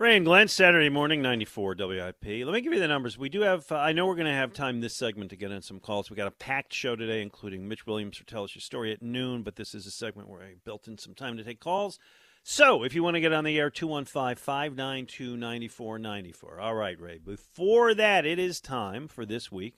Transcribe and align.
Ray 0.00 0.16
and 0.16 0.24
Glenn, 0.24 0.48
Saturday 0.48 0.88
morning, 0.88 1.20
94 1.20 1.76
WIP. 1.78 2.24
Let 2.24 2.54
me 2.54 2.62
give 2.62 2.72
you 2.72 2.80
the 2.80 2.88
numbers. 2.88 3.18
We 3.18 3.28
do 3.28 3.42
have, 3.42 3.70
uh, 3.70 3.76
I 3.76 3.92
know 3.92 4.06
we're 4.06 4.14
going 4.14 4.26
to 4.28 4.32
have 4.32 4.54
time 4.54 4.80
this 4.80 4.96
segment 4.96 5.28
to 5.28 5.36
get 5.36 5.50
in 5.50 5.60
some 5.60 5.78
calls. 5.78 6.08
we 6.08 6.16
got 6.16 6.26
a 6.26 6.30
packed 6.30 6.72
show 6.72 6.96
today, 6.96 7.20
including 7.20 7.68
Mitch 7.68 7.86
Williams 7.86 8.16
for 8.16 8.24
Tell 8.24 8.44
Us 8.44 8.54
Your 8.54 8.62
Story 8.62 8.94
at 8.94 9.02
noon, 9.02 9.42
but 9.42 9.56
this 9.56 9.74
is 9.74 9.84
a 9.84 9.90
segment 9.90 10.30
where 10.30 10.40
I 10.40 10.54
built 10.64 10.88
in 10.88 10.96
some 10.96 11.12
time 11.12 11.36
to 11.36 11.44
take 11.44 11.60
calls. 11.60 11.98
So 12.42 12.82
if 12.82 12.94
you 12.94 13.02
want 13.02 13.16
to 13.16 13.20
get 13.20 13.34
on 13.34 13.44
the 13.44 13.58
air, 13.58 13.68
215 13.68 14.42
592 14.42 15.36
9494. 15.36 16.58
All 16.58 16.74
right, 16.74 16.98
Ray. 16.98 17.18
Before 17.18 17.92
that, 17.92 18.24
it 18.24 18.38
is 18.38 18.58
time 18.58 19.06
for 19.06 19.26
this 19.26 19.52
week 19.52 19.74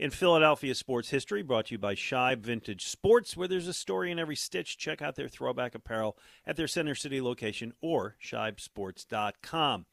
in 0.00 0.10
Philadelphia 0.10 0.74
sports 0.74 1.10
history, 1.10 1.42
brought 1.42 1.66
to 1.66 1.74
you 1.74 1.78
by 1.78 1.94
Shibe 1.94 2.40
Vintage 2.40 2.86
Sports, 2.86 3.36
where 3.36 3.46
there's 3.46 3.68
a 3.68 3.74
story 3.74 4.10
in 4.10 4.18
every 4.18 4.34
stitch. 4.34 4.78
Check 4.78 5.02
out 5.02 5.14
their 5.14 5.28
throwback 5.28 5.74
apparel 5.74 6.16
at 6.46 6.56
their 6.56 6.66
Center 6.66 6.94
City 6.94 7.20
location 7.20 7.74
or 7.82 8.16
shibesports.com. 8.24 9.84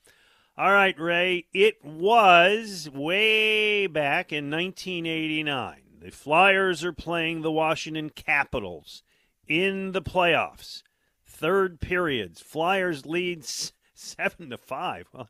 All 0.58 0.72
right, 0.72 0.98
Ray, 0.98 1.48
it 1.54 1.84
was 1.84 2.90
way 2.90 3.86
back 3.88 4.32
in 4.32 4.50
1989. 4.50 5.82
The 6.00 6.12
Flyers 6.12 6.86
are 6.86 6.94
playing 6.94 7.42
the 7.42 7.52
Washington 7.52 8.10
Capitals 8.10 9.04
in 9.46 9.92
the 9.92 10.02
playoffs. 10.02 10.84
Third 11.26 11.82
periods. 11.82 12.40
Flyers 12.40 13.06
leads 13.06 13.74
7 13.94 14.52
to 14.52 14.58
5. 14.58 15.08
Well, 15.14 15.30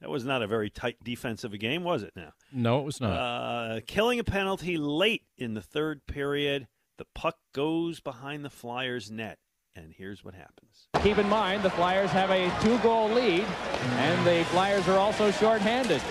that 0.00 0.10
was 0.10 0.24
not 0.24 0.42
a 0.42 0.46
very 0.46 0.70
tight 0.70 0.96
defensive 1.02 1.52
a 1.52 1.58
game, 1.58 1.84
was 1.84 2.02
it? 2.02 2.12
Now, 2.14 2.32
no, 2.52 2.80
it 2.80 2.84
was 2.84 3.00
not. 3.00 3.12
Uh, 3.12 3.80
killing 3.86 4.18
a 4.18 4.24
penalty 4.24 4.76
late 4.76 5.22
in 5.36 5.54
the 5.54 5.62
third 5.62 6.06
period. 6.06 6.68
The 6.98 7.06
puck 7.14 7.36
goes 7.54 8.00
behind 8.00 8.44
the 8.44 8.50
Flyers' 8.50 9.10
net, 9.10 9.38
and 9.76 9.92
here's 9.96 10.24
what 10.24 10.34
happens. 10.34 10.88
Keep 11.02 11.18
in 11.18 11.28
mind 11.28 11.62
the 11.62 11.70
Flyers 11.70 12.10
have 12.10 12.30
a 12.30 12.52
two-goal 12.60 13.10
lead, 13.10 13.44
and 13.44 14.26
the 14.26 14.44
Flyers 14.46 14.88
are 14.88 14.98
also 14.98 15.30
shorthanded, 15.30 16.02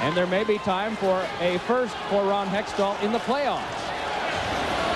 and 0.00 0.16
there 0.16 0.26
may 0.26 0.44
be 0.44 0.58
time 0.58 0.94
for 0.96 1.26
a 1.40 1.58
first 1.60 1.96
for 2.10 2.24
Ron 2.24 2.46
Hextall 2.48 3.00
in 3.02 3.12
the 3.12 3.18
playoffs. 3.18 3.85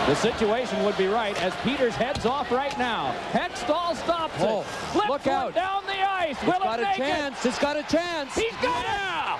The 0.06 0.14
situation 0.16 0.82
would 0.84 0.96
be 0.96 1.06
right 1.06 1.40
as 1.42 1.54
Peters 1.62 1.94
heads 1.94 2.26
off 2.26 2.50
right 2.50 2.76
now. 2.78 3.14
Hextall 3.32 3.94
stops 3.96 4.34
oh, 4.38 4.60
it. 4.60 4.66
Flip 4.66 5.08
look 5.08 5.26
out. 5.26 5.54
down 5.54 5.84
the 5.86 6.00
ice. 6.00 6.36
It's 6.36 6.44
Will 6.44 6.58
got 6.58 6.80
it 6.80 6.82
a 6.82 6.86
make 6.86 6.96
chance. 6.96 7.44
It? 7.44 7.48
It's 7.50 7.58
got 7.58 7.76
a 7.76 7.82
chance. 7.84 8.34
He's 8.34 8.52
got 8.54 8.84
yeah. 8.84 9.36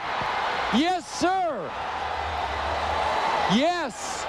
it. 0.74 0.80
Yes, 0.80 1.08
sir. 1.18 1.70
Yes. 3.52 4.24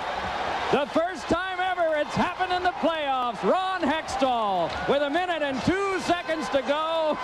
The 0.72 0.88
first 0.88 1.28
time 1.28 1.59
ever 1.59 1.97
it's 1.97 2.16
happened 2.16 2.53
in 2.53 2.63
the 2.63 2.72
playoffs. 2.80 3.44
Ron 3.44 3.81
Hextall 3.81 4.72
with 4.90 5.03
a 5.03 5.09
minute 5.09 5.44
and 5.44 5.62
two 5.62 6.00
seconds 6.00 6.50
to 6.50 6.62
go. 6.63 7.18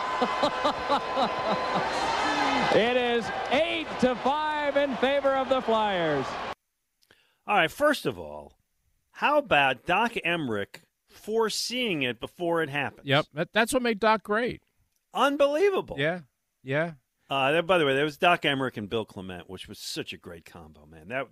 it 2.78 2.98
is 2.98 3.26
eight 3.52 3.88
to 4.02 4.16
five 4.18 4.78
in 4.78 4.96
favor 4.98 5.34
of 5.34 5.50
the 5.50 5.62
Flyers. 5.62 6.26
All 7.48 7.56
right, 7.56 7.72
first 7.72 8.06
of 8.06 8.20
all, 8.20 8.57
how 9.18 9.40
about 9.40 9.88
Doc 9.88 10.14
Emrick 10.24 10.82
foreseeing 11.10 12.04
it 12.04 12.20
before 12.20 12.62
it 12.62 12.70
happened? 12.70 13.08
Yep, 13.08 13.26
that, 13.34 13.50
that's 13.52 13.74
what 13.74 13.82
made 13.82 14.00
Doc 14.00 14.22
great. 14.22 14.62
Unbelievable. 15.12 15.96
Yeah, 15.98 16.20
yeah. 16.64 16.92
Uh, 17.28 17.64
by 17.64 17.80
the 17.80 17.86
way, 17.88 17.96
there 17.96 18.06
was 18.06 18.18
Doc 18.18 18.44
Emrick 18.44 18.78
and 18.78 18.88
Bill 18.88 19.06
Clement, 19.06 19.50
which 19.50 19.68
was 19.68 19.80
such 19.80 20.14
a 20.14 20.18
great 20.18 20.46
combo, 20.46 20.86
man. 20.86 21.08
That, 21.08 21.28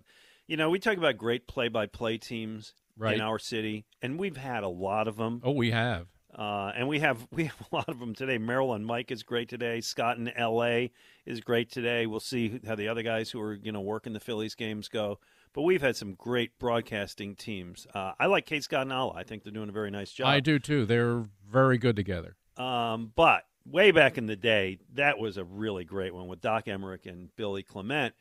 you 0.48 0.58
know, 0.58 0.72
we 0.72 0.80
talk 0.80 0.98
about 0.98 1.18
great 1.18 1.48
play-by-play 1.48 2.18
teams 2.18 2.74
right. 2.98 3.14
in 3.14 3.22
our 3.22 3.38
city, 3.38 3.86
and 4.02 4.18
we've 4.18 4.36
had 4.36 4.64
a 4.64 4.68
lot 4.68 5.08
of 5.08 5.18
them. 5.18 5.42
Oh, 5.44 5.52
we 5.52 5.70
have. 5.70 6.08
Uh, 6.36 6.72
and 6.76 6.88
we 6.88 7.02
have 7.02 7.28
we 7.32 7.44
have 7.46 7.68
a 7.72 7.76
lot 7.76 7.88
of 7.88 8.00
them 8.00 8.16
today. 8.16 8.40
Merrill 8.40 8.74
and 8.74 8.84
Mike 8.84 9.12
is 9.12 9.22
great 9.22 9.48
today. 9.48 9.80
Scott 9.80 10.18
in 10.18 10.28
L.A. 10.30 10.92
is 11.28 11.40
great 11.40 11.72
today. 11.72 12.08
We'll 12.08 12.20
see 12.20 12.60
how 12.66 12.74
the 12.74 12.88
other 12.88 13.04
guys 13.04 13.30
who 13.30 13.40
are 13.42 13.54
you 13.54 13.72
know 13.72 13.82
working 13.82 14.14
the 14.14 14.20
Phillies 14.20 14.56
games 14.56 14.88
go. 14.88 15.20
But 15.56 15.62
we've 15.62 15.82
had 15.82 15.96
some 15.96 16.16
great 16.16 16.60
broadcasting 16.60 17.34
teams. 17.38 17.88
Uh, 17.94 18.12
I 18.20 18.26
like 18.26 18.46
Kate 18.46 18.62
Scott 18.62 18.82
and 18.82 18.92
Alaa. 18.92 19.16
I 19.16 19.24
think 19.24 19.44
they're 19.44 19.54
doing 19.54 19.70
a 19.70 19.72
very 19.72 19.90
nice 19.90 20.12
job. 20.12 20.28
I 20.28 20.42
do 20.42 20.60
too. 20.60 20.86
They're 20.86 21.24
very 21.50 21.78
good 21.78 21.96
together. 21.96 22.36
Um, 22.58 23.14
but 23.16 23.44
way 23.66 23.92
back 23.92 24.18
in 24.18 24.26
the 24.26 24.36
day, 24.36 24.80
that 24.96 25.18
was 25.18 25.38
a 25.38 25.46
really 25.46 25.86
great 25.86 26.14
one 26.14 26.28
with 26.28 26.42
Doc 26.42 26.66
Emrick 26.66 27.06
and 27.06 27.34
Billy 27.38 27.64
Clement. 27.64 28.14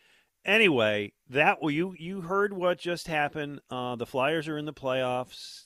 Anyway, 0.45 1.13
that 1.29 1.61
well, 1.61 1.73
you 1.73 1.97
you 1.99 2.21
heard 2.21 2.53
what 2.53 2.79
just 2.79 3.09
happened. 3.09 3.61
Uh, 3.69 3.97
the 3.97 4.07
Flyers 4.07 4.47
are 4.47 4.57
in 4.57 4.65
the 4.65 4.73
playoffs. 4.73 5.65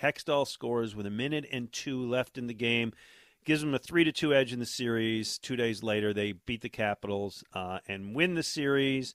Hextall 0.00 0.46
scores 0.46 0.96
with 0.96 1.04
a 1.04 1.10
minute 1.10 1.44
and 1.52 1.70
two 1.70 2.00
left 2.00 2.38
in 2.38 2.46
the 2.46 2.54
game, 2.54 2.94
gives 3.44 3.60
them 3.60 3.74
a 3.74 3.78
three 3.78 4.04
to 4.04 4.12
two 4.12 4.32
edge 4.32 4.54
in 4.54 4.58
the 4.58 4.64
series. 4.64 5.36
Two 5.36 5.56
days 5.56 5.82
later, 5.82 6.14
they 6.14 6.32
beat 6.32 6.62
the 6.62 6.70
Capitals 6.70 7.44
uh, 7.52 7.80
and 7.86 8.14
win 8.14 8.36
the 8.36 8.42
series 8.42 9.14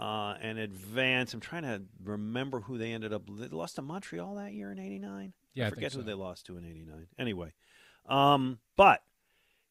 uh, 0.00 0.34
and 0.40 0.58
advance. 0.58 1.34
I'm 1.34 1.40
trying 1.40 1.62
to 1.62 1.82
remember 2.02 2.60
who 2.60 2.78
they 2.78 2.92
ended 2.92 3.12
up. 3.12 3.22
They 3.28 3.48
lost 3.48 3.76
to 3.76 3.82
Montreal 3.82 4.34
that 4.36 4.52
year 4.52 4.72
in 4.72 4.78
'89. 4.78 5.34
Yeah, 5.54 5.66
I 5.66 5.70
forget 5.70 5.92
so. 5.92 5.98
who 5.98 6.04
they 6.04 6.14
lost 6.14 6.46
to 6.46 6.56
in 6.56 6.64
'89. 6.64 7.06
Anyway, 7.18 7.52
um, 8.08 8.58
but 8.76 9.02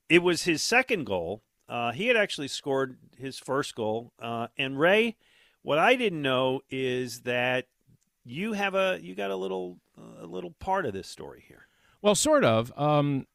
it 0.08 0.20
was 0.20 0.44
his 0.44 0.62
second 0.62 1.06
goal. 1.06 1.42
Uh, 1.68 1.92
he 1.92 2.08
had 2.08 2.18
actually 2.18 2.48
scored 2.48 2.98
his 3.18 3.38
first 3.38 3.76
goal. 3.76 4.12
Uh, 4.20 4.48
and 4.58 4.80
Ray, 4.80 5.18
what 5.62 5.78
I 5.78 5.96
didn't 5.96 6.22
know 6.22 6.62
is 6.70 7.22
that 7.22 7.68
you 8.24 8.54
have 8.54 8.76
a 8.76 9.00
you 9.02 9.16
got 9.16 9.32
a 9.32 9.36
little 9.36 9.78
a 10.22 10.26
little 10.26 10.52
part 10.60 10.86
of 10.86 10.94
this 10.94 11.08
story 11.08 11.44
here. 11.48 11.68
Well, 12.02 12.16
sort 12.16 12.46
of. 12.46 12.72
Um, 12.78 13.26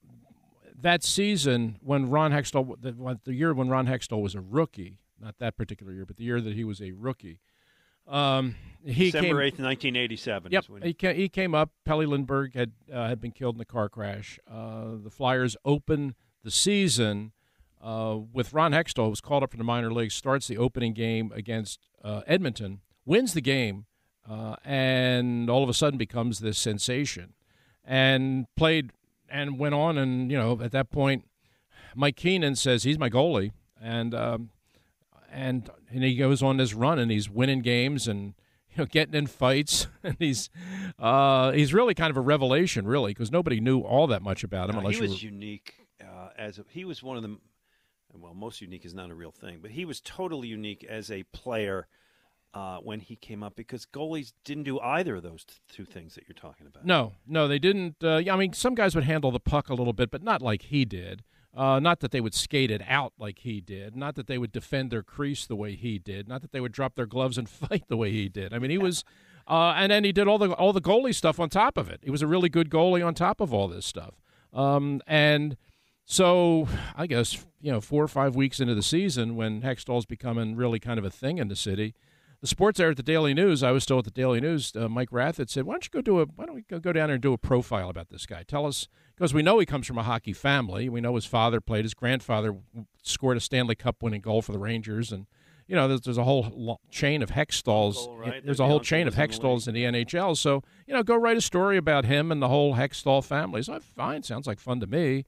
that 0.80 1.02
season 1.02 1.78
when 1.82 2.10
Ron 2.10 2.30
Hextall, 2.30 2.76
the, 2.80 3.18
the 3.24 3.34
year 3.34 3.54
when 3.54 3.68
Ron 3.68 3.86
Hextall 3.86 4.22
was 4.22 4.34
a 4.34 4.40
rookie, 4.40 4.98
not 5.24 5.38
that 5.38 5.56
particular 5.56 5.92
year, 5.92 6.04
but 6.04 6.16
the 6.16 6.24
year 6.24 6.40
that 6.40 6.54
he 6.54 6.64
was 6.64 6.80
a 6.80 6.92
rookie. 6.92 7.40
Um, 8.06 8.56
he 8.84 9.06
December 9.10 9.28
came, 9.28 9.40
eighth, 9.40 9.58
nineteen 9.58 9.96
eighty 9.96 10.16
seven. 10.16 10.52
Yep, 10.52 10.66
he 10.82 10.92
came, 10.92 11.16
he 11.16 11.28
came 11.28 11.54
up. 11.54 11.70
Pelle 11.86 12.04
Lindbergh 12.04 12.54
had 12.54 12.72
uh, 12.92 13.08
had 13.08 13.20
been 13.20 13.32
killed 13.32 13.54
in 13.54 13.58
the 13.58 13.64
car 13.64 13.88
crash. 13.88 14.38
Uh, 14.50 14.96
the 15.02 15.10
Flyers 15.10 15.56
open 15.64 16.14
the 16.42 16.50
season 16.50 17.32
uh, 17.82 18.18
with 18.32 18.52
Ron 18.52 18.72
Hextall, 18.72 19.04
who 19.04 19.10
was 19.10 19.22
called 19.22 19.42
up 19.42 19.50
from 19.50 19.58
the 19.58 19.64
minor 19.64 19.90
leagues, 19.90 20.14
starts 20.14 20.46
the 20.46 20.58
opening 20.58 20.92
game 20.92 21.32
against 21.34 21.80
uh, 22.02 22.20
Edmonton, 22.26 22.80
wins 23.06 23.32
the 23.32 23.40
game, 23.40 23.86
uh, 24.28 24.56
and 24.64 25.48
all 25.48 25.62
of 25.62 25.70
a 25.70 25.74
sudden 25.74 25.96
becomes 25.96 26.40
this 26.40 26.58
sensation, 26.58 27.32
and 27.82 28.46
played 28.54 28.90
and 29.30 29.58
went 29.58 29.74
on, 29.74 29.96
and 29.96 30.30
you 30.30 30.36
know 30.36 30.60
at 30.60 30.72
that 30.72 30.90
point, 30.90 31.24
Mike 31.96 32.16
Keenan 32.16 32.54
says 32.54 32.82
he's 32.82 32.98
my 32.98 33.08
goalie, 33.08 33.52
and 33.80 34.14
um, 34.14 34.50
and 35.34 35.68
and 35.90 36.02
he 36.02 36.16
goes 36.16 36.42
on 36.42 36.56
this 36.56 36.72
run 36.72 36.98
and 36.98 37.10
he's 37.10 37.28
winning 37.28 37.60
games 37.60 38.06
and 38.08 38.34
you 38.70 38.78
know 38.78 38.86
getting 38.86 39.14
in 39.14 39.26
fights 39.26 39.88
and 40.02 40.16
he's 40.18 40.48
uh, 40.98 41.52
he's 41.52 41.74
really 41.74 41.94
kind 41.94 42.10
of 42.10 42.16
a 42.16 42.20
revelation 42.20 42.86
really 42.86 43.12
because 43.12 43.30
nobody 43.30 43.60
knew 43.60 43.80
all 43.80 44.06
that 44.06 44.22
much 44.22 44.44
about 44.44 44.68
him 44.68 44.76
no, 44.76 44.80
unless 44.80 44.96
he 44.96 45.02
was 45.02 45.10
were... 45.10 45.28
unique 45.28 45.74
uh, 46.00 46.28
as 46.38 46.58
a, 46.58 46.64
he 46.68 46.84
was 46.84 47.02
one 47.02 47.16
of 47.16 47.22
the 47.22 47.36
well 48.14 48.34
most 48.34 48.60
unique 48.60 48.84
is 48.84 48.94
not 48.94 49.10
a 49.10 49.14
real 49.14 49.32
thing 49.32 49.58
but 49.60 49.72
he 49.72 49.84
was 49.84 50.00
totally 50.00 50.48
unique 50.48 50.84
as 50.84 51.10
a 51.10 51.24
player 51.24 51.88
uh, 52.54 52.78
when 52.78 53.00
he 53.00 53.16
came 53.16 53.42
up 53.42 53.56
because 53.56 53.84
goalies 53.84 54.32
didn't 54.44 54.62
do 54.62 54.78
either 54.78 55.16
of 55.16 55.24
those 55.24 55.44
t- 55.44 55.54
two 55.68 55.84
things 55.84 56.14
that 56.14 56.22
you're 56.28 56.36
talking 56.36 56.68
about. 56.68 56.86
No, 56.86 57.14
no, 57.26 57.48
they 57.48 57.58
didn't. 57.58 57.96
Uh, 58.00 58.22
I 58.30 58.36
mean, 58.36 58.52
some 58.52 58.76
guys 58.76 58.94
would 58.94 59.02
handle 59.02 59.32
the 59.32 59.40
puck 59.40 59.70
a 59.70 59.74
little 59.74 59.92
bit, 59.92 60.08
but 60.08 60.22
not 60.22 60.40
like 60.40 60.62
he 60.62 60.84
did. 60.84 61.24
Uh, 61.56 61.78
not 61.78 62.00
that 62.00 62.10
they 62.10 62.20
would 62.20 62.34
skate 62.34 62.70
it 62.70 62.82
out 62.88 63.12
like 63.16 63.40
he 63.40 63.60
did. 63.60 63.94
Not 63.94 64.16
that 64.16 64.26
they 64.26 64.38
would 64.38 64.50
defend 64.50 64.90
their 64.90 65.04
crease 65.04 65.46
the 65.46 65.54
way 65.54 65.76
he 65.76 65.98
did. 66.00 66.26
Not 66.26 66.42
that 66.42 66.50
they 66.50 66.60
would 66.60 66.72
drop 66.72 66.96
their 66.96 67.06
gloves 67.06 67.38
and 67.38 67.48
fight 67.68 67.84
the 67.88 67.96
way 67.96 68.10
he 68.10 68.28
did. 68.28 68.52
I 68.52 68.58
mean, 68.58 68.70
he 68.70 68.78
was, 68.78 69.04
uh, 69.46 69.74
and 69.76 69.92
then 69.92 70.02
he 70.02 70.10
did 70.10 70.26
all 70.26 70.38
the 70.38 70.50
all 70.52 70.72
the 70.72 70.80
goalie 70.80 71.14
stuff 71.14 71.38
on 71.38 71.48
top 71.48 71.76
of 71.78 71.88
it. 71.88 72.00
He 72.02 72.10
was 72.10 72.22
a 72.22 72.26
really 72.26 72.48
good 72.48 72.70
goalie 72.70 73.06
on 73.06 73.14
top 73.14 73.40
of 73.40 73.54
all 73.54 73.68
this 73.68 73.86
stuff. 73.86 74.14
Um, 74.52 75.00
and 75.06 75.56
so 76.04 76.68
I 76.96 77.06
guess 77.06 77.44
you 77.60 77.70
know 77.70 77.80
four 77.80 78.02
or 78.02 78.08
five 78.08 78.34
weeks 78.34 78.58
into 78.58 78.74
the 78.74 78.82
season, 78.82 79.36
when 79.36 79.62
Hextall's 79.62 80.06
becoming 80.06 80.56
really 80.56 80.80
kind 80.80 80.98
of 80.98 81.04
a 81.04 81.10
thing 81.10 81.38
in 81.38 81.46
the 81.48 81.56
city, 81.56 81.94
the 82.44 82.48
sports 82.48 82.78
editor 82.78 82.90
at 82.90 82.96
the 82.98 83.02
Daily 83.02 83.32
News, 83.32 83.62
I 83.62 83.70
was 83.70 83.84
still 83.84 84.00
at 84.00 84.04
the 84.04 84.10
Daily 84.10 84.38
News, 84.38 84.70
uh, 84.76 84.86
Mike 84.86 85.08
Rathet 85.10 85.48
said, 85.48 85.64
"Why 85.64 85.72
don't 85.72 85.84
you 85.86 85.90
go 85.90 86.02
do 86.02 86.20
a 86.20 86.26
Why 86.26 86.44
don't 86.44 86.54
we 86.54 86.60
go 86.60 86.78
down 86.78 87.06
there 87.06 87.14
and 87.14 87.22
do 87.22 87.32
a 87.32 87.38
profile 87.38 87.88
about 87.88 88.10
this 88.10 88.26
guy? 88.26 88.42
Tell 88.42 88.66
us 88.66 88.86
because 89.16 89.32
we 89.32 89.40
know 89.42 89.58
he 89.58 89.64
comes 89.64 89.86
from 89.86 89.96
a 89.96 90.02
hockey 90.02 90.34
family. 90.34 90.90
We 90.90 91.00
know 91.00 91.14
his 91.14 91.24
father 91.24 91.62
played. 91.62 91.86
His 91.86 91.94
grandfather 91.94 92.54
scored 93.02 93.38
a 93.38 93.40
Stanley 93.40 93.74
Cup 93.74 94.02
winning 94.02 94.20
goal 94.20 94.42
for 94.42 94.52
the 94.52 94.58
Rangers, 94.58 95.10
and 95.10 95.26
you 95.66 95.74
know 95.74 95.88
there's, 95.88 96.02
there's 96.02 96.18
a 96.18 96.24
whole 96.24 96.82
chain 96.90 97.22
of 97.22 97.30
Hextalls. 97.30 98.14
right? 98.20 98.44
There's 98.44 98.58
The 98.58 98.64
a 98.64 98.66
whole 98.66 98.80
chain 98.80 99.08
of 99.08 99.16
was 99.16 99.18
in 99.18 99.26
the 99.26 99.32
Hextalls 99.38 99.68
in 99.68 99.74
the 99.74 99.84
NHL. 99.84 100.36
So 100.36 100.62
you 100.86 100.92
know, 100.92 101.02
go 101.02 101.16
write 101.16 101.38
a 101.38 101.40
story 101.40 101.78
about 101.78 102.04
him 102.04 102.30
and 102.30 102.42
the 102.42 102.48
whole 102.48 102.74
Hextall 102.74 103.24
family. 103.24 103.62
So 103.62 103.80
fine, 103.80 104.22
sounds 104.22 104.46
like 104.46 104.60
fun 104.60 104.80
to 104.80 104.86
me. 104.86 105.24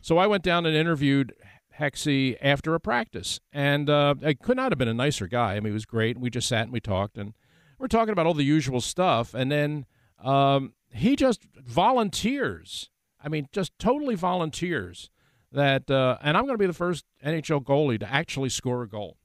So 0.00 0.16
I 0.16 0.26
went 0.26 0.42
down 0.42 0.64
and 0.64 0.74
interviewed 0.74 1.34
Hexy 1.78 2.36
after 2.40 2.74
a 2.74 2.80
practice, 2.80 3.40
and 3.52 3.90
uh, 3.90 4.14
I 4.24 4.34
could 4.34 4.56
not 4.56 4.72
have 4.72 4.78
been 4.78 4.88
a 4.88 4.94
nicer 4.94 5.26
guy. 5.26 5.54
I 5.54 5.60
mean, 5.60 5.66
he 5.66 5.72
was 5.72 5.86
great. 5.86 6.18
We 6.18 6.30
just 6.30 6.48
sat 6.48 6.64
and 6.64 6.72
we 6.72 6.80
talked, 6.80 7.18
and 7.18 7.34
we're 7.78 7.88
talking 7.88 8.12
about 8.12 8.26
all 8.26 8.34
the 8.34 8.44
usual 8.44 8.80
stuff, 8.80 9.34
and 9.34 9.50
then 9.50 9.86
um, 10.22 10.74
he 10.92 11.16
just 11.16 11.46
volunteers. 11.56 12.90
I 13.22 13.28
mean, 13.28 13.48
just 13.52 13.72
totally 13.78 14.14
volunteers 14.14 15.10
that, 15.52 15.90
uh, 15.90 16.18
and 16.22 16.36
I'm 16.36 16.44
going 16.44 16.54
to 16.54 16.62
be 16.62 16.66
the 16.66 16.72
first 16.72 17.04
NHL 17.24 17.64
goalie 17.64 17.98
to 18.00 18.12
actually 18.12 18.50
score 18.50 18.82
a 18.82 18.88
goal 18.88 19.16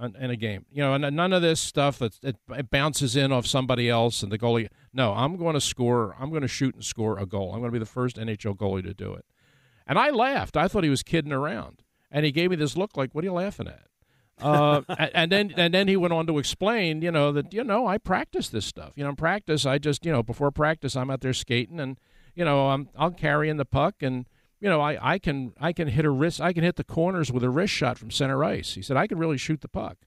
in, 0.00 0.14
in 0.16 0.30
a 0.30 0.36
game. 0.36 0.66
You 0.70 0.82
know, 0.82 0.94
and 0.94 1.16
none 1.16 1.32
of 1.32 1.42
this 1.42 1.60
stuff 1.60 1.98
that 1.98 2.18
it, 2.22 2.36
it 2.50 2.70
bounces 2.70 3.16
in 3.16 3.32
off 3.32 3.46
somebody 3.46 3.88
else 3.88 4.22
and 4.22 4.30
the 4.30 4.38
goalie. 4.38 4.68
No, 4.92 5.12
I'm 5.12 5.36
going 5.36 5.54
to 5.54 5.60
score. 5.60 6.14
I'm 6.20 6.30
going 6.30 6.42
to 6.42 6.48
shoot 6.48 6.74
and 6.74 6.84
score 6.84 7.18
a 7.18 7.26
goal. 7.26 7.52
I'm 7.52 7.60
going 7.60 7.70
to 7.70 7.72
be 7.72 7.78
the 7.78 7.86
first 7.86 8.16
NHL 8.16 8.56
goalie 8.56 8.84
to 8.84 8.94
do 8.94 9.14
it. 9.14 9.24
And 9.86 9.98
I 9.98 10.10
laughed. 10.10 10.56
I 10.56 10.68
thought 10.68 10.84
he 10.84 10.90
was 10.90 11.02
kidding 11.02 11.32
around, 11.32 11.82
and 12.10 12.24
he 12.24 12.32
gave 12.32 12.50
me 12.50 12.56
this 12.56 12.76
look 12.76 12.96
like, 12.96 13.14
"What 13.14 13.24
are 13.24 13.26
you 13.26 13.32
laughing 13.32 13.68
at?" 13.68 13.86
uh, 14.40 14.82
and 15.14 15.30
then 15.30 15.52
and 15.56 15.72
then 15.72 15.88
he 15.88 15.96
went 15.96 16.12
on 16.12 16.26
to 16.26 16.38
explain, 16.38 17.02
you 17.02 17.10
know, 17.10 17.32
that 17.32 17.52
you 17.52 17.64
know 17.64 17.86
I 17.86 17.98
practice 17.98 18.48
this 18.48 18.66
stuff. 18.66 18.92
You 18.96 19.04
know, 19.04 19.10
in 19.10 19.16
practice, 19.16 19.66
I 19.66 19.78
just 19.78 20.04
you 20.04 20.12
know 20.12 20.22
before 20.22 20.50
practice, 20.50 20.96
I'm 20.96 21.10
out 21.10 21.20
there 21.20 21.32
skating, 21.32 21.80
and 21.80 21.98
you 22.34 22.44
know 22.44 22.68
I'm 22.68 22.88
I'll 22.96 23.10
carrying 23.10 23.56
the 23.56 23.64
puck, 23.64 24.02
and 24.02 24.26
you 24.60 24.68
know 24.68 24.80
I, 24.80 25.14
I 25.14 25.18
can 25.18 25.52
I 25.60 25.72
can 25.72 25.88
hit 25.88 26.04
a 26.04 26.10
wrist, 26.10 26.40
I 26.40 26.52
can 26.52 26.64
hit 26.64 26.76
the 26.76 26.84
corners 26.84 27.32
with 27.32 27.44
a 27.44 27.50
wrist 27.50 27.72
shot 27.72 27.98
from 27.98 28.10
center 28.10 28.42
ice. 28.44 28.74
He 28.74 28.82
said 28.82 28.96
I 28.96 29.06
can 29.06 29.18
really 29.18 29.38
shoot 29.38 29.60
the 29.60 29.68
puck. 29.68 29.98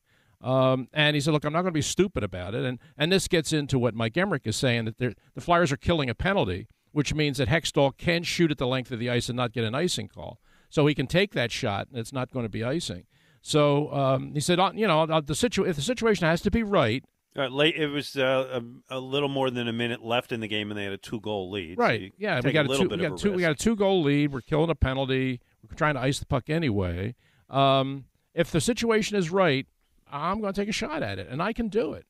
Um, 0.41 0.89
and 0.93 1.15
he 1.15 1.21
said, 1.21 1.33
"Look, 1.33 1.45
I'm 1.45 1.53
not 1.53 1.61
going 1.61 1.73
to 1.73 1.77
be 1.77 1.81
stupid 1.81 2.23
about 2.23 2.53
it." 2.53 2.65
And 2.65 2.79
and 2.97 3.11
this 3.11 3.27
gets 3.27 3.53
into 3.53 3.79
what 3.79 3.95
Mike 3.95 4.13
Emrick 4.13 4.45
is 4.45 4.55
saying 4.55 4.85
that 4.85 4.97
the 4.97 5.41
Flyers 5.41 5.71
are 5.71 5.77
killing 5.77 6.09
a 6.09 6.15
penalty 6.15 6.67
which 6.95 7.13
means 7.13 7.39
that 7.39 7.49
Hextall 7.49 7.97
can 7.97 8.23
shoot 8.23 8.51
at 8.51 8.57
the 8.57 8.65
length 8.65 8.89
of 8.89 8.99
the 8.99 9.09
ice 9.09 9.27
and 9.27 9.35
not 9.35 9.51
get 9.51 9.65
an 9.65 9.75
icing 9.75 10.07
call. 10.07 10.39
So 10.69 10.87
he 10.87 10.95
can 10.95 11.07
take 11.07 11.33
that 11.33 11.51
shot, 11.51 11.89
and 11.89 11.99
it's 11.99 12.13
not 12.13 12.31
going 12.31 12.45
to 12.45 12.49
be 12.49 12.63
icing. 12.63 13.03
So 13.41 13.93
um, 13.93 14.33
he 14.33 14.39
said, 14.39 14.61
uh, 14.61 14.71
you 14.73 14.87
know, 14.87 15.19
the 15.19 15.35
situ- 15.35 15.65
if 15.65 15.75
the 15.75 15.81
situation 15.81 16.25
has 16.25 16.39
to 16.43 16.51
be 16.51 16.63
right. 16.63 17.03
Uh, 17.37 17.47
late, 17.47 17.75
it 17.75 17.87
was 17.87 18.15
uh, 18.15 18.61
a, 18.89 18.95
a, 18.95 18.97
little 18.97 19.27
more 19.27 19.51
than 19.51 19.67
a 19.67 19.73
minute 19.73 20.05
left 20.05 20.31
in 20.31 20.39
the 20.39 20.47
game, 20.47 20.71
and 20.71 20.79
they 20.79 20.85
had 20.85 20.93
a 20.93 20.97
two-goal 20.97 21.51
lead. 21.51 21.77
Right? 21.77 22.13
So 22.13 22.15
yeah, 22.17 22.39
we 22.41 22.53
got 22.53 22.71
a, 22.71 22.77
two, 22.77 22.87
we 22.87 22.95
got, 22.95 23.17
two, 23.17 23.33
we 23.33 23.41
got 23.41 23.51
a 23.51 23.55
two-goal 23.55 24.01
lead. 24.01 24.31
We're 24.31 24.39
killing 24.39 24.69
a 24.69 24.75
penalty. 24.75 25.41
We're 25.69 25.75
trying 25.75 25.95
to 25.95 25.99
ice 25.99 26.19
the 26.19 26.25
puck 26.25 26.49
anyway. 26.49 27.15
Um, 27.49 28.05
if 28.33 28.51
the 28.51 28.61
situation 28.61 29.17
is 29.17 29.31
right, 29.31 29.67
I'm 30.09 30.39
going 30.39 30.53
to 30.53 30.61
take 30.61 30.69
a 30.69 30.73
shot 30.73 31.03
at 31.03 31.19
it, 31.19 31.27
and 31.29 31.43
I 31.43 31.51
can 31.51 31.67
do 31.67 31.91
it. 31.91 32.05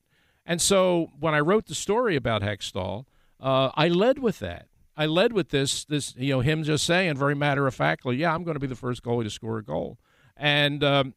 And 0.46 0.62
so 0.62 1.08
when 1.18 1.34
I 1.34 1.40
wrote 1.40 1.66
the 1.66 1.74
story 1.74 2.14
about 2.14 2.42
Hextall, 2.42 3.06
uh, 3.40 3.70
I 3.74 3.88
led 3.88 4.20
with 4.20 4.38
that. 4.38 4.68
I 4.96 5.06
led 5.06 5.32
with 5.32 5.50
this, 5.50 5.84
this 5.84 6.14
you 6.16 6.30
know, 6.30 6.40
him 6.40 6.62
just 6.62 6.86
saying 6.86 7.16
very 7.16 7.34
matter 7.34 7.66
of 7.66 7.74
factly, 7.74 8.16
yeah, 8.16 8.34
I'm 8.34 8.44
going 8.44 8.54
to 8.54 8.60
be 8.60 8.66
the 8.66 8.74
first 8.74 9.02
goalie 9.02 9.24
to 9.24 9.30
score 9.30 9.58
a 9.58 9.62
goal, 9.62 9.98
and 10.36 10.82
um, 10.82 11.14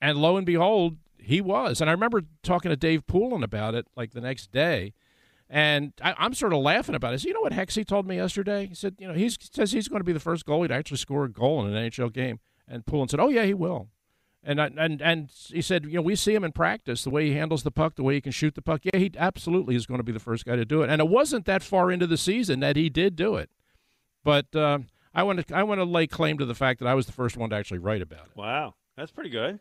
and 0.00 0.18
lo 0.18 0.36
and 0.36 0.46
behold, 0.46 0.96
he 1.18 1.40
was. 1.40 1.80
And 1.80 1.90
I 1.90 1.92
remember 1.92 2.22
talking 2.42 2.70
to 2.70 2.76
Dave 2.76 3.06
Poulin 3.06 3.42
about 3.42 3.74
it 3.74 3.86
like 3.96 4.12
the 4.12 4.20
next 4.20 4.50
day, 4.50 4.94
and 5.50 5.92
I, 6.02 6.14
am 6.24 6.32
sort 6.32 6.52
of 6.52 6.60
laughing 6.60 6.94
about 6.94 7.14
it. 7.14 7.24
You 7.24 7.34
know 7.34 7.40
what 7.40 7.52
Hexy 7.52 7.86
told 7.86 8.06
me 8.06 8.16
yesterday? 8.16 8.66
He 8.66 8.74
said, 8.74 8.96
you 8.98 9.06
know, 9.06 9.14
he 9.14 9.28
says 9.28 9.72
he's 9.72 9.88
going 9.88 10.00
to 10.00 10.04
be 10.04 10.12
the 10.12 10.20
first 10.20 10.46
goalie 10.46 10.68
to 10.68 10.74
actually 10.74 10.98
score 10.98 11.24
a 11.24 11.30
goal 11.30 11.66
in 11.66 11.74
an 11.74 11.90
NHL 11.90 12.12
game, 12.12 12.40
and 12.66 12.86
Poulin 12.86 13.08
said, 13.08 13.20
oh 13.20 13.28
yeah, 13.28 13.44
he 13.44 13.54
will. 13.54 13.88
And 14.48 14.58
and 14.58 15.02
and 15.02 15.28
he 15.48 15.60
said, 15.60 15.84
you 15.84 15.92
know, 15.92 16.00
we 16.00 16.16
see 16.16 16.34
him 16.34 16.42
in 16.42 16.52
practice, 16.52 17.04
the 17.04 17.10
way 17.10 17.26
he 17.26 17.34
handles 17.34 17.64
the 17.64 17.70
puck, 17.70 17.96
the 17.96 18.02
way 18.02 18.14
he 18.14 18.22
can 18.22 18.32
shoot 18.32 18.54
the 18.54 18.62
puck. 18.62 18.80
Yeah, 18.82 18.98
he 18.98 19.12
absolutely 19.18 19.76
is 19.76 19.84
going 19.84 19.98
to 19.98 20.04
be 20.04 20.10
the 20.10 20.18
first 20.18 20.46
guy 20.46 20.56
to 20.56 20.64
do 20.64 20.80
it. 20.80 20.88
And 20.88 21.02
it 21.02 21.08
wasn't 21.08 21.44
that 21.44 21.62
far 21.62 21.92
into 21.92 22.06
the 22.06 22.16
season 22.16 22.60
that 22.60 22.74
he 22.74 22.88
did 22.88 23.14
do 23.14 23.36
it. 23.36 23.50
But 24.24 24.56
uh, 24.56 24.78
I 25.14 25.22
want 25.24 25.46
to 25.46 25.54
I 25.54 25.64
want 25.64 25.80
to 25.80 25.84
lay 25.84 26.06
claim 26.06 26.38
to 26.38 26.46
the 26.46 26.54
fact 26.54 26.80
that 26.80 26.88
I 26.88 26.94
was 26.94 27.04
the 27.04 27.12
first 27.12 27.36
one 27.36 27.50
to 27.50 27.56
actually 27.56 27.80
write 27.80 28.00
about 28.00 28.24
it. 28.24 28.36
Wow, 28.36 28.74
that's 28.96 29.12
pretty 29.12 29.28
good. 29.28 29.60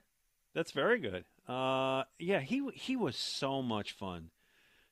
That's 0.55 0.71
very 0.71 0.99
good. 0.99 1.25
Uh, 1.49 2.03
yeah, 2.17 2.39
he 2.39 2.65
he 2.73 2.95
was 2.95 3.17
so 3.17 3.61
much 3.61 3.91
fun 3.91 4.29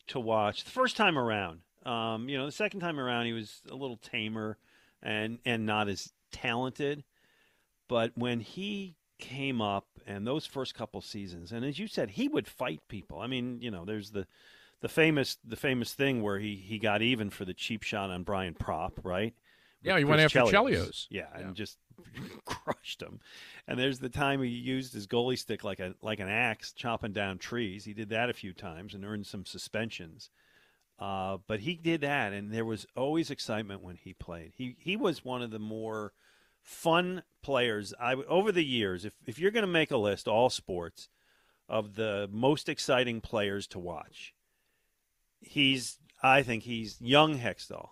to 0.07 0.19
watch 0.19 0.65
the 0.65 0.71
first 0.71 0.97
time 0.97 1.17
around. 1.17 1.61
Um, 1.85 2.27
you 2.27 2.37
know, 2.37 2.45
the 2.45 2.51
second 2.51 2.81
time 2.81 2.99
around 2.99 3.27
he 3.27 3.33
was 3.33 3.61
a 3.71 3.75
little 3.75 3.95
tamer 3.95 4.57
and 5.01 5.39
and 5.45 5.65
not 5.65 5.87
as 5.87 6.11
talented. 6.33 7.05
But 7.87 8.11
when 8.15 8.41
he 8.41 8.97
came 9.17 9.61
up 9.61 9.87
and 10.05 10.25
those 10.25 10.45
first 10.45 10.75
couple 10.75 11.01
seasons 11.01 11.51
and 11.51 11.65
as 11.65 11.79
you 11.79 11.87
said 11.87 12.11
he 12.11 12.27
would 12.27 12.47
fight 12.47 12.81
people. 12.87 13.19
I 13.19 13.27
mean 13.27 13.59
you 13.61 13.71
know 13.71 13.85
there's 13.85 14.11
the 14.11 14.27
the 14.81 14.89
famous 14.89 15.37
the 15.43 15.55
famous 15.55 15.93
thing 15.93 16.21
where 16.21 16.39
he 16.39 16.55
he 16.55 16.79
got 16.79 17.01
even 17.01 17.29
for 17.29 17.45
the 17.45 17.53
cheap 17.53 17.83
shot 17.83 18.09
on 18.09 18.23
brian 18.23 18.53
propp 18.53 18.93
right? 19.03 19.33
With 19.33 19.87
yeah 19.91 19.97
he 19.97 20.03
went 20.03 20.21
after 20.21 20.39
Chelios. 20.41 21.07
Yeah, 21.09 21.27
yeah, 21.33 21.41
and 21.41 21.55
just 21.55 21.77
crushed 22.45 23.01
him. 23.01 23.19
And 23.67 23.79
there's 23.79 23.99
the 23.99 24.09
time 24.09 24.41
he 24.41 24.49
used 24.49 24.93
his 24.93 25.07
goalie 25.07 25.37
stick 25.37 25.63
like 25.63 25.79
a 25.79 25.95
like 26.01 26.19
an 26.19 26.29
axe 26.29 26.73
chopping 26.73 27.13
down 27.13 27.37
trees. 27.37 27.85
He 27.85 27.93
did 27.93 28.09
that 28.09 28.29
a 28.29 28.33
few 28.33 28.53
times 28.53 28.93
and 28.93 29.05
earned 29.05 29.27
some 29.27 29.45
suspensions. 29.45 30.29
Uh, 30.97 31.37
but 31.47 31.59
he 31.59 31.75
did 31.75 32.01
that 32.01 32.31
and 32.31 32.53
there 32.53 32.63
was 32.63 32.85
always 32.95 33.29
excitement 33.29 33.81
when 33.81 33.97
he 33.97 34.13
played. 34.13 34.53
He 34.55 34.75
he 34.79 34.95
was 34.95 35.25
one 35.25 35.41
of 35.41 35.51
the 35.51 35.59
more 35.59 36.13
fun 36.65 37.23
players. 37.41 37.93
I 37.99 38.15
over 38.15 38.51
the 38.51 38.65
years, 38.65 39.05
if 39.05 39.13
if 39.25 39.39
you're 39.39 39.51
going 39.51 39.65
to 39.65 39.71
make 39.71 39.91
a 39.91 39.97
list, 39.97 40.27
all 40.27 40.49
sports 40.49 41.07
of 41.69 41.95
the 41.95 42.27
most 42.31 42.67
exciting 42.67 43.21
players 43.21 43.67
to 43.67 43.79
watch, 43.79 44.33
he's 45.39 45.99
I 46.21 46.43
think 46.43 46.63
he's 46.63 46.99
young 46.99 47.39
Hextall. 47.39 47.89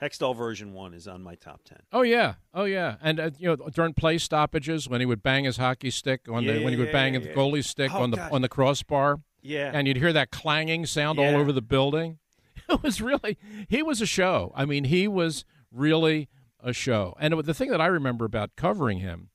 Hextall 0.00 0.36
version 0.36 0.72
one 0.72 0.94
is 0.94 1.06
on 1.06 1.22
my 1.22 1.36
top 1.36 1.62
ten. 1.64 1.78
Oh 1.92 2.02
yeah, 2.02 2.34
oh 2.52 2.64
yeah, 2.64 2.96
and 3.00 3.18
uh, 3.20 3.30
you 3.38 3.48
know 3.48 3.68
during 3.72 3.94
play 3.94 4.18
stoppages 4.18 4.88
when 4.88 5.00
he 5.00 5.06
would 5.06 5.22
bang 5.22 5.44
his 5.44 5.56
hockey 5.56 5.90
stick 5.90 6.22
on 6.28 6.42
yeah, 6.42 6.54
the 6.54 6.64
when 6.64 6.72
he 6.72 6.78
would 6.78 6.92
bang 6.92 7.14
yeah, 7.14 7.20
the 7.20 7.28
goalie 7.28 7.64
stick 7.64 7.92
Oh, 7.94 8.02
on 8.02 8.10
the 8.10 8.16
gosh. 8.16 8.30
on 8.32 8.42
the 8.42 8.48
crossbar. 8.48 9.20
Yeah, 9.40 9.70
and 9.72 9.86
you'd 9.88 9.96
hear 9.96 10.12
that 10.12 10.30
clanging 10.30 10.86
sound 10.86 11.18
all 11.18 11.36
over 11.36 11.52
the 11.52 11.62
building. 11.62 12.18
It 12.68 12.82
was 12.82 13.02
really 13.02 13.38
he 13.68 13.82
was 13.82 14.00
a 14.00 14.06
show. 14.06 14.52
I 14.54 14.64
mean, 14.64 14.84
he 14.84 15.08
was 15.08 15.44
really 15.72 16.28
a 16.62 16.72
show. 16.72 17.14
And 17.18 17.38
the 17.44 17.54
thing 17.54 17.70
that 17.70 17.80
I 17.80 17.86
remember 17.86 18.24
about 18.24 18.56
covering 18.56 18.98
him, 18.98 19.30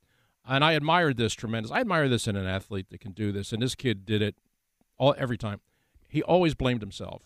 and 0.48 0.63
I 0.63 0.74
admired 0.74 1.17
this 1.17 1.34
tremendous. 1.34 1.72
I 1.72 1.81
admire 1.81 2.07
this 2.07 2.27
in 2.27 2.36
an 2.36 2.48
athlete 2.48 2.89
that 2.89 3.01
can 3.01 3.12
do 3.12 3.31
this, 3.31 3.51
and 3.51 3.62
this 3.62 3.75
kid 3.75 4.05
did 4.05 4.22
it 4.22 4.36
all 4.98 5.13
every 5.17 5.38
time. 5.38 5.60
He 6.07 6.24
always 6.24 6.55
blamed 6.55 6.81
himself. 6.81 7.24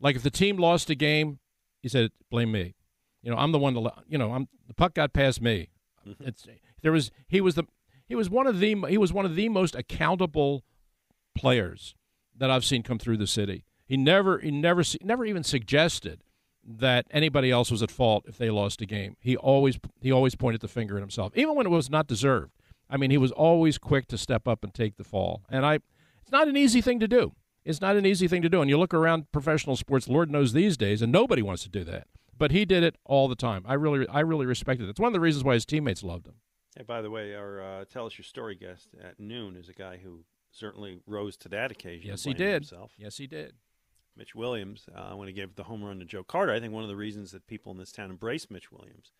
Like 0.00 0.16
if 0.16 0.22
the 0.22 0.30
team 0.30 0.56
lost 0.58 0.90
a 0.90 0.94
game, 0.94 1.38
he 1.80 1.88
said, 1.88 2.10
"Blame 2.30 2.52
me." 2.52 2.74
You 3.22 3.30
know, 3.30 3.38
I'm 3.38 3.52
the 3.52 3.58
one 3.58 3.74
to. 3.74 3.92
You 4.06 4.18
know, 4.18 4.32
I'm 4.32 4.48
the 4.66 4.74
puck 4.74 4.94
got 4.94 5.12
past 5.12 5.40
me. 5.40 5.70
Mm-hmm. 6.06 6.24
It's 6.24 6.46
there 6.82 6.92
was 6.92 7.10
he 7.26 7.40
was 7.40 7.54
the 7.54 7.64
he 8.06 8.14
was 8.14 8.30
one 8.30 8.46
of 8.46 8.60
the 8.60 8.76
he 8.88 8.98
was 8.98 9.12
one 9.12 9.24
of 9.24 9.34
the 9.34 9.48
most 9.48 9.74
accountable 9.74 10.64
players 11.34 11.94
that 12.36 12.50
I've 12.50 12.64
seen 12.64 12.82
come 12.82 12.98
through 12.98 13.16
the 13.16 13.26
city. 13.26 13.64
He 13.86 13.96
never 13.96 14.38
he 14.38 14.50
never 14.50 14.82
never 15.02 15.24
even 15.24 15.42
suggested 15.42 16.22
that 16.68 17.06
anybody 17.10 17.50
else 17.50 17.70
was 17.70 17.82
at 17.82 17.90
fault 17.90 18.24
if 18.28 18.36
they 18.36 18.50
lost 18.50 18.82
a 18.82 18.86
game. 18.86 19.16
He 19.20 19.36
always 19.36 19.78
he 20.00 20.12
always 20.12 20.34
pointed 20.34 20.60
the 20.60 20.68
finger 20.68 20.96
at 20.96 21.00
himself, 21.00 21.32
even 21.34 21.54
when 21.54 21.66
it 21.66 21.70
was 21.70 21.88
not 21.88 22.06
deserved. 22.06 22.52
I 22.90 22.96
mean, 22.96 23.10
he 23.10 23.18
was 23.18 23.32
always 23.32 23.78
quick 23.78 24.06
to 24.08 24.18
step 24.18 24.46
up 24.46 24.62
and 24.62 24.72
take 24.72 24.96
the 24.96 25.04
fall. 25.04 25.42
And 25.48 25.64
I 25.64 25.76
it's 26.22 26.32
not 26.32 26.48
an 26.48 26.56
easy 26.56 26.80
thing 26.80 27.00
to 27.00 27.08
do. 27.08 27.32
It's 27.64 27.80
not 27.80 27.96
an 27.96 28.06
easy 28.06 28.28
thing 28.28 28.42
to 28.42 28.48
do. 28.48 28.60
And 28.60 28.70
you 28.70 28.78
look 28.78 28.94
around 28.94 29.32
professional 29.32 29.76
sports, 29.76 30.08
Lord 30.08 30.30
knows 30.30 30.52
these 30.52 30.76
days, 30.76 31.02
and 31.02 31.10
nobody 31.10 31.42
wants 31.42 31.62
to 31.64 31.68
do 31.68 31.84
that. 31.84 32.06
But 32.36 32.50
he 32.50 32.64
did 32.64 32.82
it 32.82 32.96
all 33.04 33.28
the 33.28 33.34
time. 33.34 33.64
I 33.66 33.74
really 33.74 34.06
I 34.08 34.20
really 34.20 34.46
respected 34.46 34.86
it. 34.86 34.90
It's 34.90 35.00
one 35.00 35.08
of 35.08 35.14
the 35.14 35.20
reasons 35.20 35.44
why 35.44 35.54
his 35.54 35.64
teammates 35.64 36.02
loved 36.02 36.26
him. 36.26 36.34
Hey, 36.76 36.84
by 36.84 37.02
the 37.02 37.10
way, 37.10 37.34
our 37.34 37.62
uh, 37.62 37.84
tell 37.86 38.06
us 38.06 38.16
your 38.18 38.24
story 38.24 38.54
guest 38.54 38.88
at 39.02 39.18
noon 39.18 39.56
is 39.56 39.68
a 39.68 39.72
guy 39.72 39.98
who 40.02 40.24
certainly 40.50 41.00
rose 41.06 41.36
to 41.38 41.48
that 41.48 41.70
occasion. 41.70 42.10
Yes, 42.10 42.24
he 42.24 42.34
did. 42.34 42.62
Himself. 42.62 42.92
Yes, 42.98 43.16
he 43.16 43.26
did. 43.26 43.54
Mitch 44.18 44.34
Williams, 44.34 44.86
uh, 44.94 45.14
when 45.14 45.28
he 45.28 45.34
gave 45.34 45.54
the 45.54 45.64
home 45.64 45.84
run 45.84 46.00
to 46.00 46.04
Joe 46.04 46.24
Carter, 46.24 46.52
I 46.52 46.60
think 46.60 46.72
one 46.72 46.82
of 46.82 46.88
the 46.88 46.96
reasons 46.96 47.30
that 47.30 47.46
people 47.46 47.70
in 47.72 47.78
this 47.78 47.92
town 47.92 48.10
embrace 48.10 48.50
Mitch 48.50 48.72
Williams 48.72 49.12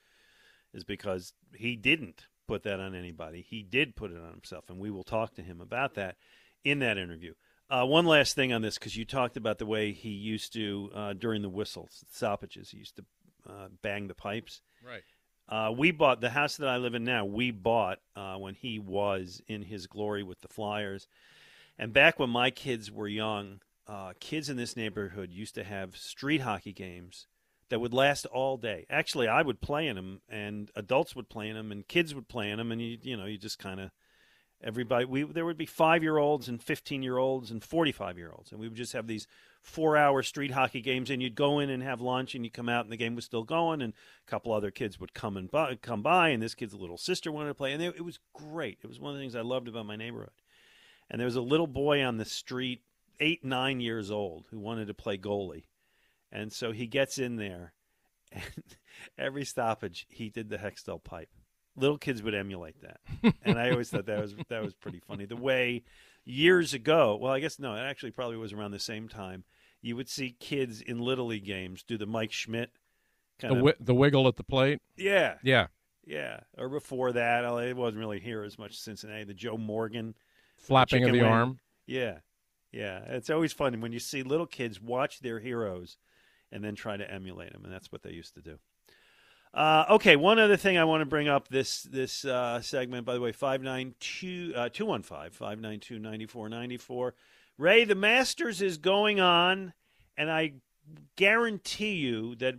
is 0.75 0.85
because 0.85 1.33
he 1.55 1.77
didn't 1.77 2.27
put 2.49 2.65
that 2.65 2.81
on 2.81 2.95
anybody. 2.95 3.47
He 3.49 3.63
did 3.63 3.95
put 3.95 4.11
it 4.11 4.19
on 4.19 4.33
himself, 4.33 4.69
and 4.69 4.79
we 4.79 4.91
will 4.91 5.05
talk 5.05 5.35
to 5.35 5.43
him 5.43 5.61
about 5.61 5.95
that 5.95 6.17
in 6.65 6.81
that 6.81 6.99
interview. 6.99 7.35
Uh, 7.71 7.85
one 7.85 8.07
last 8.07 8.35
thing 8.35 8.53
on 8.53 8.63
this, 8.63 8.79
because 8.79 8.97
you 8.97 9.05
talked 9.05 9.37
about 9.37 9.59
the 9.59 9.67
way 9.67 9.93
he 9.93 10.11
used 10.11 10.53
to 10.55 10.91
uh, 10.95 11.13
during 11.13 11.43
the 11.43 11.49
whistles, 11.49 12.05
stoppages. 12.13 12.71
He 12.71 12.79
used 12.79 12.97
to 12.97 13.05
uh, 13.49 13.69
bang 13.83 14.09
the 14.09 14.15
pipes. 14.15 14.63
Right. 14.85 15.03
Uh, 15.49 15.73
we 15.73 15.91
bought 15.91 16.21
the 16.21 16.31
house 16.31 16.57
that 16.57 16.69
I 16.69 16.77
live 16.77 16.95
in 16.95 17.05
now. 17.05 17.25
We 17.25 17.51
bought 17.51 17.99
uh, 18.17 18.37
when 18.37 18.55
he 18.55 18.79
was 18.79 19.41
in 19.47 19.63
his 19.63 19.87
glory 19.87 20.23
with 20.23 20.41
the 20.41 20.49
Flyers, 20.49 21.07
and 21.79 21.93
back 21.93 22.19
when 22.19 22.31
my 22.31 22.51
kids 22.51 22.91
were 22.91 23.09
young, 23.09 23.61
uh, 23.89 24.13
kids 24.21 24.49
in 24.49 24.57
this 24.57 24.77
neighborhood 24.77 25.33
used 25.33 25.55
to 25.55 25.65
have 25.65 25.97
street 25.97 26.43
hockey 26.43 26.73
games 26.73 27.27
that 27.71 27.81
would 27.81 27.95
last 27.95 28.27
all 28.27 28.57
day. 28.57 28.87
Actually, 28.91 29.29
I 29.29 29.43
would 29.43 29.61
play 29.61 29.87
in 29.89 29.97
them, 29.97 30.21
and 30.29 30.71
adults 30.77 31.17
would 31.17 31.29
play 31.29 31.49
in 31.49 31.57
them, 31.57 31.73
and 31.73 31.89
kids 31.89 32.15
would 32.15 32.29
play 32.29 32.51
in 32.51 32.59
them, 32.59 32.71
and 32.71 32.81
you 32.81 32.99
you 33.03 33.17
know 33.17 33.25
you 33.25 33.39
just 33.39 33.59
kind 33.59 33.81
of 33.81 33.91
everybody 34.63 35.05
we 35.05 35.23
there 35.23 35.45
would 35.45 35.57
be 35.57 35.67
five 35.67 36.03
year 36.03 36.19
olds 36.19 36.49
and 36.49 36.63
15 36.63 37.03
year 37.03 37.17
olds 37.17 37.51
and 37.51 37.63
45 37.63 38.19
year 38.19 38.33
olds 38.35 38.51
and 38.51 38.61
we 38.61 38.69
would 38.69 38.77
just 38.77 38.93
have 38.93 39.07
these 39.07 39.27
four 39.63 39.97
hour 39.97 40.23
street 40.23 40.51
hockey 40.51 40.81
games 40.81 41.11
and 41.11 41.23
you'd 41.23 41.37
go 41.37 41.61
in 41.61 41.71
and 41.71 41.83
have 41.83 42.01
lunch 42.01 42.35
and 42.35 42.45
you 42.45 42.51
come 42.51 42.69
out 42.69 42.85
and 42.85 42.93
the 42.93 42.97
game 42.97 43.15
was 43.15 43.25
still 43.25 43.45
going 43.45 43.81
and 43.81 43.93
a 44.27 44.31
couple 44.31 44.53
other 44.53 44.73
kids 44.73 44.99
would 44.99 45.15
come 45.15 45.37
and 45.37 45.51
by, 45.51 45.77
come 45.77 46.03
by 46.03 46.31
and 46.31 46.43
this 46.43 46.57
kid's 46.57 46.75
little 46.75 46.99
sister 46.99 47.31
wanted 47.31 47.49
to 47.49 47.55
play 47.55 47.73
and 47.73 47.81
they, 47.81 47.87
it 47.87 48.05
was 48.05 48.19
great 48.33 48.79
it 48.83 48.89
was 48.89 48.99
one 48.99 49.13
of 49.13 49.17
the 49.17 49.23
things 49.23 49.37
i 49.37 49.41
loved 49.41 49.69
about 49.69 49.87
my 49.87 49.97
neighborhood 49.97 50.31
and 51.09 51.21
there 51.21 51.27
was 51.27 51.37
a 51.37 51.41
little 51.41 51.69
boy 51.69 52.03
on 52.03 52.17
the 52.17 52.25
street 52.25 52.83
eight 53.21 53.45
nine 53.45 53.81
years 53.81 54.11
old 54.11 54.47
who 54.51 54.59
wanted 54.59 54.87
to 54.89 54.95
play 54.95 55.17
goalie 55.19 55.65
and 56.31 56.53
so 56.53 56.73
he 56.73 56.87
gets 56.87 57.19
in 57.19 57.37
there 57.37 57.73
and 58.33 58.43
every 59.17 59.45
stoppage 59.45 60.07
he 60.09 60.29
did 60.31 60.49
the 60.51 60.59
hextall 60.59 61.03
pipe 61.03 61.31
little 61.77 61.99
kids 61.99 62.23
would 62.25 62.35
emulate 62.35 62.75
that, 62.83 62.99
and 63.45 63.57
I 63.57 63.71
always 63.71 63.89
thought 63.89 64.07
that 64.07 64.21
was 64.21 64.35
that 64.49 64.65
was 64.65 64.75
pretty 64.75 64.99
funny. 64.99 65.27
The 65.27 65.37
way 65.37 65.85
years 66.25 66.75
ago, 66.75 67.17
well, 67.21 67.33
I 67.33 67.39
guess 67.39 67.61
no, 67.61 67.73
it 67.77 67.79
actually 67.79 68.11
probably 68.11 68.37
was 68.37 68.53
around 68.53 68.73
the 68.73 68.81
same 68.81 69.09
time. 69.09 69.45
You 69.81 69.95
would 69.95 70.09
see 70.09 70.35
kids 70.41 70.81
in 70.81 70.99
little 70.99 71.27
league 71.27 71.45
games 71.45 71.85
do 71.85 71.97
the 71.97 72.05
Mike 72.05 72.33
Schmidt 72.33 72.73
kind 73.39 73.53
The, 73.53 73.59
of 73.59 73.61
wi- 73.61 73.77
the 73.79 73.95
wiggle 73.95 74.27
at 74.27 74.35
the 74.35 74.43
plate. 74.43 74.81
yeah 74.97 75.37
Yeah. 75.45 75.69
yeah, 76.05 76.41
or 76.57 76.69
before 76.69 77.13
that, 77.13 77.45
it 77.45 77.77
wasn't 77.77 78.01
really 78.01 78.19
here 78.19 78.43
as 78.43 78.59
much. 78.59 78.77
Cincinnati, 78.77 79.23
the 79.23 79.33
Joe 79.35 79.57
Morgan 79.57 80.17
Flapping 80.57 81.05
of 81.05 81.13
the 81.13 81.21
wing. 81.21 81.31
arm. 81.31 81.61
Yeah, 81.87 82.19
yeah, 82.73 83.01
it's 83.07 83.31
always 83.31 83.53
fun 83.53 83.81
when 83.81 83.93
you 83.93 83.99
see 83.99 84.23
little 84.23 84.47
kids 84.47 84.81
watch 84.81 85.21
their 85.21 85.41
heroes 85.41 85.97
and 86.51 86.63
then 86.65 86.75
try 86.75 86.97
to 86.97 87.11
emulate 87.11 87.53
them, 87.53 87.65
and 87.65 87.73
that's 87.73 87.93
what 87.93 88.03
they 88.03 88.13
used 88.13 88.35
to 88.35 88.41
do. 88.41 88.59
Uh, 89.55 89.85
okay, 89.91 90.17
one 90.17 90.39
other 90.39 90.57
thing 90.57 90.77
I 90.77 90.85
want 90.85 91.01
to 91.01 91.07
bring 91.07 91.29
up 91.29 91.49
this 91.49 91.83
this 91.85 92.25
uh, 92.25 92.61
segment. 92.61 93.07
By 93.07 93.15
the 93.15 93.21
way, 93.21 93.33
five 93.33 93.63
nine 93.63 93.95
two 93.99 94.53
uh, 94.55 94.69
two 94.69 94.87
one 94.87 95.03
five 95.03 95.35
five 95.35 95.59
nine 95.59 95.81
two 95.81 95.99
ninety 95.99 96.27
four 96.27 96.49
ninety 96.49 96.77
four. 96.77 97.15
Ray, 97.57 97.85
the 97.85 97.95
Masters 97.95 98.63
is 98.63 98.77
going 98.77 99.21
on, 99.21 99.73
and 100.17 100.31
I 100.31 100.55
guarantee 101.17 101.95
you 101.95 102.35
that 102.37 102.55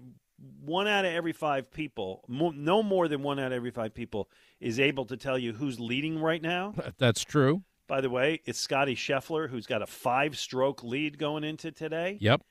one 0.65 0.87
out 0.87 1.05
of 1.05 1.13
every 1.13 1.31
five 1.31 1.71
people, 1.71 2.23
mo- 2.27 2.53
no 2.55 2.81
more 2.81 3.07
than 3.07 3.21
one 3.21 3.39
out 3.39 3.47
of 3.47 3.53
every 3.53 3.71
five 3.71 3.93
people, 3.93 4.29
is 4.59 4.79
able 4.79 5.05
to 5.05 5.17
tell 5.17 5.37
you 5.37 5.53
who's 5.53 5.79
leading 5.79 6.19
right 6.19 6.41
now. 6.41 6.73
That's 6.97 7.23
true. 7.23 7.63
By 7.89 7.99
the 8.01 8.09
way, 8.09 8.39
it's 8.45 8.59
Scotty 8.59 8.95
Scheffler 8.95 9.49
who's 9.49 9.65
got 9.65 9.81
a 9.81 9.87
five-stroke 9.87 10.83
lead 10.83 11.17
going 11.17 11.43
into 11.43 11.71
today, 11.71 12.17
Yep. 12.21 12.41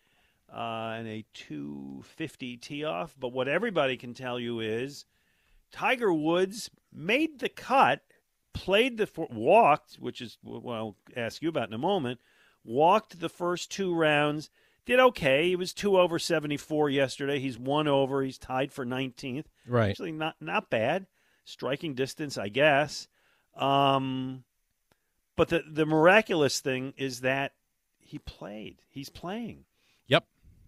uh, 0.52 0.94
and 0.98 1.06
a 1.08 1.24
250 1.32 2.56
tee-off. 2.56 3.14
But 3.18 3.32
what 3.32 3.48
everybody 3.48 3.96
can 3.96 4.12
tell 4.14 4.38
you 4.40 4.60
is 4.60 5.04
Tiger 5.72 6.12
Woods 6.12 6.70
made 6.92 7.38
the 7.38 7.48
cut, 7.48 8.00
played 8.52 8.96
the 8.98 9.08
walked, 9.30 9.94
which 9.94 10.20
is 10.20 10.38
what 10.42 10.74
I'll 10.74 10.96
ask 11.16 11.40
you 11.40 11.48
about 11.48 11.68
in 11.68 11.74
a 11.74 11.78
moment. 11.78 12.18
Walked 12.64 13.20
the 13.20 13.28
first 13.28 13.70
two 13.70 13.94
rounds, 13.94 14.50
did 14.84 14.98
okay. 14.98 15.48
He 15.48 15.56
was 15.56 15.72
two 15.72 15.98
over 15.98 16.18
74 16.18 16.90
yesterday. 16.90 17.38
He's 17.38 17.58
one 17.58 17.86
over. 17.86 18.22
He's 18.22 18.38
tied 18.38 18.72
for 18.72 18.84
19th. 18.84 19.44
Right. 19.66 19.90
Actually, 19.90 20.12
not 20.12 20.34
not 20.40 20.68
bad. 20.68 21.06
Striking 21.44 21.94
distance, 21.94 22.36
I 22.36 22.48
guess. 22.48 23.06
Um, 23.56 24.44
but 25.38 25.48
the 25.48 25.62
the 25.66 25.86
miraculous 25.86 26.60
thing 26.60 26.92
is 26.98 27.22
that 27.22 27.52
he 27.98 28.18
played. 28.18 28.82
He's 28.90 29.08
playing, 29.08 29.64
Yep. 30.06 30.24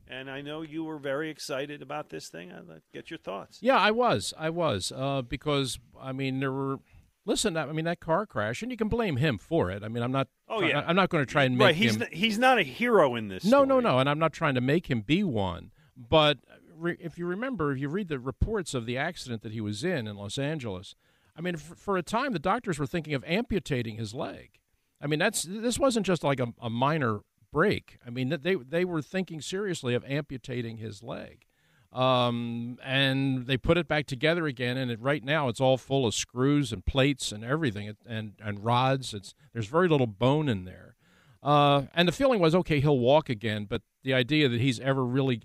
and 0.09 0.31
I 0.31 0.41
know 0.41 0.63
you 0.63 0.85
were 0.85 0.99
very 0.99 1.29
excited 1.31 1.83
about 1.83 2.09
this 2.09 2.29
thing. 2.29 2.51
I'd 2.53 2.67
like 2.67 2.83
get 2.95 3.11
your 3.11 3.19
thoughts. 3.19 3.59
Yeah, 3.61 3.77
I 3.79 3.91
was. 3.91 4.33
I 4.39 4.49
was 4.51 4.93
uh, 4.97 5.21
because 5.23 5.79
I 6.01 6.13
mean 6.13 6.41
there 6.41 6.53
were. 6.53 6.79
Listen, 7.27 7.55
I 7.59 7.67
mean 7.67 7.85
that 7.85 8.01
car 8.01 8.25
crash, 8.25 8.63
and 8.63 8.71
you 8.71 8.79
can 8.79 8.89
blame 8.89 9.17
him 9.17 9.37
for 9.37 9.71
it. 9.71 9.85
I 9.85 9.89
mean, 9.89 10.03
I'm 10.03 10.11
not. 10.11 10.29
Oh, 10.49 10.63
yeah. 10.63 10.83
I'm 10.87 10.97
not 10.97 11.11
going 11.11 11.25
to 11.25 11.31
try 11.31 11.45
and 11.45 11.57
make 11.59 11.67
right? 11.67 11.75
He's 11.75 11.97
him. 11.97 12.03
n- 12.03 12.09
he's 12.13 12.39
not 12.39 12.59
a 12.59 12.63
hero 12.63 13.15
in 13.15 13.29
this. 13.29 13.45
No, 13.45 13.59
no, 13.65 13.75
story. 13.79 13.83
no, 13.85 13.99
and 13.99 14.09
I'm 14.09 14.19
not 14.19 14.33
trying 14.33 14.55
to 14.55 14.61
make 14.63 14.91
him 14.91 15.03
be 15.03 15.23
one. 15.23 15.71
But 15.97 16.39
re- 16.75 16.97
if 16.99 17.19
you 17.19 17.27
remember, 17.27 17.73
if 17.73 17.79
you 17.79 17.91
read 17.91 18.09
the 18.09 18.19
reports 18.19 18.73
of 18.73 18.87
the 18.87 18.97
accident 18.97 19.43
that 19.43 19.53
he 19.53 19.61
was 19.61 19.85
in 19.85 20.07
in 20.09 20.17
Los 20.17 20.39
Angeles, 20.39 20.95
I 21.37 21.43
mean, 21.43 21.57
for, 21.57 21.75
for 21.75 21.97
a 21.99 22.03
time 22.03 22.33
the 22.33 22.39
doctors 22.39 22.79
were 22.79 22.87
thinking 22.87 23.13
of 23.15 23.23
amputating 23.27 23.97
his 23.97 24.15
leg. 24.15 24.59
I 25.01 25.07
mean, 25.07 25.19
that's 25.19 25.43
this 25.43 25.79
wasn't 25.79 26.07
just 26.07 26.23
like 26.23 26.41
a, 26.41 26.49
a 26.61 26.71
minor 26.71 27.21
break. 27.53 27.99
I 28.07 28.11
mean, 28.11 28.29
they 28.43 28.55
they 28.55 28.85
were 28.85 29.03
thinking 29.03 29.41
seriously 29.41 29.95
of 29.95 30.05
amputating 30.05 30.79
his 30.79 31.03
leg. 31.03 31.47
Um, 31.93 32.79
and 32.85 33.49
they 33.49 33.57
put 33.57 33.77
it 33.77 33.89
back 33.89 34.07
together 34.07 34.47
again, 34.47 34.77
and 34.77 34.93
it, 34.93 35.01
right 35.01 35.25
now 35.25 35.49
it's 35.49 35.61
all 35.61 35.77
full 35.77 36.07
of 36.07 36.15
screws 36.15 36.73
and 36.73 36.87
plates 36.87 37.33
and 37.33 37.45
everything, 37.45 37.97
and 38.07 38.35
and 38.41 38.65
rods. 38.65 39.13
It's 39.13 39.35
there's 39.53 39.67
very 39.67 39.89
little 39.89 40.07
bone 40.07 40.49
in 40.49 40.65
there. 40.65 40.97
Uh, 41.43 41.85
and 41.95 42.07
the 42.07 42.13
feeling 42.13 42.39
was, 42.39 42.55
okay, 42.55 42.81
he'll 42.81 42.99
walk 42.99 43.29
again, 43.31 43.65
but 43.65 43.83
the 44.03 44.13
idea 44.13 44.49
that 44.49 44.61
he's 44.61 44.79
ever 44.81 45.05
really, 45.05 45.41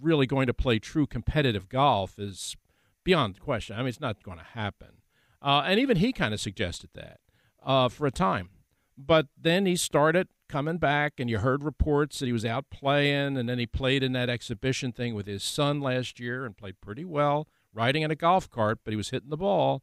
really 0.00 0.26
going 0.26 0.46
to 0.48 0.54
play 0.54 0.78
true 0.78 1.06
competitive 1.06 1.68
golf 1.68 2.18
is 2.18 2.56
beyond 3.04 3.38
question. 3.38 3.76
I 3.76 3.78
mean, 3.80 3.88
it's 3.88 4.00
not 4.00 4.22
going 4.22 4.38
to 4.38 4.44
happen. 4.44 5.02
Uh, 5.40 5.62
and 5.64 5.78
even 5.78 5.98
he 5.98 6.12
kind 6.12 6.34
of 6.34 6.40
suggested 6.40 6.90
that 6.94 7.20
uh, 7.64 7.88
for 7.88 8.06
a 8.06 8.10
time. 8.10 8.50
But 8.98 9.26
then 9.36 9.66
he 9.66 9.76
started 9.76 10.28
coming 10.48 10.78
back, 10.78 11.14
and 11.18 11.28
you 11.28 11.38
heard 11.38 11.62
reports 11.62 12.18
that 12.18 12.26
he 12.26 12.32
was 12.32 12.44
out 12.44 12.70
playing, 12.70 13.36
and 13.36 13.48
then 13.48 13.58
he 13.58 13.66
played 13.66 14.02
in 14.02 14.12
that 14.12 14.30
exhibition 14.30 14.92
thing 14.92 15.14
with 15.14 15.26
his 15.26 15.42
son 15.42 15.80
last 15.80 16.18
year 16.18 16.44
and 16.44 16.56
played 16.56 16.80
pretty 16.80 17.04
well, 17.04 17.48
riding 17.74 18.02
in 18.02 18.10
a 18.10 18.16
golf 18.16 18.50
cart, 18.50 18.78
but 18.84 18.92
he 18.92 18.96
was 18.96 19.10
hitting 19.10 19.30
the 19.30 19.36
ball. 19.36 19.82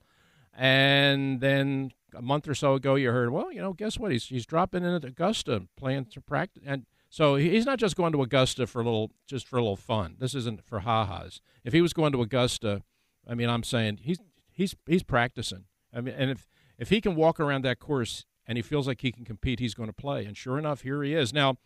And 0.54 1.42
then 1.42 1.92
a 2.16 2.22
month 2.22 2.48
or 2.48 2.56
so 2.56 2.76
ago, 2.76 2.96
you 2.96 3.12
heard, 3.12 3.32
well, 3.32 3.52
you 3.52 3.62
know, 3.62 3.74
guess 3.74 3.98
what? 3.98 4.12
He's 4.12 4.26
he's 4.26 4.46
dropping 4.46 4.84
in 4.84 4.94
at 4.94 5.04
Augusta, 5.04 5.64
playing 5.76 6.06
to 6.06 6.22
practice, 6.22 6.64
and 6.66 6.86
so 7.10 7.36
he's 7.36 7.66
not 7.66 7.78
just 7.80 7.96
going 7.96 8.12
to 8.14 8.22
Augusta 8.22 8.66
for 8.66 8.82
a 8.82 8.84
little, 8.84 9.12
just 9.28 9.48
for 9.48 9.58
a 9.58 9.62
little 9.62 9.76
fun. 9.76 10.16
This 10.20 10.34
isn't 10.34 10.64
for 10.64 10.80
ha-has. 10.80 11.42
If 11.64 11.74
he 11.74 11.82
was 11.82 11.94
going 11.94 12.12
to 12.14 12.22
Augusta, 12.22 12.82
I 13.28 13.36
mean, 13.36 13.50
I'm 13.50 13.64
saying 13.64 14.00
he's 14.02 14.20
he's 14.52 14.76
he's 14.86 15.04
practicing. 15.04 15.66
I 15.94 16.02
mean, 16.02 16.16
and 16.18 16.32
if 16.32 16.48
if 16.78 16.90
he 16.90 17.02
can 17.02 17.16
walk 17.16 17.40
around 17.40 17.64
that 17.66 17.80
course 17.80 18.26
and 18.48 18.58
he 18.58 18.62
feels 18.62 18.88
like 18.88 19.02
he 19.02 19.12
can 19.12 19.26
compete, 19.26 19.60
he's 19.60 19.74
going 19.74 19.90
to 19.90 19.94
play. 19.94 20.26
And 20.26 20.36
sure 20.36 20.58
enough, 20.58 20.82
here 20.82 21.02
he 21.04 21.14
is. 21.14 21.34
Now, 21.34 21.58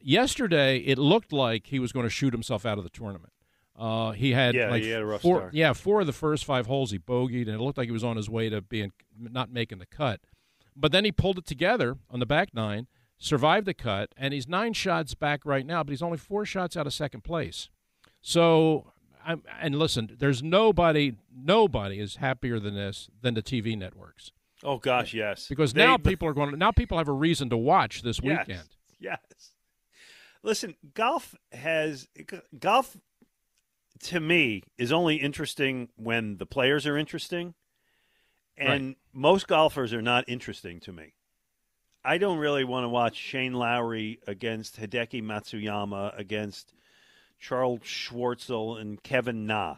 yesterday 0.00 0.78
it 0.78 0.98
looked 0.98 1.32
like 1.32 1.66
he 1.68 1.78
was 1.78 1.92
going 1.92 2.04
to 2.06 2.10
shoot 2.10 2.32
himself 2.32 2.64
out 2.66 2.78
of 2.78 2.84
the 2.84 2.90
tournament. 2.90 3.32
Uh, 3.78 4.12
he 4.12 4.32
had 4.32 4.54
Yeah, 4.54 4.70
like 4.70 4.82
he 4.82 4.90
had 4.90 5.02
a 5.02 5.06
rough 5.06 5.22
four, 5.22 5.38
start. 5.38 5.54
yeah, 5.54 5.72
four 5.72 6.00
of 6.02 6.06
the 6.06 6.12
first 6.12 6.44
five 6.44 6.66
holes 6.66 6.90
he 6.90 6.98
bogeyed, 6.98 7.46
and 7.48 7.54
it 7.56 7.60
looked 7.60 7.78
like 7.78 7.86
he 7.86 7.92
was 7.92 8.04
on 8.04 8.16
his 8.16 8.28
way 8.28 8.48
to 8.48 8.60
being 8.60 8.92
not 9.18 9.50
making 9.50 9.78
the 9.78 9.86
cut. 9.86 10.20
But 10.76 10.92
then 10.92 11.04
he 11.04 11.12
pulled 11.12 11.38
it 11.38 11.46
together 11.46 11.96
on 12.10 12.20
the 12.20 12.26
back 12.26 12.54
nine, 12.54 12.86
survived 13.18 13.66
the 13.66 13.74
cut, 13.74 14.10
and 14.16 14.34
he's 14.34 14.46
nine 14.46 14.72
shots 14.74 15.14
back 15.14 15.44
right 15.44 15.64
now, 15.66 15.82
but 15.82 15.90
he's 15.90 16.02
only 16.02 16.18
four 16.18 16.44
shots 16.44 16.76
out 16.76 16.86
of 16.86 16.92
second 16.92 17.22
place. 17.24 17.70
So, 18.20 18.92
I'm, 19.24 19.42
and 19.60 19.78
listen, 19.78 20.16
there's 20.18 20.42
nobody, 20.42 21.14
nobody 21.34 21.98
is 21.98 22.16
happier 22.16 22.58
than 22.60 22.74
this 22.74 23.08
than 23.22 23.34
the 23.34 23.42
TV 23.42 23.76
networks 23.76 24.32
Oh 24.64 24.78
gosh, 24.78 25.12
yes. 25.14 25.48
because 25.48 25.72
They- 25.72 25.84
now 25.84 25.96
people 25.96 26.28
are 26.28 26.34
going. 26.34 26.50
to 26.50 26.56
Now 26.56 26.70
people 26.72 26.98
have 26.98 27.08
a 27.08 27.12
reason 27.12 27.50
to 27.50 27.56
watch 27.56 28.02
this 28.02 28.20
Yes, 28.22 28.46
weekend. 28.46 28.68
Yes. 29.00 29.18
Listen, 30.44 30.74
golf 30.94 31.34
has 31.52 32.08
golf 32.58 32.96
to 34.04 34.18
me 34.20 34.62
is 34.78 34.90
only 34.92 35.16
interesting 35.16 35.88
when 35.96 36.38
the 36.38 36.46
players 36.46 36.86
are 36.86 36.96
interesting, 36.96 37.54
and 38.56 38.96
most 39.12 39.46
golfers 39.46 39.92
are 39.92 40.02
not 40.02 40.24
interesting 40.28 40.80
to 40.80 40.92
me. 40.92 41.14
I 42.04 42.18
don't 42.18 42.38
really 42.38 42.64
want 42.64 42.82
to 42.84 42.88
watch 42.88 43.14
Shane 43.16 43.52
Lowry 43.52 44.18
against 44.26 44.80
Hideki 44.80 45.22
Matsuyama 45.22 46.18
against 46.18 46.72
Charles 47.38 47.80
Schwartzel 47.80 48.80
and 48.80 49.00
Kevin 49.02 49.46
Na. 49.46 49.76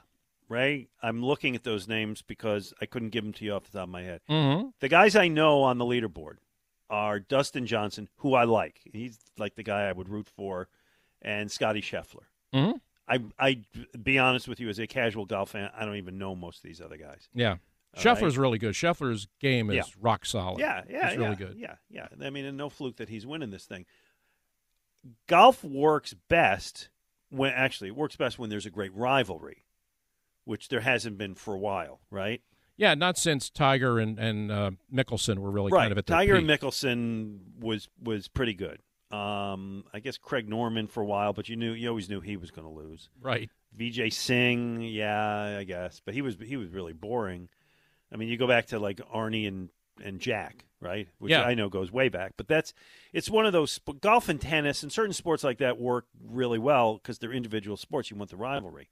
Right? 0.49 0.89
I'm 1.03 1.25
looking 1.25 1.55
at 1.57 1.65
those 1.65 1.89
names 1.89 2.21
because 2.23 2.75
I 2.81 2.87
couldn't 2.87 3.11
give 3.11 3.25
them 3.25 3.33
to 3.35 3.45
you 3.45 3.53
off 3.55 3.65
the 3.65 3.79
top 3.79 3.85
of 3.85 3.91
my 3.91 4.03
head. 4.03 4.21
Mm-hmm. 4.29 4.69
The 4.81 4.89
guys 4.89 5.17
I 5.17 5.29
know 5.29 5.63
on 5.63 5.79
the 5.79 5.85
leaderboard 5.85 6.37
are 6.91 7.19
Dustin 7.19 7.67
Johnson, 7.67 8.09
who 8.17 8.35
I 8.35 8.45
like. 8.45 8.81
He's 8.93 9.19
like 9.39 9.55
the 9.55 9.63
guy 9.63 9.89
I 9.89 9.93
would 9.93 10.09
root 10.09 10.29
for, 10.37 10.69
and 11.23 11.51
Scotty 11.51 11.81
Scheffler. 11.81 12.25
Mhm. 12.53 12.81
I 13.09 13.21
I 13.39 13.63
be 14.03 14.19
honest 14.19 14.47
with 14.49 14.61
you, 14.61 14.69
as 14.69 14.79
a 14.79 14.87
casual 14.87 15.25
golf 15.25 15.51
fan, 15.51 15.71
I 15.77 15.85
don't 15.87 15.97
even 15.97 16.19
know 16.19 16.35
most 16.37 16.59
of 16.59 16.63
these 16.65 16.81
other 16.81 16.97
guys. 16.99 17.29
Yeah. 17.35 17.57
All 17.97 18.03
Scheffler's 18.03 18.37
right? 18.37 18.43
really 18.43 18.59
good. 18.59 18.75
Scheffler's 18.75 19.27
game 19.41 19.71
is 19.71 19.77
Yeah. 19.77 19.83
rock 20.01 20.27
solid. 20.27 20.59
Yeah, 20.61 20.83
yeah, 20.91 21.09
He's 21.11 21.19
really 21.19 21.37
good. 21.37 21.57
Yeah, 21.59 21.77
yeah. 21.89 22.09
I 22.23 22.31
mean, 22.31 22.45
and 22.45 22.57
no 22.59 22.69
fluke 22.69 22.97
that 22.97 23.09
he's 23.09 23.25
winning 23.27 23.51
this 23.51 23.65
thing. 23.67 23.87
Golf 25.27 25.63
works 25.63 26.15
best 26.29 26.89
when 27.31 27.53
actually 27.53 27.89
it 27.89 27.97
works 27.97 28.17
best 28.17 28.39
when 28.39 28.51
there's 28.51 28.67
a 28.67 28.71
great 28.71 28.95
rivalry, 28.95 29.64
which 30.45 30.69
there 30.69 30.81
hasn't 30.81 31.19
been 31.19 31.35
for 31.35 31.55
a 31.55 31.59
while, 31.59 32.01
right? 32.11 32.43
Yeah, 32.77 32.95
not 32.95 33.17
since 33.17 33.51
Tiger 33.51 33.99
and 33.99 34.19
and 34.19 34.51
uh, 34.51 34.71
Mickelson 34.93 35.39
were 35.39 35.51
really 35.51 35.71
right. 35.73 35.83
kind 35.83 35.93
of 35.93 35.99
at 35.99 36.07
their 36.07 36.17
Tiger 36.17 36.35
peak. 36.41 36.49
and 36.49 36.61
Mickelson 36.61 37.39
was 37.61 37.89
was 38.03 38.29
pretty 38.29 38.55
good. 38.55 38.81
Um, 39.11 39.85
I 39.93 40.01
guess 40.01 40.17
Greg 40.19 40.49
Norman 40.49 40.89
for 40.89 41.01
a 41.01 41.07
while, 41.07 41.33
but 41.33 41.49
you 41.49 41.57
knew 41.57 41.73
you 41.73 41.89
always 41.89 42.09
knew 42.09 42.21
he 42.21 42.37
was 42.37 42.51
going 42.51 42.67
to 42.67 42.73
lose. 42.75 43.11
Right. 43.21 43.49
Vijay 43.79 44.13
Singh, 44.13 44.83
yeah, 44.83 45.57
I 45.59 45.65
guess, 45.65 46.01
but 46.05 46.15
he 46.15 46.23
was 46.23 46.37
he 46.45 46.57
was 46.57 46.71
really 46.71 46.93
boring. 46.93 47.49
I 48.13 48.17
mean, 48.17 48.29
you 48.29 48.37
go 48.37 48.49
back 48.49 48.67
to 48.67 48.79
like 48.79 48.99
Arnie 49.15 49.47
and 49.47 49.69
and 50.03 50.19
Jack, 50.19 50.65
right? 50.81 51.09
Which 51.19 51.31
Yeah. 51.31 51.43
I 51.43 51.55
know 51.55 51.69
goes 51.69 51.93
way 51.93 52.09
back, 52.09 52.33
but 52.37 52.49
that's 52.49 52.75
it's 53.13 53.31
one 53.31 53.47
of 53.47 53.53
those 53.53 53.79
golf 54.01 54.29
and 54.29 54.41
tennis 54.41 54.83
and 54.83 54.91
certain 54.91 55.13
sports 55.13 55.45
like 55.45 55.59
that 55.59 55.79
work 55.79 56.07
really 56.25 56.59
well 56.59 56.95
because 56.95 57.19
they're 57.19 57.33
individual 57.33 57.77
sports. 57.77 58.11
You 58.11 58.17
want 58.17 58.31
the 58.31 58.37
rivalry. 58.37 58.89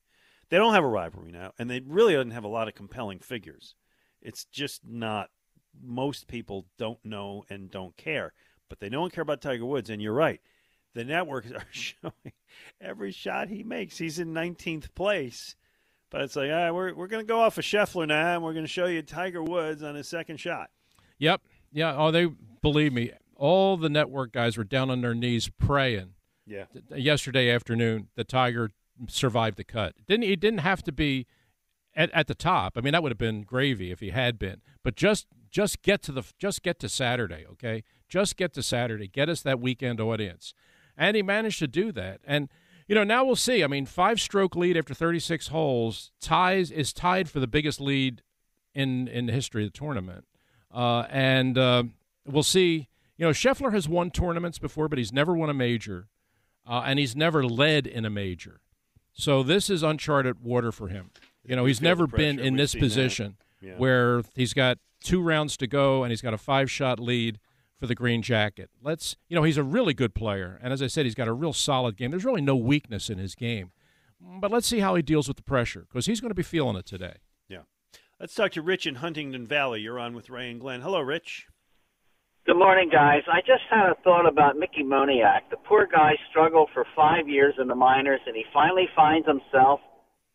They 0.52 0.58
don't 0.58 0.74
have 0.74 0.84
a 0.84 0.88
rivalry 0.88 1.32
now, 1.32 1.54
and 1.58 1.70
they 1.70 1.80
really 1.80 2.12
don't 2.12 2.30
have 2.32 2.44
a 2.44 2.48
lot 2.48 2.68
of 2.68 2.74
compelling 2.74 3.20
figures. 3.20 3.74
It's 4.20 4.44
just 4.44 4.82
not. 4.86 5.30
Most 5.82 6.28
people 6.28 6.66
don't 6.76 7.02
know 7.02 7.46
and 7.48 7.70
don't 7.70 7.96
care, 7.96 8.34
but 8.68 8.78
they 8.78 8.90
don't 8.90 9.10
care 9.10 9.22
about 9.22 9.40
Tiger 9.40 9.64
Woods. 9.64 9.88
And 9.88 10.02
you're 10.02 10.12
right. 10.12 10.42
The 10.92 11.04
networks 11.04 11.50
are 11.52 11.64
showing 11.70 12.34
every 12.82 13.12
shot 13.12 13.48
he 13.48 13.62
makes. 13.62 13.96
He's 13.96 14.18
in 14.18 14.34
19th 14.34 14.94
place. 14.94 15.56
But 16.10 16.20
it's 16.20 16.36
like, 16.36 16.50
ah, 16.52 16.70
we're, 16.70 16.92
we're 16.92 17.06
going 17.06 17.24
to 17.24 17.32
go 17.32 17.40
off 17.40 17.56
of 17.56 17.64
Scheffler 17.64 18.06
now, 18.06 18.34
and 18.34 18.42
we're 18.42 18.52
going 18.52 18.66
to 18.66 18.70
show 18.70 18.84
you 18.84 19.00
Tiger 19.00 19.42
Woods 19.42 19.82
on 19.82 19.94
his 19.94 20.06
second 20.06 20.36
shot. 20.36 20.68
Yep. 21.16 21.40
Yeah. 21.72 21.94
Oh, 21.96 22.10
they 22.10 22.26
believe 22.60 22.92
me. 22.92 23.10
All 23.36 23.78
the 23.78 23.88
network 23.88 24.32
guys 24.32 24.58
were 24.58 24.64
down 24.64 24.90
on 24.90 25.00
their 25.00 25.14
knees 25.14 25.48
praying 25.48 26.10
Yeah. 26.46 26.64
yesterday 26.94 27.48
afternoon 27.50 28.08
the 28.16 28.24
Tiger 28.24 28.70
survived 29.08 29.56
the 29.56 29.64
cut. 29.64 29.94
Didn't 30.06 30.24
he? 30.24 30.36
Didn't 30.36 30.60
have 30.60 30.82
to 30.84 30.92
be 30.92 31.26
at, 31.94 32.10
at 32.12 32.26
the 32.26 32.34
top. 32.34 32.76
I 32.76 32.80
mean, 32.80 32.92
that 32.92 33.02
would 33.02 33.12
have 33.12 33.18
been 33.18 33.42
gravy 33.42 33.90
if 33.90 34.00
he 34.00 34.10
had 34.10 34.38
been. 34.38 34.60
But 34.82 34.96
just 34.96 35.26
just 35.50 35.82
get 35.82 36.02
to 36.02 36.12
the 36.12 36.24
just 36.38 36.62
get 36.62 36.78
to 36.80 36.88
Saturday, 36.88 37.44
okay? 37.52 37.84
Just 38.08 38.36
get 38.36 38.52
to 38.54 38.62
Saturday. 38.62 39.08
Get 39.08 39.28
us 39.28 39.42
that 39.42 39.60
weekend 39.60 40.00
audience, 40.00 40.54
and 40.96 41.16
he 41.16 41.22
managed 41.22 41.58
to 41.60 41.68
do 41.68 41.92
that. 41.92 42.20
And 42.24 42.48
you 42.88 42.94
know, 42.94 43.04
now 43.04 43.24
we'll 43.24 43.36
see. 43.36 43.62
I 43.62 43.66
mean, 43.66 43.86
five 43.86 44.20
stroke 44.20 44.56
lead 44.56 44.76
after 44.76 44.94
36 44.94 45.48
holes 45.48 46.10
ties 46.20 46.70
is 46.70 46.92
tied 46.92 47.30
for 47.30 47.40
the 47.40 47.46
biggest 47.46 47.80
lead 47.80 48.22
in 48.74 49.08
in 49.08 49.26
the 49.26 49.32
history 49.32 49.64
of 49.64 49.72
the 49.72 49.78
tournament. 49.78 50.24
Uh, 50.72 51.06
and 51.10 51.58
uh, 51.58 51.84
we'll 52.26 52.42
see. 52.42 52.88
You 53.18 53.26
know, 53.26 53.32
Scheffler 53.32 53.72
has 53.72 53.88
won 53.88 54.10
tournaments 54.10 54.58
before, 54.58 54.88
but 54.88 54.98
he's 54.98 55.12
never 55.12 55.36
won 55.36 55.50
a 55.50 55.54
major, 55.54 56.08
uh, 56.66 56.82
and 56.84 56.98
he's 56.98 57.14
never 57.14 57.44
led 57.44 57.86
in 57.86 58.04
a 58.04 58.10
major. 58.10 58.61
So 59.12 59.42
this 59.42 59.68
is 59.70 59.82
uncharted 59.82 60.42
water 60.42 60.72
for 60.72 60.88
him. 60.88 61.10
You 61.44 61.56
know, 61.56 61.64
he's 61.64 61.80
never 61.80 62.06
been 62.06 62.38
in 62.38 62.56
this 62.56 62.74
position 62.74 63.36
Yeah. 63.60 63.76
where 63.76 64.22
he's 64.34 64.54
got 64.54 64.78
two 65.02 65.20
rounds 65.20 65.56
to 65.58 65.66
go 65.66 66.02
and 66.04 66.10
he's 66.10 66.22
got 66.22 66.32
a 66.34 66.38
five 66.38 66.70
shot 66.70 66.98
lead 67.00 67.38
for 67.78 67.86
the 67.86 67.94
green 67.94 68.22
jacket. 68.22 68.70
Let's, 68.82 69.16
you 69.28 69.34
know, 69.34 69.42
he's 69.42 69.56
a 69.56 69.62
really 69.64 69.92
good 69.92 70.14
player, 70.14 70.58
and 70.62 70.72
as 70.72 70.80
I 70.80 70.86
said, 70.86 71.04
he's 71.04 71.16
got 71.16 71.26
a 71.26 71.32
real 71.32 71.52
solid 71.52 71.96
game. 71.96 72.10
There's 72.12 72.24
really 72.24 72.40
no 72.40 72.54
weakness 72.54 73.10
in 73.10 73.18
his 73.18 73.34
game, 73.34 73.72
but 74.20 74.52
let's 74.52 74.68
see 74.68 74.78
how 74.78 74.94
he 74.94 75.02
deals 75.02 75.26
with 75.26 75.36
the 75.36 75.42
pressure 75.42 75.86
because 75.88 76.06
he's 76.06 76.20
going 76.20 76.30
to 76.30 76.34
be 76.36 76.44
feeling 76.44 76.76
it 76.76 76.86
today. 76.86 77.14
Yeah. 77.48 77.62
Let's 78.20 78.36
talk 78.36 78.52
to 78.52 78.62
Rich 78.62 78.86
in 78.86 78.94
Huntingdon 78.96 79.46
Valley. 79.48 79.80
You're 79.80 79.98
on 79.98 80.14
with 80.14 80.30
Ray 80.30 80.48
and 80.52 80.60
Glenn. 80.60 80.80
Hello, 80.80 81.00
Rich. 81.00 81.48
Good 82.44 82.56
morning, 82.58 82.88
guys. 82.90 83.22
I 83.32 83.40
just 83.40 83.62
had 83.70 83.86
a 83.88 83.94
thought 84.02 84.26
about 84.26 84.56
Mickey 84.56 84.82
Moniak. 84.82 85.42
The 85.50 85.56
poor 85.58 85.86
guy 85.86 86.14
struggled 86.28 86.70
for 86.74 86.84
five 86.96 87.28
years 87.28 87.54
in 87.60 87.68
the 87.68 87.74
minors, 87.76 88.20
and 88.26 88.34
he 88.34 88.44
finally 88.52 88.88
finds 88.96 89.28
himself. 89.28 89.78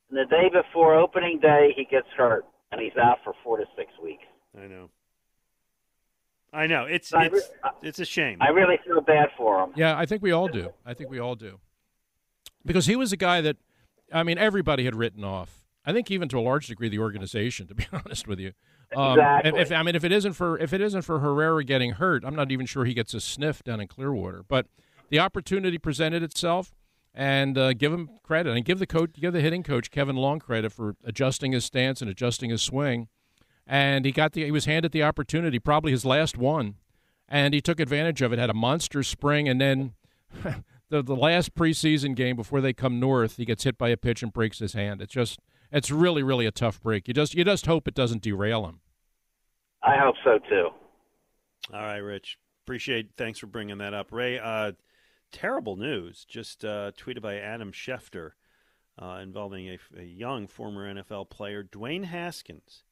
And 0.10 0.18
the 0.18 0.24
day 0.26 0.50
before 0.50 0.96
opening 0.96 1.40
day, 1.42 1.74
he 1.76 1.84
gets 1.84 2.08
hurt, 2.16 2.46
and 2.72 2.80
he's 2.80 2.96
out 2.96 3.18
for 3.26 3.34
four 3.44 3.58
to 3.58 3.66
six 3.76 3.92
weeks. 4.02 4.24
I 4.58 4.68
know. 4.68 4.90
I 6.54 6.66
know. 6.66 6.86
It's 6.86 7.14
I 7.14 7.26
it's 7.26 7.34
re- 7.34 7.72
it's 7.84 8.00
a 8.00 8.06
shame. 8.06 8.38
I 8.42 8.50
really 8.52 8.78
feel 8.86 9.02
bad 9.02 9.28
for 9.38 9.62
him. 9.66 9.72
Yeah, 9.76 9.98
I 9.98 10.06
think 10.06 10.22
we 10.22 10.32
all 10.32 10.48
do. 10.48 10.70
I 10.86 10.94
think 10.94 11.10
we 11.10 11.20
all 11.20 11.36
do. 11.36 11.60
Because 12.66 12.86
he 12.86 12.96
was 12.96 13.12
a 13.12 13.18
guy 13.18 13.42
that, 13.42 13.58
I 14.14 14.24
mean, 14.24 14.38
everybody 14.38 14.86
had 14.86 14.96
written 14.96 15.26
off. 15.26 15.67
I 15.88 15.94
think 15.94 16.12
even 16.12 16.28
to 16.30 16.38
a 16.38 16.42
large 16.42 16.68
degree, 16.68 16.90
the 16.90 17.00
organization, 17.00 17.66
to 17.68 17.74
be 17.74 17.88
honest 17.94 18.28
with 18.28 18.40
you. 18.40 18.52
Um, 18.94 19.14
Exactly. 19.14 19.62
If, 19.62 19.72
I 19.72 19.84
mean, 19.84 19.96
if 19.96 20.04
it 20.04 20.12
isn't 20.12 20.34
for 20.34 20.60
if 20.60 20.74
it 20.74 20.82
isn't 20.82 21.04
for 21.04 21.20
Herrera 21.20 21.64
getting 21.64 21.92
hurt, 21.92 22.26
I'm 22.26 22.36
not 22.36 22.52
even 22.52 22.66
sure 22.66 22.84
he 22.84 22.94
gets 22.94 23.14
a 23.14 23.22
sniff 23.22 23.64
down 23.64 23.80
in 23.80 23.88
Clearwater. 23.88 24.44
But 24.48 24.68
the 25.10 25.20
opportunity 25.20 25.78
presented 25.78 26.24
itself, 26.24 26.76
and 27.14 27.58
uh, 27.58 27.72
give 27.72 27.94
him 27.94 28.10
credit, 28.22 28.56
and 28.56 28.66
give 28.66 28.80
the 28.80 28.86
coach, 28.86 29.12
give 29.14 29.32
the 29.32 29.40
hitting 29.40 29.64
coach 29.64 29.90
Kevin 29.90 30.18
Long 30.18 30.40
credit 30.40 30.74
for 30.74 30.98
adjusting 31.06 31.54
his 31.54 31.64
stance 31.64 32.02
and 32.02 32.12
adjusting 32.12 32.50
his 32.50 32.62
swing. 32.62 33.08
And 33.66 34.04
he 34.04 34.12
got 34.12 34.34
the 34.34 34.44
he 34.44 34.52
was 34.52 34.66
handed 34.66 34.92
the 34.92 35.04
opportunity, 35.04 35.58
probably 35.58 35.92
his 35.92 36.06
last 36.06 36.38
one, 36.38 36.76
and 37.30 37.54
he 37.54 37.62
took 37.62 37.80
advantage 37.80 38.22
of 38.22 38.34
it. 38.34 38.40
Had 38.40 38.50
a 38.50 38.54
monster 38.54 39.04
spring, 39.04 39.48
and 39.48 39.60
then 39.62 39.94
the 40.90 41.02
the 41.02 41.16
last 41.16 41.56
preseason 41.56 42.14
game 42.14 42.36
before 42.36 42.60
they 42.60 42.74
come 42.74 43.00
north, 43.00 43.38
he 43.38 43.46
gets 43.46 43.64
hit 43.64 43.78
by 43.78 43.90
a 43.90 43.98
pitch 43.98 44.22
and 44.22 44.34
breaks 44.34 44.60
his 44.60 44.74
hand. 44.74 45.02
It's 45.02 45.14
just 45.14 45.40
it's 45.72 45.92
really 45.92 46.24
really 46.24 46.46
a 46.46 46.52
tough 46.52 46.82
break. 46.82 47.08
You 47.08 47.14
just 47.14 47.34
you 47.36 47.44
just 47.44 47.66
hope 47.66 47.88
it 47.88 47.94
doesn't 47.94 48.22
derail 48.22 48.66
him. 48.66 48.80
I 49.84 49.98
hope 49.98 50.16
so 50.24 50.40
too. 50.50 50.70
All 51.74 51.82
right, 51.82 51.98
Rich. 51.98 52.38
Appreciate. 52.66 53.12
Thanks 53.18 53.40
for 53.40 53.48
bringing 53.48 53.78
that 53.78 53.94
up, 53.94 54.12
Ray. 54.12 54.40
Uh, 54.40 54.74
terrible 55.32 55.76
news. 55.76 56.26
Just 56.28 56.66
uh, 56.66 56.92
tweeted 56.98 57.22
by 57.22 57.38
Adam 57.38 57.72
Schefter 57.72 58.32
uh, 59.02 59.20
involving 59.22 59.68
a, 59.70 59.78
a 59.98 60.04
young 60.04 60.48
former 60.48 60.94
NFL 60.94 61.30
player, 61.30 61.64
Dwayne 61.64 62.06
Haskins. 62.06 62.84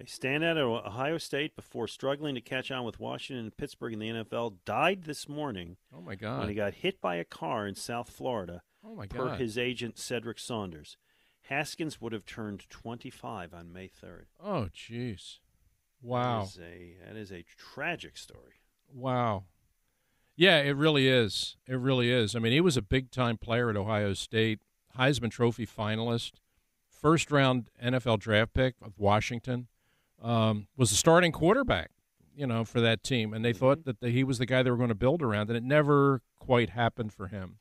A 0.00 0.04
standout 0.04 0.52
at 0.52 0.56
Ohio 0.58 1.18
State 1.18 1.54
before 1.54 1.86
struggling 1.86 2.34
to 2.34 2.40
catch 2.40 2.72
on 2.72 2.84
with 2.84 2.98
Washington 2.98 3.44
and 3.44 3.56
Pittsburgh 3.56 3.92
in 3.92 3.98
the 4.00 4.08
NFL 4.08 4.54
died 4.64 5.04
this 5.04 5.28
morning 5.28 5.76
Oh 5.94 6.00
my 6.00 6.16
God! 6.16 6.40
when 6.40 6.48
he 6.48 6.54
got 6.56 6.74
hit 6.74 7.00
by 7.00 7.16
a 7.16 7.24
car 7.24 7.68
in 7.68 7.76
South 7.76 8.10
Florida. 8.10 8.62
Oh 8.84 8.96
my 8.96 9.06
God! 9.06 9.16
per 9.16 9.28
god! 9.28 9.40
his 9.40 9.56
agent 9.56 9.98
Cedric 9.98 10.40
Saunders. 10.40 10.96
Haskins 11.52 12.00
would 12.00 12.12
have 12.12 12.24
turned 12.24 12.68
25 12.70 13.52
on 13.52 13.72
May 13.72 13.88
3rd. 13.88 14.24
Oh 14.42 14.68
jeez! 14.74 15.38
Wow! 16.00 16.40
That 16.40 16.48
is 16.48 16.58
a, 16.58 16.94
that 17.06 17.16
is 17.16 17.32
a 17.32 17.44
tragic 17.56 18.16
story. 18.16 18.62
Wow. 18.92 19.44
Yeah, 20.34 20.60
it 20.60 20.76
really 20.76 21.08
is. 21.08 21.56
It 21.68 21.74
really 21.74 22.10
is. 22.10 22.34
I 22.34 22.38
mean, 22.38 22.52
he 22.52 22.62
was 22.62 22.78
a 22.78 22.82
big 22.82 23.10
time 23.10 23.36
player 23.36 23.68
at 23.68 23.76
Ohio 23.76 24.14
State, 24.14 24.60
Heisman 24.98 25.30
Trophy 25.30 25.66
finalist, 25.66 26.32
first 26.88 27.30
round 27.30 27.68
NFL 27.82 28.18
draft 28.18 28.54
pick 28.54 28.74
of 28.82 28.98
Washington, 28.98 29.68
um, 30.22 30.68
was 30.76 30.88
the 30.88 30.96
starting 30.96 31.32
quarterback, 31.32 31.90
you 32.34 32.46
know, 32.46 32.64
for 32.64 32.80
that 32.80 33.02
team. 33.02 33.34
And 33.34 33.44
they 33.44 33.52
thought 33.52 33.84
that 33.84 34.00
the, 34.00 34.08
he 34.08 34.24
was 34.24 34.38
the 34.38 34.46
guy 34.46 34.62
they 34.62 34.70
were 34.70 34.78
going 34.78 34.88
to 34.88 34.94
build 34.94 35.20
around, 35.20 35.50
and 35.50 35.56
it 35.56 35.62
never 35.62 36.22
quite 36.38 36.70
happened 36.70 37.12
for 37.12 37.26
him. 37.26 37.58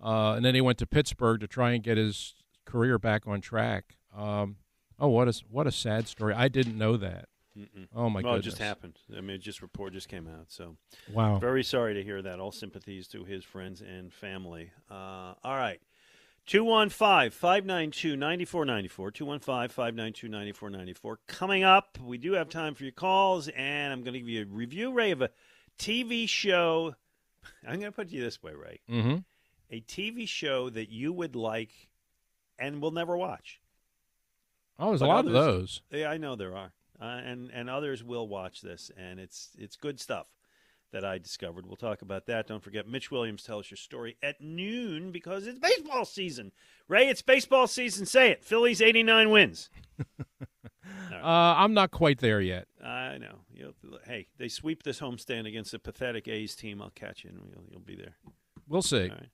Uh, 0.00 0.34
and 0.34 0.44
then 0.44 0.54
he 0.54 0.60
went 0.60 0.78
to 0.78 0.86
Pittsburgh 0.86 1.40
to 1.40 1.48
try 1.48 1.72
and 1.72 1.82
get 1.82 1.96
his 1.96 2.34
career 2.72 2.98
back 2.98 3.26
on 3.26 3.40
track. 3.40 3.96
Um, 4.16 4.56
oh, 4.98 5.08
what 5.08 5.28
a 5.28 5.42
what 5.50 5.66
a 5.66 5.72
sad 5.72 6.08
story! 6.08 6.34
I 6.34 6.48
didn't 6.48 6.76
know 6.78 6.96
that. 6.96 7.28
Mm-mm. 7.58 7.86
Oh 7.94 8.08
my 8.08 8.22
well, 8.22 8.34
goodness! 8.34 8.46
it 8.46 8.50
just 8.50 8.62
happened. 8.62 8.98
I 9.14 9.20
mean, 9.20 9.36
it 9.36 9.42
just 9.42 9.60
report 9.60 9.92
just 9.92 10.08
came 10.08 10.26
out. 10.26 10.46
So 10.48 10.76
Wow. 11.12 11.38
very 11.38 11.62
sorry 11.62 11.92
to 11.94 12.02
hear 12.02 12.22
that. 12.22 12.40
All 12.40 12.50
sympathies 12.52 13.08
to 13.08 13.24
his 13.24 13.44
friends 13.44 13.82
and 13.82 14.12
family. 14.12 14.70
Uh, 14.90 15.34
all 15.44 15.56
right. 15.56 15.80
215 16.46 17.30
592 17.30 18.16
9494. 18.16 19.10
215 19.12 19.68
592 19.68 20.28
9494. 20.28 21.18
Coming 21.28 21.62
up, 21.62 21.98
we 22.02 22.18
do 22.18 22.32
have 22.32 22.48
time 22.48 22.74
for 22.74 22.82
your 22.82 22.92
calls, 22.92 23.48
and 23.48 23.92
I'm 23.92 24.02
going 24.02 24.14
to 24.14 24.18
give 24.18 24.28
you 24.28 24.42
a 24.42 24.46
review, 24.46 24.92
Ray, 24.92 25.12
of 25.12 25.22
a 25.22 25.30
TV 25.78 26.28
show. 26.28 26.96
I'm 27.66 27.78
going 27.78 27.92
to 27.92 27.96
put 27.96 28.10
you 28.10 28.22
this 28.22 28.42
way, 28.42 28.54
Ray. 28.54 28.80
Mm-hmm. 28.90 29.16
A 29.70 29.80
TV 29.82 30.26
show 30.26 30.68
that 30.70 30.90
you 30.90 31.12
would 31.12 31.36
like 31.36 31.70
and 32.62 32.80
will 32.80 32.90
never 32.92 33.16
watch. 33.16 33.60
Oh, 34.78 34.88
there's 34.88 35.02
a 35.02 35.04
But 35.04 35.08
lot 35.08 35.26
of 35.26 35.32
those. 35.32 35.82
Yeah, 35.90 36.10
I 36.10 36.16
know 36.16 36.36
there 36.36 36.56
are, 36.56 36.72
uh, 37.00 37.04
and 37.04 37.50
and 37.52 37.68
others 37.68 38.02
will 38.02 38.26
watch 38.28 38.62
this, 38.62 38.90
and 38.96 39.20
it's 39.20 39.50
it's 39.58 39.76
good 39.76 40.00
stuff 40.00 40.26
that 40.92 41.04
I 41.04 41.18
discovered. 41.18 41.66
We'll 41.66 41.76
talk 41.76 42.02
about 42.02 42.26
that. 42.26 42.46
Don't 42.46 42.62
forget, 42.62 42.86
Mitch 42.86 43.10
Williams 43.10 43.42
tells 43.42 43.70
your 43.70 43.76
story 43.78 44.16
at 44.22 44.40
noon 44.40 45.10
because 45.10 45.46
it's 45.46 45.58
baseball 45.58 46.04
season. 46.04 46.52
Ray, 46.88 47.08
it's 47.08 47.22
baseball 47.22 47.66
season. 47.66 48.06
Say 48.06 48.30
it. 48.30 48.44
Phillies 48.44 48.80
eighty 48.80 49.02
nine 49.02 49.30
wins. 49.30 49.68
Uh, 51.12 51.54
I'm 51.56 51.72
not 51.74 51.90
quite 51.92 52.18
there 52.18 52.40
yet. 52.40 52.66
I 52.82 53.16
know. 53.18 53.40
You'll, 53.54 53.74
hey, 54.06 54.26
they 54.38 54.48
sweep 54.48 54.82
this 54.82 54.98
homestand 54.98 55.46
against 55.46 55.72
a 55.74 55.78
pathetic 55.78 56.26
A's 56.26 56.56
team. 56.56 56.82
I'll 56.82 56.90
catch 56.90 57.22
you, 57.22 57.30
and 57.30 57.38
you'll, 57.48 57.64
you'll 57.70 57.80
be 57.80 57.94
there. 57.94 58.16
We'll 58.66 58.82
see. 58.82 59.04
All 59.04 59.08
right. 59.10 59.28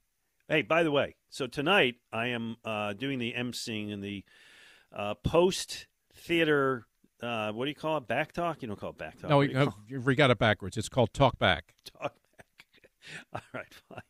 Hey, 0.49 0.63
by 0.63 0.83
the 0.83 0.91
way, 0.91 1.15
so 1.29 1.47
tonight 1.47 1.97
I 2.11 2.29
am 2.29 2.57
uh, 2.65 2.95
doing 2.95 3.19
the 3.19 3.35
emceeing 3.37 3.91
in 3.91 4.01
the 4.01 4.25
uh, 4.93 5.15
post 5.15 5.87
theater 6.15 6.87
Uh, 7.23 7.53
what 7.53 7.65
do 7.67 7.69
you 7.69 7.75
call 7.75 7.99
it? 7.99 8.07
Back 8.09 8.33
talk? 8.33 8.63
You 8.63 8.69
don't 8.69 8.79
call 8.81 8.91
it 8.91 8.99
back 8.99 9.19
talk. 9.21 9.29
No, 9.29 9.39
we, 9.39 9.99
we 9.99 10.15
got 10.15 10.31
it 10.31 10.39
backwards. 10.39 10.77
It's 10.77 10.89
called 10.89 11.13
Talk 11.13 11.39
Back. 11.39 11.75
talk 11.85 12.15
back. 12.37 12.91
All 13.35 13.41
right, 13.53 13.75
fine. 13.89 14.01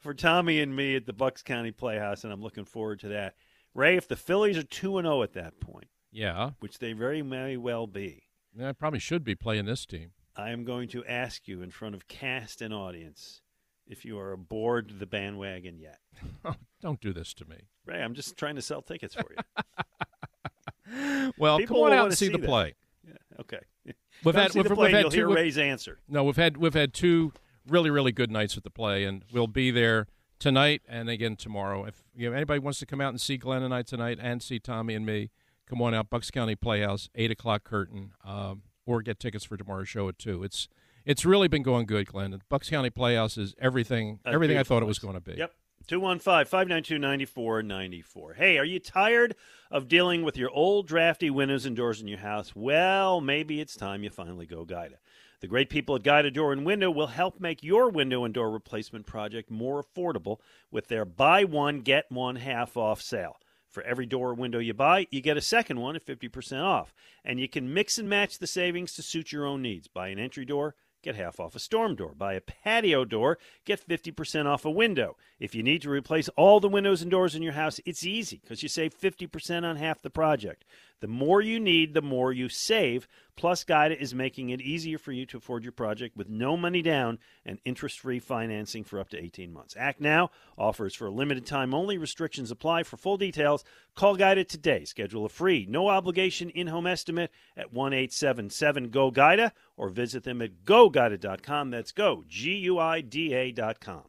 For 0.00 0.12
Tommy 0.12 0.60
and 0.60 0.74
me 0.74 0.96
at 0.96 1.06
the 1.06 1.12
Bucks 1.12 1.42
County 1.42 1.70
Playhouse, 1.70 2.24
and 2.24 2.32
I'm 2.32 2.42
looking 2.42 2.64
forward 2.64 3.00
to 3.00 3.08
that. 3.08 3.34
Ray, 3.72 3.96
if 3.96 4.08
the 4.08 4.16
Phillies 4.16 4.58
are 4.58 4.62
two 4.64 4.98
and 4.98 5.06
zero 5.06 5.22
at 5.22 5.32
that 5.34 5.60
point, 5.60 5.88
Yeah, 6.10 6.50
which 6.60 6.78
they 6.78 6.92
very 6.92 7.22
may 7.22 7.56
well 7.56 7.86
be, 7.86 8.24
I 8.62 8.72
probably 8.72 8.98
should 9.00 9.22
be 9.24 9.34
playing 9.34 9.66
this 9.66 9.86
team. 9.86 10.10
I 10.34 10.50
am 10.50 10.64
going 10.64 10.88
to 10.88 11.04
ask 11.06 11.46
you 11.48 11.62
in 11.62 11.70
front 11.70 11.94
of 11.94 12.08
cast 12.08 12.60
and 12.60 12.74
audience 12.74 13.40
if 13.86 14.04
you 14.04 14.18
are 14.18 14.32
aboard 14.32 14.94
the 14.98 15.06
bandwagon 15.06 15.78
yet. 15.78 15.98
Oh, 16.44 16.54
don't 16.80 17.00
do 17.00 17.12
this 17.12 17.34
to 17.34 17.44
me. 17.44 17.56
Ray, 17.86 18.00
I'm 18.02 18.14
just 18.14 18.36
trying 18.36 18.54
to 18.56 18.62
sell 18.62 18.80
tickets 18.82 19.14
for 19.14 19.26
you. 19.30 19.62
Well, 21.36 21.58
People 21.58 21.76
come 21.76 21.84
on 21.86 21.92
out 21.92 22.06
and 22.06 22.16
see, 22.16 22.26
see 22.26 22.32
the 22.32 22.38
that. 22.38 22.46
play. 22.46 22.74
Yeah, 23.06 23.14
okay. 23.40 23.58
We've 24.24 24.34
Come 24.34 24.42
had 24.42 24.54
we've, 24.54 24.68
the 24.68 24.74
we've 24.74 24.90
had 24.92 25.00
you'll 25.02 25.10
two 25.10 25.16
hear 25.18 25.28
Ray's 25.28 25.58
answer. 25.58 25.98
No, 26.08 26.24
we've 26.24 26.36
had 26.36 26.56
we've 26.56 26.72
had 26.74 26.94
two 26.94 27.32
really 27.68 27.90
really 27.90 28.12
good 28.12 28.30
nights 28.30 28.56
at 28.56 28.62
the 28.62 28.70
play, 28.70 29.04
and 29.04 29.22
we'll 29.32 29.46
be 29.46 29.70
there 29.70 30.06
tonight 30.38 30.80
and 30.88 31.10
again 31.10 31.36
tomorrow. 31.36 31.84
If 31.84 32.04
you 32.14 32.30
know, 32.30 32.36
anybody 32.36 32.60
wants 32.60 32.78
to 32.78 32.86
come 32.86 33.00
out 33.00 33.10
and 33.10 33.20
see 33.20 33.36
Glenn 33.36 33.62
and 33.62 33.74
I 33.74 33.82
tonight, 33.82 34.18
and 34.22 34.42
see 34.42 34.58
Tommy 34.58 34.94
and 34.94 35.04
me, 35.04 35.30
come 35.68 35.82
on 35.82 35.92
out. 35.92 36.08
Bucks 36.08 36.30
County 36.30 36.54
Playhouse, 36.56 37.10
eight 37.14 37.30
o'clock 37.30 37.64
curtain, 37.64 38.12
um, 38.24 38.62
or 38.86 39.02
get 39.02 39.18
tickets 39.20 39.44
for 39.44 39.56
tomorrow's 39.58 39.88
show 39.88 40.08
at 40.08 40.18
two. 40.18 40.42
It's 40.42 40.66
it's 41.06 41.24
really 41.24 41.48
been 41.48 41.62
going 41.62 41.86
good, 41.86 42.08
Glenn. 42.08 42.32
The 42.32 42.40
Bucks 42.48 42.68
County 42.68 42.90
Playhouse 42.90 43.38
is 43.38 43.54
everything 43.58 44.18
That's 44.24 44.34
everything 44.34 44.58
I 44.58 44.64
thought 44.64 44.82
it 44.82 44.86
was 44.86 44.98
going 44.98 45.14
to 45.14 45.20
be. 45.20 45.34
Yep. 45.38 45.52
215 45.86 46.46
592 46.46 46.98
9494. 46.98 48.34
Hey, 48.34 48.58
are 48.58 48.64
you 48.64 48.80
tired 48.80 49.36
of 49.70 49.86
dealing 49.86 50.24
with 50.24 50.36
your 50.36 50.50
old 50.50 50.88
drafty 50.88 51.30
windows 51.30 51.64
and 51.64 51.76
doors 51.76 52.00
in 52.00 52.08
your 52.08 52.18
house? 52.18 52.56
Well, 52.56 53.20
maybe 53.20 53.60
it's 53.60 53.76
time 53.76 54.02
you 54.02 54.10
finally 54.10 54.46
go 54.46 54.64
Guida. 54.64 54.96
The 55.40 55.46
great 55.46 55.70
people 55.70 55.94
at 55.94 56.02
Guida 56.02 56.32
Door 56.32 56.54
and 56.54 56.66
Window 56.66 56.90
will 56.90 57.08
help 57.08 57.40
make 57.40 57.62
your 57.62 57.88
window 57.88 58.24
and 58.24 58.34
door 58.34 58.50
replacement 58.50 59.06
project 59.06 59.48
more 59.48 59.82
affordable 59.82 60.38
with 60.72 60.88
their 60.88 61.04
buy 61.04 61.44
one, 61.44 61.82
get 61.82 62.10
one 62.10 62.36
half 62.36 62.76
off 62.76 63.00
sale. 63.00 63.36
For 63.68 63.82
every 63.82 64.06
door 64.06 64.30
or 64.30 64.34
window 64.34 64.58
you 64.58 64.72
buy, 64.72 65.06
you 65.10 65.20
get 65.20 65.36
a 65.36 65.42
second 65.42 65.78
one 65.78 65.94
at 65.94 66.06
50% 66.06 66.62
off. 66.62 66.94
And 67.24 67.38
you 67.38 67.48
can 67.48 67.72
mix 67.72 67.98
and 67.98 68.08
match 68.08 68.38
the 68.38 68.46
savings 68.46 68.94
to 68.94 69.02
suit 69.02 69.32
your 69.32 69.44
own 69.44 69.60
needs. 69.60 69.86
Buy 69.86 70.08
an 70.08 70.18
entry 70.18 70.46
door, 70.46 70.74
get 71.06 71.14
half 71.14 71.38
off 71.38 71.54
a 71.54 71.60
storm 71.60 71.94
door. 71.94 72.12
Buy 72.18 72.34
a 72.34 72.40
patio 72.40 73.04
door, 73.04 73.38
get 73.64 73.86
50% 73.86 74.46
off 74.46 74.64
a 74.64 74.70
window. 74.70 75.16
If 75.38 75.54
you 75.54 75.62
need 75.62 75.82
to 75.82 75.90
replace 75.90 76.28
all 76.30 76.58
the 76.58 76.68
windows 76.68 77.00
and 77.00 77.10
doors 77.10 77.36
in 77.36 77.42
your 77.42 77.52
house, 77.52 77.78
it's 77.86 78.04
easy 78.04 78.40
because 78.42 78.62
you 78.62 78.68
save 78.68 78.92
50% 78.92 79.62
on 79.62 79.76
half 79.76 80.02
the 80.02 80.10
project. 80.10 80.64
The 81.00 81.08
more 81.08 81.40
you 81.40 81.60
need, 81.60 81.94
the 81.94 82.02
more 82.02 82.32
you 82.32 82.48
save. 82.48 83.06
Plus, 83.36 83.64
Guida 83.64 84.00
is 84.00 84.14
making 84.14 84.48
it 84.50 84.62
easier 84.62 84.96
for 84.96 85.12
you 85.12 85.26
to 85.26 85.36
afford 85.36 85.62
your 85.62 85.72
project 85.72 86.16
with 86.16 86.28
no 86.28 86.56
money 86.56 86.80
down 86.80 87.18
and 87.44 87.58
interest 87.66 88.00
free 88.00 88.18
financing 88.18 88.82
for 88.82 88.98
up 88.98 89.10
to 89.10 89.22
18 89.22 89.52
months. 89.52 89.76
Act 89.78 90.00
now. 90.00 90.30
Offers 90.56 90.94
for 90.94 91.06
a 91.06 91.10
limited 91.10 91.44
time 91.44 91.74
only. 91.74 91.98
Restrictions 91.98 92.50
apply. 92.50 92.82
For 92.82 92.96
full 92.96 93.18
details, 93.18 93.62
call 93.94 94.16
Guida 94.16 94.44
today. 94.44 94.84
Schedule 94.84 95.26
a 95.26 95.28
free, 95.28 95.66
no 95.68 95.88
obligation 95.88 96.48
in 96.50 96.68
home 96.68 96.86
estimate 96.86 97.30
at 97.56 97.72
1 97.72 97.92
877 97.92 98.88
GO 98.88 99.10
GUIDA 99.10 99.52
or 99.76 99.90
visit 99.90 100.24
them 100.24 100.40
at 100.40 100.64
goguida.com. 100.64 101.70
That's 101.70 101.92
go, 101.92 102.24
G 102.26 102.56
U 102.56 102.78
I 102.78 103.02
D 103.02 103.34
A.com. 103.34 104.04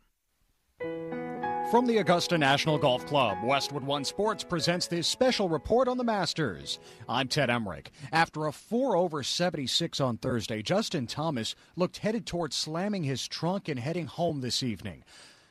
From 1.70 1.86
the 1.86 1.98
Augusta 1.98 2.38
National 2.38 2.78
Golf 2.78 3.06
Club, 3.08 3.40
Westwood 3.44 3.84
One 3.84 4.06
Sports 4.06 4.42
presents 4.42 4.88
this 4.88 5.06
special 5.06 5.50
report 5.50 5.90
on 5.90 5.98
the 5.98 6.04
Masters. 6.04 6.80
I'm 7.10 7.28
Ted 7.28 7.50
Emmerich. 7.50 7.92
After 8.14 8.46
a 8.46 8.54
4 8.54 8.96
over 8.96 9.22
76 9.22 10.00
on 10.00 10.16
Thursday, 10.16 10.62
Justin 10.62 11.08
Thomas 11.08 11.56
looked 11.76 11.98
headed 11.98 12.26
towards 12.26 12.56
slamming 12.56 13.04
his 13.04 13.28
trunk 13.28 13.68
and 13.68 13.78
heading 13.78 14.06
home 14.06 14.40
this 14.40 14.64
evening. 14.64 15.04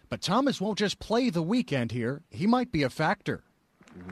But 0.08 0.22
Thomas 0.22 0.58
won't 0.58 0.78
just 0.78 1.00
play 1.00 1.28
the 1.28 1.42
weekend 1.42 1.92
here, 1.92 2.22
he 2.30 2.46
might 2.46 2.72
be 2.72 2.82
a 2.82 2.88
factor. 2.88 3.44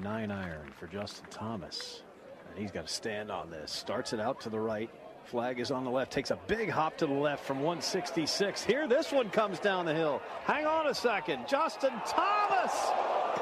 Nine 0.02 0.30
iron 0.30 0.72
for 0.78 0.86
Justin 0.86 1.24
Thomas. 1.30 2.02
And 2.50 2.58
he's 2.58 2.70
got 2.70 2.86
to 2.86 2.92
stand 2.92 3.30
on 3.30 3.48
this. 3.48 3.72
Starts 3.72 4.12
it 4.12 4.20
out 4.20 4.42
to 4.42 4.50
the 4.50 4.60
right. 4.60 4.90
Flag 5.24 5.58
is 5.58 5.70
on 5.70 5.84
the 5.84 5.90
left. 5.90 6.12
Takes 6.12 6.30
a 6.30 6.38
big 6.46 6.70
hop 6.70 6.96
to 6.98 7.06
the 7.06 7.12
left 7.12 7.44
from 7.44 7.58
166. 7.58 8.64
Here, 8.64 8.86
this 8.86 9.10
one 9.12 9.30
comes 9.30 9.58
down 9.58 9.86
the 9.86 9.94
hill. 9.94 10.20
Hang 10.44 10.66
on 10.66 10.88
a 10.88 10.94
second. 10.94 11.48
Justin 11.48 11.92
Thomas 12.06 12.72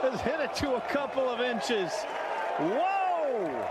has 0.00 0.20
hit 0.20 0.40
it 0.40 0.54
to 0.56 0.76
a 0.76 0.80
couple 0.82 1.28
of 1.28 1.40
inches. 1.40 1.92
Whoa! 2.58 3.68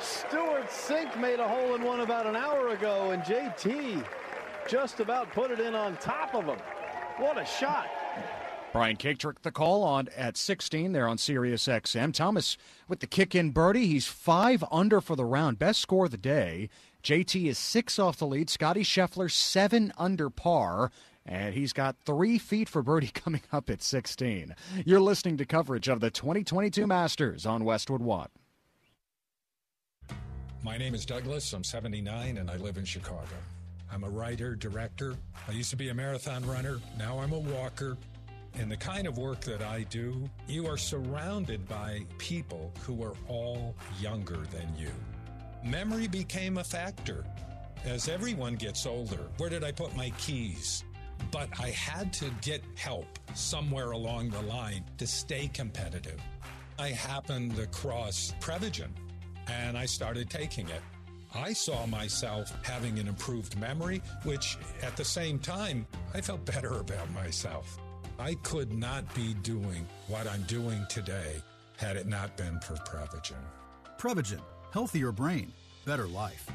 Stewart 0.00 0.68
Cink 0.68 1.18
made 1.20 1.40
a 1.40 1.48
hole 1.48 1.74
in 1.74 1.82
one 1.82 2.00
about 2.00 2.26
an 2.26 2.36
hour 2.36 2.68
ago, 2.68 3.10
and 3.10 3.22
JT 3.22 4.04
just 4.68 5.00
about 5.00 5.30
put 5.32 5.50
it 5.50 5.60
in 5.60 5.74
on 5.74 5.96
top 5.96 6.34
of 6.34 6.44
him. 6.44 6.58
What 7.18 7.36
a 7.36 7.44
shot! 7.44 7.88
Brian 8.72 8.96
Katrek 8.96 9.40
the 9.42 9.50
call 9.50 9.82
on 9.82 10.08
at 10.16 10.36
16 10.36 10.92
there 10.92 11.08
on 11.08 11.16
Sirius 11.16 11.66
XM. 11.66 12.12
Thomas 12.12 12.58
with 12.86 13.00
the 13.00 13.06
kick 13.06 13.34
in 13.34 13.50
birdie. 13.50 13.86
He's 13.86 14.06
five 14.06 14.62
under 14.70 15.00
for 15.00 15.16
the 15.16 15.24
round. 15.24 15.58
Best 15.58 15.80
score 15.80 16.04
of 16.04 16.10
the 16.10 16.18
day. 16.18 16.68
JT 17.02 17.46
is 17.46 17.56
six 17.58 17.98
off 17.98 18.18
the 18.18 18.26
lead. 18.26 18.50
Scotty 18.50 18.82
Scheffler 18.82 19.30
seven 19.30 19.92
under 19.96 20.28
par. 20.28 20.90
And 21.24 21.54
he's 21.54 21.72
got 21.72 21.96
three 22.04 22.38
feet 22.38 22.68
for 22.68 22.82
birdie 22.82 23.08
coming 23.14 23.42
up 23.52 23.70
at 23.70 23.82
16. 23.82 24.54
You're 24.84 25.00
listening 25.00 25.38
to 25.38 25.46
coverage 25.46 25.88
of 25.88 26.00
the 26.00 26.10
2022 26.10 26.86
Masters 26.86 27.46
on 27.46 27.64
Westwood 27.64 28.02
One. 28.02 28.28
My 30.62 30.76
name 30.76 30.94
is 30.94 31.06
Douglas. 31.06 31.52
I'm 31.52 31.64
79 31.64 32.36
and 32.36 32.50
I 32.50 32.56
live 32.56 32.76
in 32.76 32.84
Chicago. 32.84 33.36
I'm 33.90 34.04
a 34.04 34.10
writer, 34.10 34.54
director. 34.54 35.14
I 35.48 35.52
used 35.52 35.70
to 35.70 35.76
be 35.76 35.88
a 35.88 35.94
marathon 35.94 36.46
runner. 36.46 36.78
Now 36.98 37.18
I'm 37.20 37.32
a 37.32 37.38
walker. 37.38 37.96
In 38.58 38.68
the 38.68 38.76
kind 38.76 39.06
of 39.06 39.18
work 39.18 39.40
that 39.42 39.62
I 39.62 39.84
do, 39.84 40.28
you 40.48 40.66
are 40.66 40.76
surrounded 40.76 41.68
by 41.68 42.04
people 42.18 42.72
who 42.80 43.04
are 43.04 43.14
all 43.28 43.76
younger 44.00 44.38
than 44.50 44.74
you. 44.76 44.90
Memory 45.62 46.08
became 46.08 46.58
a 46.58 46.64
factor. 46.64 47.24
As 47.84 48.08
everyone 48.08 48.56
gets 48.56 48.84
older, 48.84 49.28
where 49.36 49.48
did 49.48 49.62
I 49.62 49.70
put 49.70 49.94
my 49.94 50.10
keys? 50.18 50.82
But 51.30 51.48
I 51.60 51.70
had 51.70 52.12
to 52.14 52.30
get 52.42 52.64
help 52.74 53.06
somewhere 53.34 53.92
along 53.92 54.30
the 54.30 54.42
line 54.42 54.84
to 54.98 55.06
stay 55.06 55.48
competitive. 55.54 56.20
I 56.80 56.88
happened 56.88 57.56
across 57.60 58.34
Prevagen 58.40 58.90
and 59.46 59.78
I 59.78 59.86
started 59.86 60.30
taking 60.30 60.68
it. 60.68 60.82
I 61.32 61.52
saw 61.52 61.86
myself 61.86 62.52
having 62.64 62.98
an 62.98 63.06
improved 63.06 63.56
memory, 63.60 64.02
which 64.24 64.58
at 64.82 64.96
the 64.96 65.04
same 65.04 65.38
time, 65.38 65.86
I 66.12 66.20
felt 66.20 66.44
better 66.44 66.80
about 66.80 67.08
myself. 67.12 67.78
I 68.20 68.34
could 68.42 68.72
not 68.72 69.14
be 69.14 69.34
doing 69.44 69.86
what 70.08 70.26
I'm 70.26 70.42
doing 70.42 70.84
today 70.88 71.40
had 71.76 71.96
it 71.96 72.08
not 72.08 72.36
been 72.36 72.58
for 72.58 72.74
Prevagen. 72.74 73.36
Prevagen, 73.96 74.40
healthier 74.72 75.12
brain, 75.12 75.52
better 75.84 76.08
life. 76.08 76.50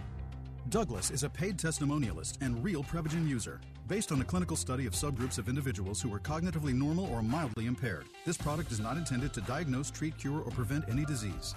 Douglas 0.68 1.10
is 1.10 1.24
a 1.24 1.30
paid 1.30 1.58
testimonialist 1.58 2.42
and 2.42 2.62
real 2.62 2.84
Prevagen 2.84 3.30
user. 3.30 3.62
Based 3.88 4.12
on 4.12 4.20
a 4.20 4.26
clinical 4.26 4.58
study 4.58 4.86
of 4.86 4.94
subgroups 4.94 5.38
of 5.38 5.48
individuals 5.48 6.02
who 6.02 6.10
were 6.10 6.20
cognitively 6.20 6.74
normal 6.74 7.06
or 7.06 7.24
mildly 7.24 7.66
impaired, 7.66 8.08
this 8.26 8.38
product 8.38 8.74
is 8.74 8.82
not 8.82 8.98
intended 8.98 9.34
to 9.34 9.42
diagnose, 9.42 9.90
treat, 9.90 10.18
cure, 10.18 10.42
or 10.42 10.52
prevent 10.52 10.84
any 10.90 11.06
disease. 11.06 11.56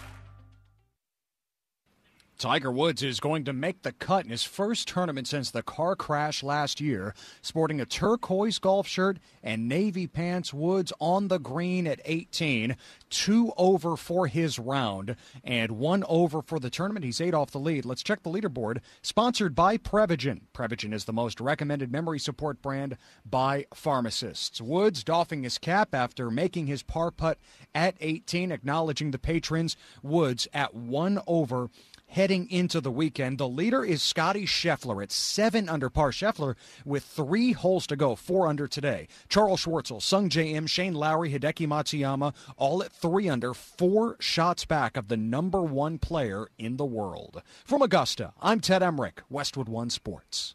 Tiger 2.39 2.71
Woods 2.71 3.03
is 3.03 3.19
going 3.19 3.45
to 3.45 3.55
make 3.55 3.81
the 3.81 3.93
cut 3.93 4.27
in 4.27 4.31
his 4.31 4.43
first 4.43 4.89
tournament 4.89 5.27
since 5.27 5.51
the 5.51 5.63
car 5.63 5.97
crash 5.97 6.43
last 6.43 6.83
year, 6.83 7.15
sporting 7.41 7.81
a 7.81 7.87
turquoise 7.87 8.59
golf 8.59 8.87
shirt 8.87 9.19
and 9.43 9.67
navy 9.67 10.07
pants. 10.07 10.53
Woods 10.53 10.93
on 11.01 11.29
the 11.29 11.39
green 11.39 11.87
at 11.87 12.01
18, 12.05 12.77
two 13.09 13.53
over 13.57 13.97
for 13.97 14.27
his 14.27 14.59
round, 14.59 15.17
and 15.43 15.73
one 15.73 16.05
over 16.09 16.43
for 16.43 16.61
the 16.61 16.69
tournament. 16.69 17.07
He's 17.07 17.23
eight 17.23 17.33
off 17.33 17.51
the 17.51 17.59
lead. 17.59 17.87
Let's 17.87 18.03
check 18.03 18.23
the 18.23 18.31
leaderboard. 18.31 18.81
Sponsored 19.01 19.55
by 19.55 19.79
Prevagen. 19.79 20.43
Prevagen 20.53 20.93
is 20.93 21.07
the 21.07 21.15
most 21.15 21.41
recommended 21.41 21.91
memory 21.91 22.19
support 22.19 22.61
brand 22.61 22.99
by 23.25 23.65
pharmacists. 23.73 24.61
Woods 24.61 25.03
doffing 25.03 25.43
his 25.43 25.57
cap 25.57 25.95
after 25.95 26.31
making 26.31 26.67
his 26.67 26.83
par 26.83 27.11
putt 27.11 27.39
at 27.75 27.97
18, 28.01 28.53
acknowledging 28.53 29.11
the 29.11 29.19
patrons. 29.19 29.75
Woods 30.03 30.47
at 30.53 30.75
one 30.75 31.19
over 31.27 31.71
heading 32.07 32.51
into 32.51 32.81
the 32.81 32.91
weekend. 32.91 33.39
The 33.39 33.49
leader 33.49 33.85
is 33.85 34.03
Scotty 34.03 34.47
Scheffler 34.47 35.03
at 35.03 35.13
seven 35.13 35.69
under 35.69 35.91
par. 35.91 36.11
Scheffler 36.11 36.55
with 36.85 37.05
three 37.05 37.53
holes 37.53 37.87
to 37.89 37.97
go, 37.97 38.15
four 38.15 38.47
under 38.47 38.67
today. 38.67 39.09
Charles 39.29 39.65
Schwartzel, 39.65 40.01
Sungjae 40.01 40.55
Im, 40.55 40.67
Shane 40.67 40.95
Lowry, 40.95 41.31
Hideki 41.31 41.67
Matsuyama, 41.67 42.35
all 42.57 42.83
at 42.83 42.93
three 42.93 43.29
under, 43.29 43.55
four 43.55 44.17
shots 44.21 44.65
back 44.65 44.97
of 44.97 45.09
the 45.09 45.17
number 45.17 45.63
one 45.63 45.99
player 45.99 46.49
in 46.59 46.77
the 46.77 46.85
world. 46.85 47.43
From 47.65 47.83
Augusta, 47.83 48.33
I'm 48.41 48.61
Ted 48.61 48.83
Emmerich, 48.83 49.23
Westwood 49.29 49.69
One 49.69 49.91
Sports. 49.91 50.55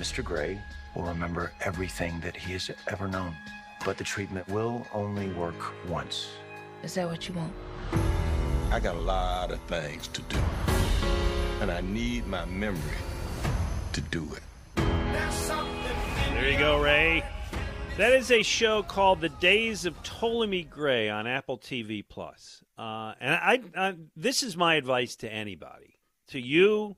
Mr. 0.00 0.24
Gray 0.24 0.58
will 0.94 1.02
remember 1.02 1.52
everything 1.60 2.18
that 2.20 2.34
he 2.34 2.54
has 2.54 2.70
ever 2.88 3.06
known, 3.06 3.36
but 3.84 3.98
the 3.98 4.04
treatment 4.04 4.48
will 4.48 4.86
only 4.94 5.28
work 5.32 5.74
once. 5.90 6.28
Is 6.82 6.94
that 6.94 7.06
what 7.06 7.28
you 7.28 7.34
want? 7.34 7.52
I 8.72 8.80
got 8.80 8.94
a 8.94 9.00
lot 9.00 9.50
of 9.50 9.60
things 9.64 10.08
to 10.08 10.22
do, 10.22 10.38
and 11.60 11.70
I 11.70 11.82
need 11.82 12.26
my 12.26 12.46
memory 12.46 12.80
to 13.92 14.00
do 14.00 14.26
it. 14.34 14.42
There 14.76 16.48
you 16.50 16.58
go, 16.58 16.80
Ray. 16.80 17.22
That 17.98 18.14
is 18.14 18.30
a 18.30 18.42
show 18.42 18.82
called 18.82 19.20
The 19.20 19.28
Days 19.28 19.84
of 19.84 20.02
Ptolemy 20.02 20.62
Gray 20.62 21.10
on 21.10 21.26
Apple 21.26 21.58
TV 21.58 22.02
Plus. 22.08 22.64
Uh, 22.78 23.12
and 23.20 23.34
I, 23.34 23.60
I, 23.76 23.94
this 24.16 24.42
is 24.42 24.56
my 24.56 24.76
advice 24.76 25.16
to 25.16 25.30
anybody, 25.30 25.98
to 26.28 26.40
you, 26.40 26.96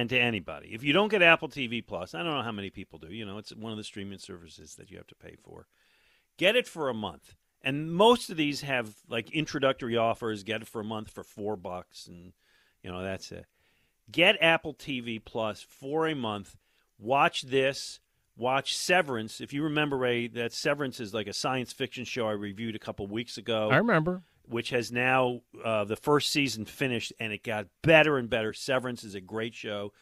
and 0.00 0.08
to 0.08 0.18
anybody. 0.18 0.70
If 0.72 0.82
you 0.82 0.94
don't 0.94 1.10
get 1.10 1.20
Apple 1.20 1.50
TV 1.50 1.86
Plus, 1.86 2.14
I 2.14 2.22
don't 2.22 2.34
know 2.34 2.42
how 2.42 2.52
many 2.52 2.70
people 2.70 2.98
do. 2.98 3.08
You 3.08 3.26
know, 3.26 3.36
it's 3.36 3.54
one 3.54 3.70
of 3.70 3.76
the 3.76 3.84
streaming 3.84 4.18
services 4.18 4.76
that 4.76 4.90
you 4.90 4.96
have 4.96 5.06
to 5.08 5.14
pay 5.14 5.36
for. 5.44 5.66
Get 6.38 6.56
it 6.56 6.66
for 6.66 6.88
a 6.88 6.94
month. 6.94 7.34
And 7.60 7.92
most 7.92 8.30
of 8.30 8.38
these 8.38 8.62
have 8.62 8.94
like 9.10 9.30
introductory 9.30 9.98
offers. 9.98 10.42
Get 10.42 10.62
it 10.62 10.68
for 10.68 10.80
a 10.80 10.84
month 10.84 11.10
for 11.10 11.22
four 11.22 11.54
bucks, 11.54 12.06
and 12.06 12.32
you 12.82 12.90
know 12.90 13.02
that's 13.02 13.30
it. 13.30 13.44
Get 14.10 14.38
Apple 14.40 14.72
TV 14.72 15.22
Plus 15.22 15.60
for 15.60 16.08
a 16.08 16.14
month. 16.14 16.56
Watch 16.98 17.42
this. 17.42 18.00
Watch 18.38 18.74
Severance. 18.74 19.42
If 19.42 19.52
you 19.52 19.64
remember, 19.64 19.98
Ray, 19.98 20.28
that 20.28 20.54
Severance 20.54 20.98
is 20.98 21.12
like 21.12 21.26
a 21.26 21.34
science 21.34 21.74
fiction 21.74 22.06
show 22.06 22.26
I 22.26 22.32
reviewed 22.32 22.74
a 22.74 22.78
couple 22.78 23.06
weeks 23.06 23.36
ago. 23.36 23.68
I 23.70 23.76
remember 23.76 24.22
which 24.50 24.70
has 24.70 24.90
now 24.90 25.40
uh, 25.64 25.84
the 25.84 25.96
first 25.96 26.30
season 26.30 26.64
finished 26.64 27.12
and 27.20 27.32
it 27.32 27.42
got 27.42 27.66
better 27.82 28.18
and 28.18 28.28
better. 28.28 28.52
Severance 28.52 29.04
is 29.04 29.14
a 29.14 29.20
great 29.20 29.54
show. 29.54 29.92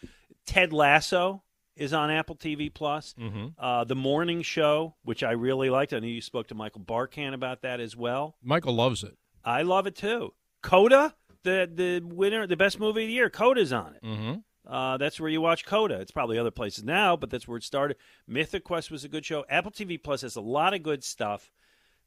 Ted 0.47 0.73
Lasso 0.73 1.43
is 1.77 1.93
on 1.93 2.11
Apple 2.11 2.37
TV 2.37 2.73
Plus. 2.73 3.15
Mm-hmm. 3.19 3.49
Uh, 3.59 3.85
the 3.85 3.95
Morning 3.95 4.43
Show, 4.43 4.97
which 5.05 5.23
I 5.23 5.33
really 5.33 5.71
liked. 5.71 5.93
I 5.93 6.01
know 6.01 6.07
you 6.07 6.21
spoke 6.21 6.49
to 6.49 6.55
Michael 6.55 6.81
Barkann 6.81 7.35
about 7.35 7.63
that 7.63 7.81
as 7.81 7.97
well. 7.97 8.37
Michael 8.43 8.75
loves 8.75 9.05
it. 9.05 9.17
I 9.45 9.63
love 9.63 9.87
it 9.87 9.95
too. 9.95 10.35
Coda, 10.63 11.15
the 11.45 11.71
the 11.73 12.01
winner, 12.05 12.47
the 12.47 12.57
best 12.57 12.81
movie 12.81 13.05
of 13.05 13.09
the 13.09 13.15
year. 13.15 13.31
Coda's 13.31 13.73
on 13.73 13.95
it. 13.95 14.05
Mm-hmm. 14.05 14.35
Uh, 14.71 14.99
that's 14.99 15.19
where 15.19 15.31
you 15.31 15.41
watch 15.41 15.65
Coda. 15.65 16.01
It's 16.01 16.11
probably 16.11 16.39
other 16.39 16.51
places 16.51 16.85
now, 16.85 17.17
but 17.17 17.31
that's 17.31 17.49
where 17.49 17.57
it 17.57 17.65
started. 17.65 17.97
Mythic 18.27 18.65
Quest 18.65 18.91
was 18.91 19.05
a 19.05 19.09
good 19.09 19.25
show. 19.25 19.45
Apple 19.49 19.71
TV 19.71 20.03
Plus 20.03 20.21
has 20.21 20.37
a 20.37 20.43
lot 20.43 20.75
of 20.75 20.83
good 20.83 21.03
stuff 21.03 21.51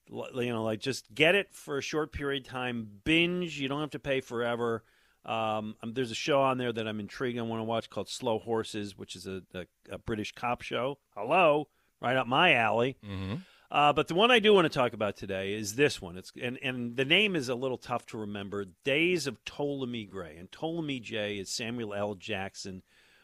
you 0.10 0.54
know, 0.54 0.64
like 0.64 0.80
just 0.80 1.14
get 1.14 1.36
it 1.36 1.54
for 1.54 1.78
a 1.78 1.82
short 1.82 2.12
period 2.12 2.46
of 2.46 2.50
time, 2.50 2.88
binge. 3.04 3.60
You 3.60 3.68
don't 3.68 3.82
have 3.82 3.92
to 3.92 4.00
pay 4.00 4.22
forever. 4.22 4.84
Um, 5.26 5.76
um, 5.84 5.94
there's 5.94 6.12
a 6.12 6.16
show 6.16 6.42
on 6.42 6.58
there 6.58 6.74
that 6.74 6.88
I'm 6.88 7.00
intrigued. 7.00 7.38
I 7.38 7.44
want 7.44 7.60
to 7.60 7.66
watch 7.66 7.90
called 7.90 8.10
Slow 8.10 8.40
Horses, 8.40 8.98
which 8.98 9.16
is 9.16 9.28
a, 9.28 9.44
a, 9.54 9.66
a 9.92 9.98
British 10.00 10.34
cop 10.34 10.62
show. 10.62 10.98
Hello, 11.16 11.68
right 12.02 12.18
up 12.18 12.28
my 12.28 12.54
alley. 12.56 12.98
Mm-hmm. 13.06 13.36
Uh, 13.70 13.94
but 13.94 14.10
the 14.10 14.16
one 14.16 14.32
I 14.32 14.40
do 14.40 14.54
want 14.54 14.66
to 14.66 14.78
talk 14.78 14.92
about 14.92 15.16
today 15.16 15.54
is 15.54 15.76
this 15.76 16.02
one. 16.02 16.18
It's 16.18 16.34
and, 16.42 16.60
and 16.62 16.98
the 16.98 17.06
name 17.06 17.36
is 17.36 17.48
a 17.48 17.56
little 17.56 17.78
tough 17.78 18.06
to 18.08 18.18
remember. 18.18 18.66
Days 18.84 19.28
of 19.28 19.44
Ptolemy 19.46 20.06
Gray, 20.06 20.36
and 20.38 20.52
Ptolemy 20.52 21.00
J 21.00 21.38
is 21.38 21.50
Samuel 21.50 21.94
L. 21.94 22.16
Jackson, 22.16 22.82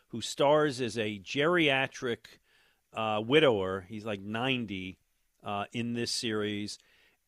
who 0.10 0.22
stars 0.22 0.80
as 0.80 0.98
a 0.98 1.20
geriatric 1.20 2.40
uh, 2.94 3.22
widower. 3.26 3.86
He's 3.90 4.06
like 4.06 4.22
90 4.22 4.98
uh, 5.48 5.64
in 5.72 5.94
this 5.94 6.12
series. 6.12 6.78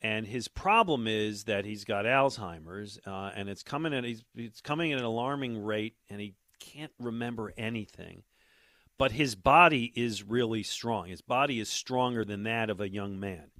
And 0.01 0.27
his 0.27 0.47
problem 0.47 1.07
is 1.07 1.45
that 1.45 1.65
he's 1.65 1.85
got 1.85 2.05
Alzheimer's, 2.05 2.99
uh, 3.07 3.31
and 3.35 3.49
it's 3.49 3.63
coming 3.63 3.93
at 3.93 4.05
it's 4.35 4.61
coming 4.61 4.93
at 4.93 4.99
an 4.99 5.05
alarming 5.05 5.63
rate, 5.63 5.95
and 6.09 6.21
he 6.21 6.35
can't 6.59 6.91
remember 6.99 7.53
anything. 7.57 8.23
But 8.97 9.13
his 9.13 9.35
body 9.35 9.91
is 9.95 10.23
really 10.23 10.63
strong. 10.63 11.07
His 11.07 11.21
body 11.21 11.59
is 11.59 11.69
stronger 11.69 12.25
than 12.25 12.43
that 12.43 12.69
of 12.69 12.81
a 12.81 12.89
young 12.89 13.19
man. 13.19 13.51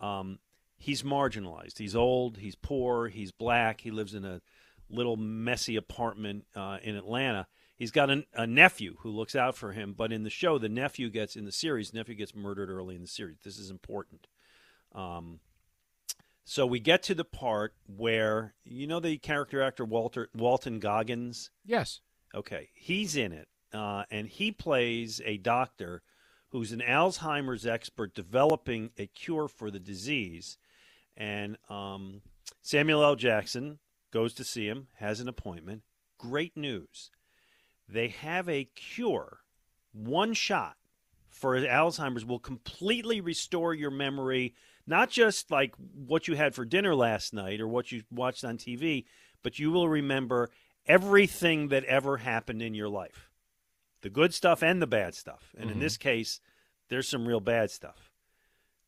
Um, 0.00 0.38
he's 0.78 1.02
marginalized. 1.02 1.78
He's 1.78 1.96
old. 1.96 2.38
He's 2.38 2.54
poor. 2.54 3.08
He's 3.08 3.32
black. 3.32 3.82
He 3.82 3.90
lives 3.90 4.14
in 4.14 4.24
a 4.24 4.40
little 4.90 5.16
messy 5.16 5.76
apartment 5.76 6.46
uh, 6.56 6.78
in 6.82 6.96
Atlanta. 6.96 7.46
He's 7.78 7.92
got 7.92 8.10
a, 8.10 8.24
a, 8.34 8.44
nephew 8.44 8.96
who 9.00 9.10
looks 9.10 9.36
out 9.36 9.54
for 9.54 9.70
him, 9.70 9.94
but 9.96 10.12
in 10.12 10.24
the 10.24 10.30
show, 10.30 10.58
the 10.58 10.68
nephew 10.68 11.10
gets 11.10 11.36
in 11.36 11.44
the 11.44 11.52
series. 11.52 11.94
Nephew 11.94 12.16
gets 12.16 12.34
murdered 12.34 12.70
early 12.70 12.96
in 12.96 13.02
the 13.02 13.06
series. 13.06 13.38
This 13.44 13.56
is 13.56 13.70
important. 13.70 14.26
Um, 14.92 15.38
so 16.44 16.66
we 16.66 16.80
get 16.80 17.04
to 17.04 17.14
the 17.14 17.24
part 17.24 17.74
where 17.86 18.54
you 18.64 18.88
know 18.88 18.98
the 18.98 19.16
character 19.18 19.62
actor 19.62 19.84
Walter 19.84 20.28
Walton 20.34 20.80
Goggins. 20.80 21.50
Yes. 21.64 22.00
Okay, 22.34 22.70
he's 22.74 23.16
in 23.16 23.32
it, 23.32 23.46
uh, 23.72 24.04
and 24.10 24.26
he 24.26 24.50
plays 24.50 25.20
a 25.24 25.36
doctor 25.36 26.02
who's 26.50 26.72
an 26.72 26.80
Alzheimer's 26.80 27.66
expert 27.66 28.12
developing 28.12 28.90
a 28.98 29.06
cure 29.06 29.46
for 29.46 29.70
the 29.70 29.78
disease. 29.78 30.58
And 31.16 31.58
um, 31.68 32.22
Samuel 32.62 33.04
L. 33.04 33.16
Jackson 33.16 33.78
goes 34.12 34.34
to 34.34 34.44
see 34.44 34.66
him, 34.66 34.88
has 34.96 35.20
an 35.20 35.28
appointment. 35.28 35.82
Great 36.18 36.56
news 36.56 37.10
they 37.88 38.08
have 38.08 38.48
a 38.48 38.64
cure, 38.74 39.40
one 39.92 40.34
shot 40.34 40.76
for 41.30 41.58
Alzheimer's 41.58 42.24
will 42.24 42.38
completely 42.38 43.20
restore 43.20 43.74
your 43.74 43.90
memory, 43.90 44.54
not 44.86 45.10
just 45.10 45.50
like 45.50 45.74
what 45.76 46.26
you 46.26 46.34
had 46.34 46.54
for 46.54 46.64
dinner 46.64 46.94
last 46.94 47.32
night 47.32 47.60
or 47.60 47.68
what 47.68 47.92
you 47.92 48.02
watched 48.10 48.44
on 48.44 48.58
TV, 48.58 49.04
but 49.42 49.58
you 49.58 49.70
will 49.70 49.88
remember 49.88 50.50
everything 50.86 51.68
that 51.68 51.84
ever 51.84 52.16
happened 52.18 52.62
in 52.62 52.74
your 52.74 52.88
life 52.88 53.28
the 54.00 54.10
good 54.10 54.32
stuff 54.32 54.62
and 54.62 54.80
the 54.80 54.86
bad 54.86 55.12
stuff. 55.14 55.52
And 55.56 55.66
mm-hmm. 55.66 55.72
in 55.72 55.80
this 55.80 55.96
case, 55.96 56.40
there's 56.88 57.08
some 57.08 57.26
real 57.26 57.40
bad 57.40 57.70
stuff. 57.70 58.12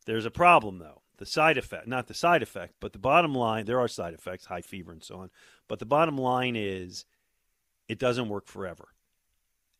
There's 0.07 0.25
a 0.25 0.31
problem, 0.31 0.79
though. 0.79 1.03
The 1.19 1.27
side 1.27 1.59
effect, 1.59 1.87
not 1.87 2.07
the 2.07 2.15
side 2.15 2.43
effect, 2.43 2.75
but 2.81 2.93
the 2.93 2.99
bottom 2.99 3.35
line, 3.35 3.67
there 3.67 3.81
are 3.81 3.89
side 3.89 4.15
effects, 4.15 4.47
high 4.47 4.63
fever 4.63 4.93
and 4.93 5.03
so 5.03 5.17
on. 5.17 5.31
But 5.69 5.79
the 5.79 5.85
bottom 5.85 6.17
line 6.17 6.57
is 6.57 7.05
it 7.91 7.99
doesn't 7.99 8.29
work 8.29 8.47
forever. 8.47 8.87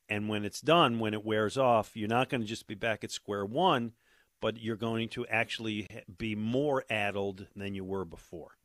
And 0.09 0.29
when 0.29 0.45
it's 0.45 0.61
done, 0.61 0.99
when 0.99 1.15
it 1.15 1.25
wears 1.25 1.57
off, 1.57 1.93
you're 1.95 2.09
not 2.09 2.29
going 2.29 2.41
to 2.41 2.47
just 2.47 2.67
be 2.67 2.75
back 2.75 3.05
at 3.05 3.13
square 3.13 3.45
one, 3.45 3.93
but 4.41 4.61
you're 4.61 4.75
going 4.75 5.11
to 5.11 5.25
actually 5.29 5.87
be 6.19 6.35
more 6.35 6.85
addled 6.91 7.47
than 7.55 7.73
you 7.73 7.85
were 7.85 8.05
before. 8.05 8.57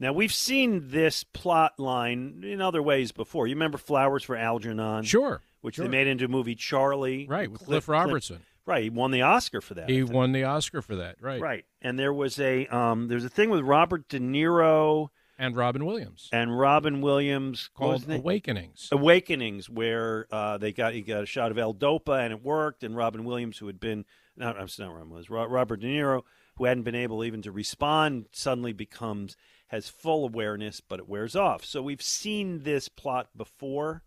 Now 0.00 0.14
we've 0.14 0.32
seen 0.32 0.88
this 0.88 1.24
plot 1.24 1.78
line 1.78 2.42
in 2.42 2.62
other 2.62 2.82
ways 2.82 3.12
before. 3.12 3.46
You 3.46 3.54
remember 3.54 3.76
Flowers 3.76 4.22
for 4.24 4.34
Algernon? 4.34 5.04
Sure. 5.04 5.42
Which 5.60 5.74
sure. 5.74 5.84
they 5.84 5.90
made 5.90 6.06
into 6.06 6.24
a 6.24 6.28
movie 6.28 6.54
Charlie. 6.54 7.26
Right, 7.28 7.52
with 7.52 7.62
Cliff 7.62 7.86
Robertson. 7.86 8.40
right, 8.64 8.82
he 8.82 8.90
won 8.90 9.10
the 9.10 9.22
Oscar 9.22 9.60
for 9.60 9.74
that. 9.74 9.90
He 9.90 10.02
won 10.02 10.32
the 10.32 10.44
Oscar 10.44 10.80
for 10.80 10.96
that. 10.96 11.16
Right. 11.20 11.40
Right. 11.40 11.66
And 11.82 11.98
there 11.98 12.14
was 12.14 12.40
a 12.40 12.66
um 12.68 13.08
there's 13.08 13.26
a 13.26 13.28
thing 13.28 13.50
with 13.50 13.60
Robert 13.60 14.08
De 14.08 14.18
Niro 14.18 15.10
And 15.38 15.56
Robin 15.56 15.84
Williams 15.84 16.28
and 16.32 16.56
Robin 16.56 17.00
Williams 17.00 17.70
called? 17.74 18.08
Awakenings. 18.08 18.88
Awakenings, 18.92 19.68
where 19.68 20.26
uh, 20.30 20.58
they 20.58 20.72
got 20.72 20.92
he 20.92 21.00
got 21.02 21.22
a 21.22 21.26
shot 21.26 21.50
of 21.50 21.58
L 21.58 21.74
Dopa 21.74 22.22
and 22.22 22.32
it 22.32 22.42
worked, 22.42 22.84
and 22.84 22.96
Robin 22.96 23.24
Williams, 23.24 23.58
who 23.58 23.66
had 23.66 23.80
been 23.80 24.04
not 24.36 24.56
I'm 24.56 24.68
not 24.78 24.92
Robin 24.92 25.10
Williams, 25.10 25.30
Ro- 25.30 25.46
Robert 25.46 25.80
De 25.80 25.86
Niro, 25.86 26.22
who 26.56 26.66
hadn't 26.66 26.84
been 26.84 26.94
able 26.94 27.24
even 27.24 27.42
to 27.42 27.50
respond, 27.50 28.26
suddenly 28.32 28.72
becomes 28.72 29.36
has 29.68 29.88
full 29.88 30.24
awareness, 30.26 30.80
but 30.80 30.98
it 30.98 31.08
wears 31.08 31.34
off. 31.34 31.64
So 31.64 31.80
we've 31.80 32.02
seen 32.02 32.62
this 32.62 32.88
plot 32.88 33.30
before, 33.34 34.02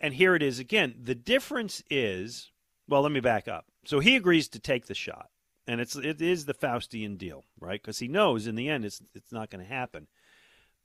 and 0.00 0.14
here 0.14 0.34
it 0.34 0.42
is 0.42 0.58
again. 0.58 0.94
The 0.98 1.14
difference 1.14 1.82
is, 1.90 2.50
well, 2.88 3.02
let 3.02 3.12
me 3.12 3.20
back 3.20 3.48
up. 3.48 3.66
So 3.84 4.00
he 4.00 4.16
agrees 4.16 4.48
to 4.48 4.58
take 4.58 4.86
the 4.86 4.94
shot, 4.94 5.28
and 5.66 5.80
it's 5.80 5.96
it 5.96 6.20
is 6.20 6.44
the 6.44 6.54
Faustian 6.54 7.16
deal, 7.16 7.44
right? 7.58 7.80
Because 7.80 7.98
he 7.98 8.08
knows 8.08 8.46
in 8.46 8.54
the 8.54 8.68
end 8.68 8.84
it's 8.84 9.02
it's 9.14 9.32
not 9.32 9.50
going 9.50 9.64
to 9.64 9.72
happen. 9.72 10.06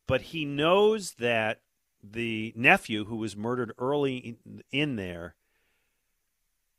But 0.08 0.22
he 0.22 0.46
knows 0.46 1.14
that 1.20 1.62
the 2.04 2.54
nephew 2.56 3.06
who 3.06 3.18
was 3.18 3.36
murdered 3.36 3.74
early 3.78 4.18
in, 4.18 4.64
in 4.72 4.96
there 4.96 5.36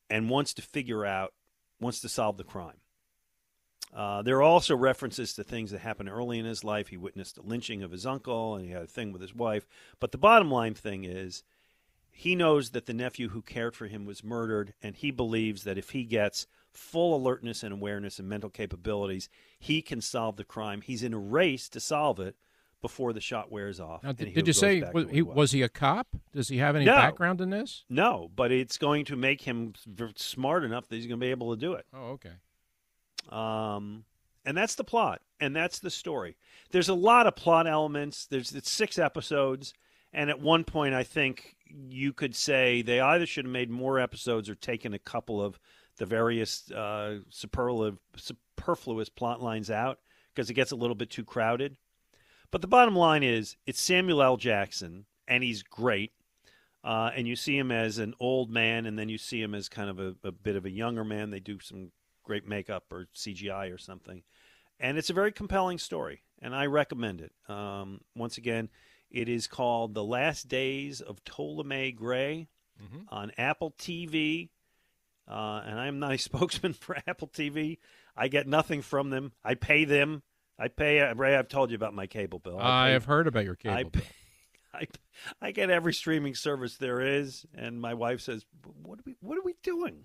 and 0.08 0.30
wants 0.30 0.54
to 0.54 0.62
figure 0.62 1.04
out 1.04 1.32
wants 1.80 2.00
to 2.00 2.08
solve 2.08 2.36
the 2.36 2.44
crime. 2.44 2.80
Uh, 3.94 4.22
there 4.22 4.36
are 4.36 4.42
also 4.42 4.76
references 4.76 5.34
to 5.34 5.42
things 5.42 5.72
that 5.72 5.80
happened 5.80 6.08
early 6.08 6.38
in 6.38 6.44
his 6.44 6.62
life. 6.62 6.88
He 6.88 6.96
witnessed 6.96 7.34
the 7.34 7.42
lynching 7.42 7.82
of 7.82 7.90
his 7.90 8.06
uncle 8.06 8.54
and 8.54 8.64
he 8.64 8.70
had 8.70 8.82
a 8.82 8.86
thing 8.86 9.12
with 9.12 9.20
his 9.20 9.34
wife. 9.34 9.66
But 9.98 10.12
the 10.12 10.18
bottom 10.18 10.50
line 10.50 10.74
thing 10.74 11.04
is 11.04 11.42
he 12.12 12.36
knows 12.36 12.70
that 12.70 12.86
the 12.86 12.92
nephew 12.94 13.30
who 13.30 13.42
cared 13.42 13.74
for 13.74 13.86
him 13.86 14.04
was 14.04 14.22
murdered 14.22 14.74
and 14.82 14.94
he 14.94 15.10
believes 15.10 15.64
that 15.64 15.78
if 15.78 15.90
he 15.90 16.04
gets 16.04 16.46
full 16.72 17.16
alertness 17.16 17.62
and 17.62 17.72
awareness 17.72 18.18
and 18.18 18.28
mental 18.28 18.48
capabilities 18.50 19.28
he 19.58 19.82
can 19.82 20.00
solve 20.00 20.36
the 20.36 20.44
crime 20.44 20.80
he's 20.80 21.02
in 21.02 21.12
a 21.12 21.18
race 21.18 21.68
to 21.68 21.80
solve 21.80 22.20
it 22.20 22.36
before 22.80 23.12
the 23.12 23.20
shot 23.20 23.52
wears 23.52 23.78
off. 23.78 24.02
Now, 24.02 24.12
did, 24.12 24.32
did 24.32 24.46
you 24.46 24.52
say 24.52 24.82
was 24.94 25.10
he, 25.10 25.20
was. 25.20 25.52
he 25.52 25.60
a 25.62 25.68
cop? 25.68 26.06
Does 26.32 26.48
he 26.48 26.56
have 26.58 26.76
any 26.76 26.86
No. 26.86 26.94
background 26.94 27.40
in 27.40 27.50
this? 27.50 27.84
No, 27.90 28.30
but 28.34 28.50
it's 28.52 28.78
going 28.78 29.04
to 29.06 29.16
make 29.16 29.42
him 29.42 29.74
smart 30.16 30.64
enough 30.64 30.88
that 30.88 30.96
he's 30.96 31.06
going 31.06 31.20
to 31.20 31.24
be 31.24 31.30
able 31.30 31.54
to 31.54 31.60
do 31.60 31.74
it. 31.74 31.84
Oh, 31.92 32.12
okay. 32.12 32.32
Um, 33.28 34.04
and 34.44 34.56
that's 34.56 34.74
the 34.74 34.84
plot, 34.84 35.20
and 35.40 35.54
that's 35.54 35.78
the 35.78 35.90
story. 35.90 36.36
There's 36.70 36.88
a 36.88 36.94
lot 36.94 37.26
of 37.26 37.36
plot 37.36 37.66
elements. 37.66 38.26
There's 38.26 38.54
it's 38.54 38.70
six 38.70 38.98
episodes, 38.98 39.74
and 40.12 40.30
at 40.30 40.40
one 40.40 40.64
point, 40.64 40.94
I 40.94 41.02
think 41.02 41.56
you 41.66 42.12
could 42.12 42.34
say 42.34 42.82
they 42.82 43.00
either 43.00 43.26
should 43.26 43.44
have 43.44 43.52
made 43.52 43.70
more 43.70 44.00
episodes 44.00 44.48
or 44.48 44.54
taken 44.54 44.94
a 44.94 44.98
couple 44.98 45.42
of 45.42 45.60
the 46.00 46.06
various 46.06 46.70
uh, 46.70 47.18
superlative, 47.28 47.98
superfluous 48.16 49.10
plot 49.10 49.42
lines 49.42 49.70
out 49.70 49.98
because 50.34 50.48
it 50.48 50.54
gets 50.54 50.72
a 50.72 50.76
little 50.76 50.96
bit 50.96 51.10
too 51.10 51.24
crowded. 51.24 51.76
But 52.50 52.62
the 52.62 52.68
bottom 52.68 52.96
line 52.96 53.22
is, 53.22 53.56
it's 53.66 53.82
Samuel 53.82 54.22
L. 54.22 54.38
Jackson, 54.38 55.04
and 55.28 55.44
he's 55.44 55.62
great. 55.62 56.12
Uh, 56.82 57.10
and 57.14 57.28
you 57.28 57.36
see 57.36 57.56
him 57.56 57.70
as 57.70 57.98
an 57.98 58.14
old 58.18 58.50
man, 58.50 58.86
and 58.86 58.98
then 58.98 59.10
you 59.10 59.18
see 59.18 59.42
him 59.42 59.54
as 59.54 59.68
kind 59.68 59.90
of 59.90 60.00
a, 60.00 60.14
a 60.24 60.32
bit 60.32 60.56
of 60.56 60.64
a 60.64 60.70
younger 60.70 61.04
man. 61.04 61.28
They 61.28 61.38
do 61.38 61.60
some 61.60 61.92
great 62.24 62.48
makeup 62.48 62.84
or 62.90 63.06
CGI 63.14 63.72
or 63.72 63.76
something. 63.76 64.22
And 64.80 64.96
it's 64.96 65.10
a 65.10 65.14
very 65.14 65.32
compelling 65.32 65.76
story, 65.76 66.22
and 66.40 66.54
I 66.54 66.64
recommend 66.64 67.20
it. 67.20 67.32
Um, 67.46 68.00
once 68.16 68.38
again, 68.38 68.70
it 69.10 69.28
is 69.28 69.46
called 69.46 69.92
The 69.92 70.02
Last 70.02 70.48
Days 70.48 71.02
of 71.02 71.22
Ptolemy 71.24 71.92
Gray 71.92 72.48
on 73.10 73.32
Apple 73.36 73.74
TV. 73.78 74.48
Uh, 75.30 75.62
and 75.64 75.78
I'm 75.78 75.98
not 75.98 76.12
a 76.12 76.18
spokesman 76.18 76.72
for 76.72 76.96
Apple 77.06 77.28
TV. 77.28 77.78
I 78.16 78.28
get 78.28 78.46
nothing 78.46 78.82
from 78.82 79.10
them. 79.10 79.32
I 79.44 79.54
pay 79.54 79.84
them. 79.84 80.22
I 80.58 80.68
pay. 80.68 81.00
uh, 81.00 81.14
Ray, 81.14 81.36
I've 81.36 81.48
told 81.48 81.70
you 81.70 81.76
about 81.76 81.94
my 81.94 82.06
cable 82.06 82.38
bill. 82.38 82.58
I 82.58 82.88
pay- 82.88 82.92
have 82.92 83.04
heard 83.04 83.26
about 83.26 83.44
your 83.44 83.54
cable 83.54 83.76
I, 83.76 83.82
bill. 83.84 84.02
I, 84.74 84.86
I 85.40 85.50
get 85.50 85.70
every 85.70 85.92
streaming 85.92 86.34
service 86.34 86.76
there 86.76 87.00
is, 87.00 87.44
and 87.54 87.80
my 87.80 87.94
wife 87.94 88.20
says, 88.20 88.44
"What 88.82 89.00
are 89.00 89.02
we? 89.04 89.16
What 89.20 89.36
are 89.36 89.42
we 89.42 89.54
doing? 89.64 90.04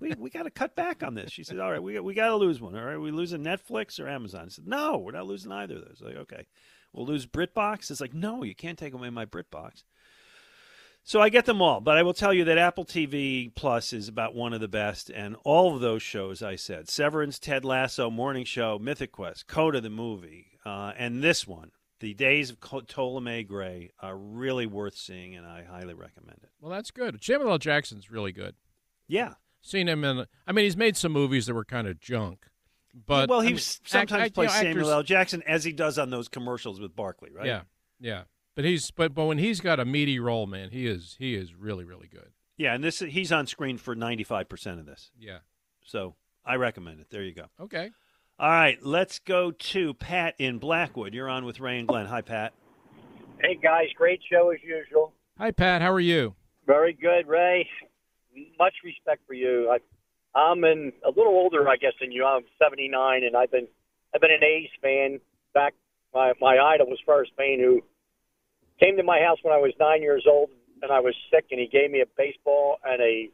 we 0.00 0.12
we 0.18 0.28
got 0.28 0.42
to 0.42 0.50
cut 0.50 0.76
back 0.76 1.02
on 1.02 1.14
this." 1.14 1.32
She 1.32 1.44
said, 1.44 1.58
"All 1.58 1.70
right, 1.72 1.82
we 1.82 1.98
we 2.00 2.12
got 2.12 2.28
to 2.28 2.36
lose 2.36 2.60
one. 2.60 2.76
All 2.76 2.84
right, 2.84 2.98
we 2.98 3.10
losing 3.10 3.42
Netflix 3.42 3.98
or 3.98 4.06
Amazon?" 4.06 4.44
I 4.46 4.48
said, 4.48 4.66
"No, 4.66 4.98
we're 4.98 5.12
not 5.12 5.26
losing 5.26 5.50
either 5.50 5.76
of 5.76 5.84
those." 5.86 6.02
Like, 6.02 6.16
okay, 6.16 6.46
we'll 6.92 7.06
lose 7.06 7.26
BritBox. 7.26 7.90
It's 7.90 8.00
like, 8.00 8.14
no, 8.14 8.42
you 8.42 8.54
can't 8.54 8.78
take 8.78 8.94
away 8.94 9.10
my 9.10 9.26
BritBox. 9.26 9.84
So 11.08 11.20
I 11.20 11.28
get 11.28 11.44
them 11.44 11.62
all, 11.62 11.80
but 11.80 11.96
I 11.96 12.02
will 12.02 12.14
tell 12.14 12.34
you 12.34 12.42
that 12.46 12.58
Apple 12.58 12.84
TV 12.84 13.54
Plus 13.54 13.92
is 13.92 14.08
about 14.08 14.34
one 14.34 14.52
of 14.52 14.60
the 14.60 14.66
best, 14.66 15.08
and 15.08 15.36
all 15.44 15.72
of 15.72 15.80
those 15.80 16.02
shows 16.02 16.42
I 16.42 16.56
said: 16.56 16.88
Severance, 16.88 17.38
Ted 17.38 17.64
Lasso, 17.64 18.10
Morning 18.10 18.44
Show, 18.44 18.76
Mythic 18.80 19.12
Quest, 19.12 19.46
Coda 19.46 19.80
the 19.80 19.88
movie, 19.88 20.58
uh, 20.64 20.94
and 20.98 21.22
this 21.22 21.46
one, 21.46 21.70
The 22.00 22.12
Days 22.12 22.50
of 22.50 22.58
Ptolemy 22.58 23.44
Gray, 23.44 23.92
are 24.00 24.16
really 24.16 24.66
worth 24.66 24.96
seeing, 24.96 25.36
and 25.36 25.46
I 25.46 25.62
highly 25.62 25.94
recommend 25.94 26.40
it. 26.42 26.50
Well, 26.60 26.72
that's 26.72 26.90
good. 26.90 27.22
Samuel 27.22 27.52
L. 27.52 27.58
Jackson's 27.58 28.10
really 28.10 28.32
good. 28.32 28.56
Yeah, 29.06 29.34
Seen 29.62 29.88
him 29.88 30.02
in. 30.02 30.26
I 30.44 30.50
mean, 30.50 30.64
he's 30.64 30.76
made 30.76 30.96
some 30.96 31.12
movies 31.12 31.46
that 31.46 31.54
were 31.54 31.64
kind 31.64 31.86
of 31.86 32.00
junk, 32.00 32.46
but 33.06 33.28
well, 33.28 33.42
I 33.42 33.44
he 33.44 33.50
mean, 33.50 33.58
sometimes 33.60 34.24
act- 34.24 34.34
plays 34.34 34.50
you 34.50 34.56
know, 34.56 34.60
Samuel 34.60 34.78
actors- 34.86 34.92
L. 34.92 35.02
Jackson 35.04 35.42
as 35.46 35.62
he 35.62 35.70
does 35.70 36.00
on 36.00 36.10
those 36.10 36.26
commercials 36.26 36.80
with 36.80 36.96
Barkley, 36.96 37.30
right? 37.30 37.46
Yeah, 37.46 37.60
yeah. 38.00 38.22
But 38.56 38.64
he's 38.64 38.90
but 38.90 39.14
but 39.14 39.26
when 39.26 39.38
he's 39.38 39.60
got 39.60 39.78
a 39.78 39.84
meaty 39.84 40.18
role, 40.18 40.46
man, 40.46 40.70
he 40.70 40.86
is 40.86 41.14
he 41.18 41.34
is 41.34 41.54
really 41.54 41.84
really 41.84 42.08
good. 42.08 42.32
yeah, 42.56 42.74
and 42.74 42.82
this 42.82 42.98
he's 43.00 43.30
on 43.30 43.46
screen 43.46 43.76
for 43.76 43.94
ninety 43.94 44.24
five 44.24 44.48
percent 44.48 44.80
of 44.80 44.86
this. 44.86 45.12
Yeah. 45.16 45.38
So 45.84 46.16
I 46.44 46.56
recommend 46.56 47.00
it. 47.00 47.08
There 47.10 47.22
you 47.22 47.34
go. 47.34 47.44
Okay. 47.60 47.90
All 48.38 48.50
right, 48.50 48.78
let's 48.82 49.18
go 49.18 49.50
to 49.50 49.94
Pat 49.94 50.34
in 50.38 50.58
Blackwood. 50.58 51.14
You're 51.14 51.28
on 51.28 51.44
with 51.44 51.60
Ray 51.60 51.78
and 51.78 51.88
Glenn. 51.88 52.06
Hi, 52.06 52.20
Pat. 52.22 52.52
Hey 53.40 53.58
guys, 53.62 53.88
great 53.94 54.20
show 54.30 54.50
as 54.50 54.58
usual. 54.62 55.12
Hi, 55.38 55.50
Pat. 55.50 55.82
How 55.82 55.92
are 55.92 56.00
you? 56.00 56.34
Very 56.66 56.94
good, 56.94 57.26
Ray. 57.26 57.68
Much 58.58 58.74
respect 58.84 59.22
for 59.26 59.34
you. 59.34 59.70
I, 59.70 60.38
I'm 60.38 60.64
in 60.64 60.92
a 61.04 61.08
little 61.10 61.32
older, 61.32 61.68
I 61.68 61.76
guess, 61.76 61.92
than 62.00 62.12
you. 62.12 62.24
I'm 62.24 62.42
79, 62.62 63.22
and 63.24 63.36
I've 63.36 63.50
been 63.50 63.68
I've 64.14 64.20
been 64.22 64.32
an 64.32 64.42
A's 64.44 64.70
fan. 64.80 65.20
Back, 65.52 65.74
my 66.14 66.32
my 66.40 66.58
idol 66.58 66.86
was 66.88 66.98
Ferris 67.04 67.30
Fain, 67.36 67.60
who 67.60 67.82
came 68.80 68.96
to 68.96 69.02
my 69.02 69.20
house 69.20 69.38
when 69.42 69.54
I 69.54 69.58
was 69.58 69.72
nine 69.80 70.02
years 70.02 70.24
old, 70.28 70.50
and 70.82 70.92
I 70.92 71.00
was 71.00 71.14
sick, 71.30 71.46
and 71.50 71.60
he 71.60 71.66
gave 71.66 71.90
me 71.90 72.00
a 72.00 72.06
baseball 72.16 72.78
and 72.84 73.00
a 73.00 73.30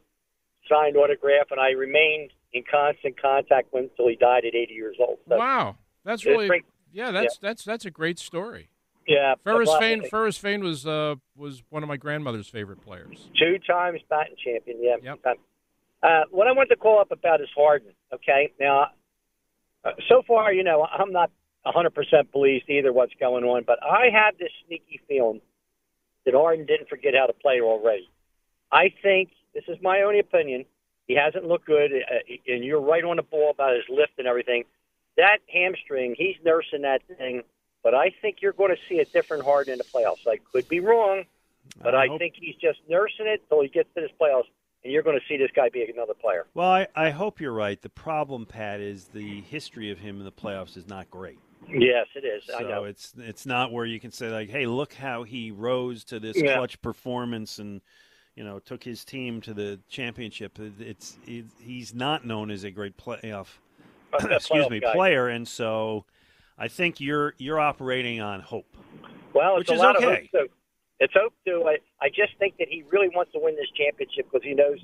signed 0.69 0.95
autograph, 0.95 1.47
and 1.51 1.59
I 1.59 1.71
remained 1.71 2.31
in 2.53 2.63
constant 2.69 3.21
contact 3.21 3.73
with 3.73 3.83
him 3.83 3.89
until 3.91 4.07
he 4.09 4.15
died 4.15 4.45
at 4.45 4.55
80 4.55 4.73
years 4.73 4.95
old. 4.99 5.17
So, 5.27 5.37
wow, 5.37 5.75
that's 6.03 6.25
really 6.25 6.47
great. 6.47 6.63
yeah. 6.91 7.11
That's 7.11 7.37
that's 7.37 7.63
that's 7.63 7.85
a 7.85 7.91
great 7.91 8.19
story. 8.19 8.69
Yeah, 9.07 9.35
Ferris 9.43 9.69
Fain. 9.79 10.07
Ferris 10.07 10.37
Fain 10.37 10.63
was 10.63 10.87
uh 10.87 11.15
was 11.35 11.63
one 11.69 11.83
of 11.83 11.89
my 11.89 11.97
grandmother's 11.97 12.47
favorite 12.47 12.81
players. 12.81 13.27
Two 13.37 13.57
times 13.67 13.99
batting 14.09 14.35
champion, 14.43 14.77
yeah. 14.81 14.95
Yep. 15.01 15.37
Uh, 16.01 16.23
what 16.31 16.47
I 16.47 16.51
want 16.51 16.69
to 16.69 16.75
call 16.75 16.99
up 16.99 17.11
about 17.11 17.41
is 17.41 17.47
Harden. 17.55 17.93
Okay, 18.13 18.51
now, 18.59 18.87
uh, 19.85 19.91
so 20.09 20.21
far, 20.27 20.53
you 20.53 20.63
know, 20.63 20.85
I'm 20.85 21.11
not 21.11 21.31
100% 21.65 22.31
pleased 22.31 22.69
either 22.69 22.91
what's 22.91 23.13
going 23.19 23.43
on, 23.43 23.63
but 23.65 23.79
I 23.83 24.09
have 24.13 24.37
this 24.37 24.51
sneaky 24.67 24.99
feeling 25.07 25.41
that 26.25 26.33
Harden 26.33 26.65
didn't 26.65 26.89
forget 26.89 27.13
how 27.15 27.27
to 27.27 27.33
play 27.33 27.61
already. 27.61 28.09
I 28.71 28.93
think 29.01 29.31
this 29.53 29.63
is 29.67 29.77
my 29.81 30.01
own 30.01 30.19
opinion. 30.19 30.65
He 31.07 31.15
hasn't 31.15 31.45
looked 31.45 31.65
good, 31.65 31.91
uh, 31.91 32.33
and 32.47 32.63
you're 32.63 32.81
right 32.81 33.03
on 33.03 33.17
the 33.17 33.23
ball 33.23 33.51
about 33.51 33.75
his 33.75 33.83
lift 33.89 34.13
and 34.17 34.27
everything. 34.27 34.63
That 35.17 35.39
hamstring, 35.53 36.15
he's 36.17 36.35
nursing 36.43 36.81
that 36.81 37.01
thing, 37.17 37.43
but 37.83 37.93
I 37.93 38.13
think 38.21 38.37
you're 38.41 38.53
going 38.53 38.75
to 38.75 38.81
see 38.89 38.99
a 38.99 39.05
different 39.05 39.43
Harden 39.43 39.73
in 39.73 39.77
the 39.77 39.83
playoffs. 39.83 40.27
I 40.27 40.39
could 40.51 40.67
be 40.67 40.79
wrong, 40.79 41.25
but 41.81 41.93
I 41.93 42.05
I, 42.05 42.17
think 42.17 42.35
he's 42.35 42.55
just 42.55 42.79
nursing 42.89 43.27
it 43.27 43.43
till 43.49 43.61
he 43.61 43.67
gets 43.67 43.89
to 43.95 44.01
this 44.01 44.11
playoffs, 44.19 44.47
and 44.83 44.91
you're 44.91 45.03
going 45.03 45.19
to 45.19 45.25
see 45.27 45.37
this 45.37 45.51
guy 45.55 45.69
be 45.69 45.83
another 45.83 46.13
player. 46.13 46.45
Well, 46.53 46.69
I, 46.69 46.87
I 46.95 47.09
hope 47.11 47.39
you're 47.39 47.53
right. 47.53 47.79
The 47.79 47.89
problem, 47.89 48.45
Pat, 48.45 48.79
is 48.79 49.05
the 49.05 49.41
history 49.41 49.91
of 49.91 49.99
him 49.99 50.17
in 50.17 50.23
the 50.23 50.31
playoffs 50.31 50.77
is 50.77 50.87
not 50.87 51.11
great. 51.11 51.37
Yes, 51.69 52.07
it 52.15 52.25
is. 52.25 52.43
So 52.45 52.57
I 52.57 52.61
know. 52.63 52.83
it's 52.83 53.13
it's 53.17 53.45
not 53.45 53.71
where 53.71 53.85
you 53.85 53.99
can 53.99 54.11
say 54.11 54.29
like, 54.29 54.49
"Hey, 54.49 54.65
look 54.65 54.93
how 54.93 55.23
he 55.23 55.51
rose 55.51 56.03
to 56.05 56.19
this 56.19 56.37
Yeah. 56.41 56.55
clutch 56.57 56.81
performance 56.81 57.59
and 57.59 57.81
you 58.35 58.43
know 58.43 58.59
took 58.59 58.83
his 58.83 59.03
team 59.05 59.41
to 59.41 59.53
the 59.53 59.79
championship." 59.89 60.59
It's 60.79 61.17
it, 61.25 61.45
he's 61.59 61.93
not 61.93 62.25
known 62.25 62.51
as 62.51 62.63
a 62.63 62.71
great 62.71 62.97
playoff 62.97 63.47
A 64.13 64.35
excuse 64.35 64.65
playoff 64.65 64.69
me 64.69 64.79
guy. 64.81 64.93
player, 64.93 65.27
and 65.27 65.47
so 65.47 66.05
I 66.57 66.67
think 66.67 66.99
you're 66.99 67.33
you're 67.37 67.59
operating 67.59 68.21
on 68.21 68.41
hope. 68.41 68.75
Well, 69.33 69.55
which 69.55 69.63
it's 69.69 69.71
is 69.71 69.79
a 69.79 69.83
lot 69.83 69.95
okay. 69.97 70.29
of 70.33 70.41
hope. 70.41 70.51
It's 70.99 71.13
hope 71.15 71.33
too. 71.45 71.65
I, 71.67 71.77
I 71.99 72.09
just 72.09 72.37
think 72.39 72.57
that 72.59 72.67
he 72.69 72.83
really 72.91 73.09
wants 73.09 73.31
to 73.33 73.39
win 73.41 73.55
this 73.55 73.67
championship 73.75 74.27
because 74.31 74.43
he 74.45 74.53
knows 74.53 74.77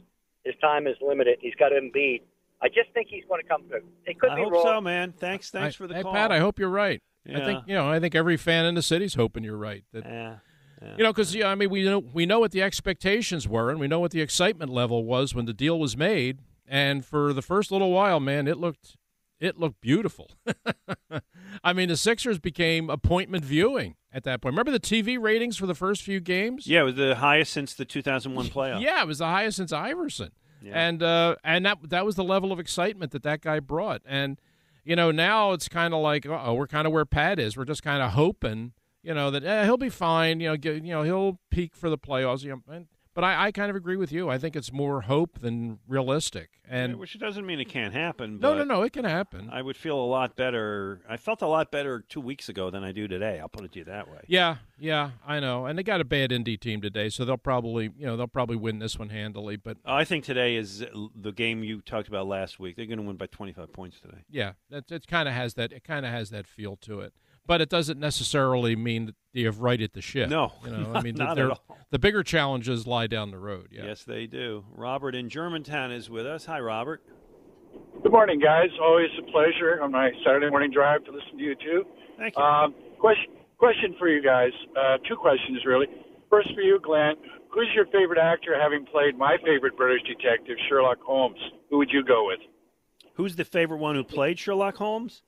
his 0.43 0.55
time 0.59 0.87
is 0.87 0.95
limited. 1.01 1.37
He's 1.39 1.55
got 1.55 1.71
Embiid. 1.71 2.21
I 2.61 2.67
just 2.67 2.91
think 2.93 3.07
he's 3.09 3.23
going 3.27 3.41
to 3.41 3.47
come 3.47 3.63
through. 3.67 3.83
It 4.05 4.19
could 4.19 4.31
I 4.31 4.35
be 4.35 4.43
hope 4.43 4.51
wrong. 4.53 4.63
so, 4.63 4.81
man. 4.81 5.13
Thanks, 5.17 5.49
thanks 5.49 5.75
I- 5.75 5.77
for 5.77 5.87
the 5.87 5.95
hey, 5.95 6.03
call. 6.03 6.13
Pat, 6.13 6.31
I 6.31 6.39
hope 6.39 6.59
you're 6.59 6.69
right. 6.69 7.01
Yeah. 7.25 7.41
I 7.41 7.45
think 7.45 7.63
you 7.67 7.75
know. 7.75 7.89
I 7.89 7.99
think 7.99 8.15
every 8.15 8.37
fan 8.37 8.65
in 8.65 8.75
the 8.75 8.81
city's 8.81 9.13
hoping 9.13 9.43
you're 9.43 9.57
right. 9.57 9.83
That 9.93 10.05
Yeah. 10.05 10.35
yeah. 10.81 10.95
you 10.97 11.03
know, 11.03 11.11
because 11.11 11.35
yeah, 11.35 11.47
I 11.47 11.55
mean, 11.55 11.69
we 11.69 11.83
know 11.83 11.99
we 11.99 12.25
know 12.25 12.39
what 12.39 12.51
the 12.51 12.61
expectations 12.63 13.47
were, 13.47 13.69
and 13.69 13.79
we 13.79 13.87
know 13.87 13.99
what 13.99 14.11
the 14.11 14.21
excitement 14.21 14.71
level 14.71 15.03
was 15.05 15.35
when 15.35 15.45
the 15.45 15.53
deal 15.53 15.79
was 15.79 15.95
made. 15.97 16.39
And 16.67 17.03
for 17.05 17.33
the 17.33 17.41
first 17.41 17.71
little 17.71 17.91
while, 17.91 18.19
man, 18.19 18.47
it 18.47 18.57
looked 18.57 18.95
it 19.39 19.57
looked 19.59 19.81
beautiful. 19.81 20.31
I 21.63 21.73
mean, 21.73 21.89
the 21.89 21.97
Sixers 21.97 22.39
became 22.39 22.89
appointment 22.89 23.43
viewing 23.43 23.95
at 24.13 24.23
that 24.23 24.41
point. 24.41 24.53
Remember 24.53 24.71
the 24.71 24.79
TV 24.79 25.19
ratings 25.19 25.57
for 25.57 25.65
the 25.65 25.75
first 25.75 26.01
few 26.03 26.19
games? 26.19 26.67
Yeah, 26.67 26.81
it 26.81 26.83
was 26.83 26.95
the 26.95 27.15
highest 27.15 27.51
since 27.53 27.73
the 27.73 27.85
2001 27.85 28.47
playoff. 28.47 28.81
Yeah, 28.81 29.01
it 29.01 29.07
was 29.07 29.17
the 29.19 29.25
highest 29.27 29.57
since 29.57 29.71
Iverson, 29.73 30.31
And 30.73 31.03
uh, 31.03 31.35
and 31.43 31.65
that 31.65 31.77
that 31.89 32.05
was 32.05 32.15
the 32.15 32.23
level 32.23 32.51
of 32.51 32.59
excitement 32.59 33.11
that 33.11 33.23
that 33.23 33.41
guy 33.41 33.59
brought. 33.59 34.01
And 34.05 34.39
you 34.83 34.95
know, 34.95 35.11
now 35.11 35.51
it's 35.51 35.69
kind 35.69 35.93
of 35.93 36.01
like, 36.01 36.25
oh, 36.25 36.53
we're 36.53 36.67
kind 36.67 36.87
of 36.87 36.93
where 36.93 37.05
Pat 37.05 37.39
is. 37.39 37.55
We're 37.55 37.65
just 37.65 37.83
kind 37.83 38.01
of 38.01 38.11
hoping, 38.11 38.73
you 39.03 39.13
know, 39.13 39.29
that 39.31 39.43
eh, 39.43 39.65
he'll 39.65 39.77
be 39.77 39.89
fine. 39.89 40.39
You 40.39 40.49
know, 40.49 40.57
get, 40.57 40.83
you 40.83 40.91
know, 40.91 41.03
he'll 41.03 41.39
peak 41.51 41.75
for 41.75 41.89
the 41.89 41.97
playoffs. 41.97 42.43
You 42.43 42.49
know, 42.51 42.73
and, 42.73 42.87
but 43.19 43.25
I, 43.25 43.47
I 43.47 43.51
kind 43.51 43.69
of 43.69 43.75
agree 43.75 43.97
with 43.97 44.13
you. 44.13 44.29
I 44.29 44.37
think 44.37 44.55
it's 44.55 44.71
more 44.71 45.01
hope 45.01 45.39
than 45.41 45.79
realistic. 45.89 46.51
And 46.69 46.95
which 46.95 47.19
doesn't 47.19 47.45
mean 47.45 47.59
it 47.59 47.67
can't 47.67 47.93
happen. 47.93 48.39
no, 48.39 48.51
but 48.51 48.59
no, 48.59 48.75
no, 48.75 48.83
it 48.83 48.93
can 48.93 49.03
happen. 49.03 49.49
I 49.51 49.61
would 49.61 49.75
feel 49.75 49.99
a 49.99 50.07
lot 50.07 50.37
better. 50.37 51.01
I 51.09 51.17
felt 51.17 51.41
a 51.41 51.47
lot 51.47 51.69
better 51.69 51.99
two 51.99 52.21
weeks 52.21 52.47
ago 52.47 52.69
than 52.69 52.81
I 52.81 52.93
do 52.93 53.09
today. 53.09 53.41
I'll 53.41 53.49
put 53.49 53.65
it 53.65 53.73
to 53.73 53.79
you 53.79 53.85
that 53.85 54.09
way. 54.09 54.19
Yeah, 54.27 54.57
yeah, 54.79 55.11
I 55.27 55.41
know. 55.41 55.65
And 55.65 55.77
they 55.77 55.83
got 55.83 55.99
a 55.99 56.05
bad 56.05 56.29
indie 56.29 56.57
team 56.57 56.79
today, 56.79 57.09
so 57.09 57.25
they'll 57.25 57.35
probably, 57.35 57.91
you 57.97 58.05
know, 58.05 58.15
they'll 58.15 58.27
probably 58.27 58.55
win 58.55 58.79
this 58.79 58.97
one 58.97 59.09
handily. 59.09 59.57
But 59.57 59.79
oh, 59.85 59.95
I 59.95 60.05
think 60.05 60.23
today 60.23 60.55
is 60.55 60.85
the 61.13 61.33
game 61.33 61.61
you 61.61 61.81
talked 61.81 62.07
about 62.07 62.25
last 62.25 62.57
week. 62.57 62.77
They're 62.77 62.85
going 62.85 62.99
to 62.99 63.05
win 63.05 63.17
by 63.17 63.25
25 63.25 63.73
points 63.73 63.99
today. 63.99 64.19
Yeah, 64.29 64.53
that 64.69 64.89
it 64.89 65.07
kind 65.07 65.27
of 65.27 65.33
has 65.33 65.55
that 65.55 65.73
it 65.73 65.83
kind 65.83 66.05
of 66.05 66.13
has 66.13 66.29
that 66.29 66.47
feel 66.47 66.77
to 66.77 67.01
it. 67.01 67.11
But 67.49 67.61
it 67.61 67.69
doesn't 67.69 67.99
necessarily 67.99 68.75
mean 68.75 69.07
that 69.07 69.15
you 69.33 69.47
have 69.47 69.59
righted 69.59 69.93
the 69.93 70.03
ship. 70.03 70.29
No, 70.29 70.53
you 70.63 70.69
know, 70.69 70.91
I 70.93 71.01
mean, 71.03 71.15
not 71.15 71.39
at 71.39 71.49
all. 71.49 71.63
the 71.89 71.97
bigger 71.97 72.21
challenges 72.21 72.85
lie 72.85 73.07
down 73.07 73.31
the 73.31 73.39
road. 73.39 73.69
Yeah. 73.71 73.85
Yes, 73.85 74.03
they 74.03 74.27
do. 74.27 74.63
Robert 74.71 75.15
in 75.15 75.29
Germantown 75.29 75.91
is 75.91 76.11
with 76.11 76.27
us. 76.27 76.45
Hi, 76.45 76.59
Robert. 76.59 77.01
Good 78.03 78.11
morning, 78.11 78.39
guys. 78.39 78.69
Always 78.79 79.09
a 79.17 79.23
pleasure 79.31 79.81
on 79.81 79.91
my 79.91 80.11
Saturday 80.23 80.47
morning 80.51 80.69
drive 80.71 81.03
to 81.05 81.11
listen 81.11 81.39
to 81.39 81.43
you 81.43 81.55
too. 81.55 81.85
Thank 82.19 82.37
you. 82.37 82.43
Um, 82.43 82.75
question, 82.99 83.33
question 83.57 83.95
for 83.97 84.07
you 84.07 84.21
guys. 84.21 84.51
Uh, 84.77 84.97
two 85.09 85.15
questions, 85.15 85.65
really. 85.65 85.87
First 86.29 86.53
for 86.53 86.61
you, 86.61 86.79
Glenn. 86.79 87.15
Who's 87.51 87.69
your 87.73 87.87
favorite 87.87 88.19
actor, 88.19 88.55
having 88.61 88.85
played 88.85 89.17
my 89.17 89.37
favorite 89.43 89.75
British 89.75 90.03
detective, 90.07 90.57
Sherlock 90.69 91.01
Holmes? 91.01 91.39
Who 91.71 91.79
would 91.79 91.89
you 91.91 92.03
go 92.05 92.27
with? 92.27 92.41
Who's 93.15 93.37
the 93.37 93.43
favorite 93.43 93.79
one 93.79 93.95
who 93.95 94.03
played 94.03 94.37
Sherlock 94.37 94.75
Holmes? 94.77 95.23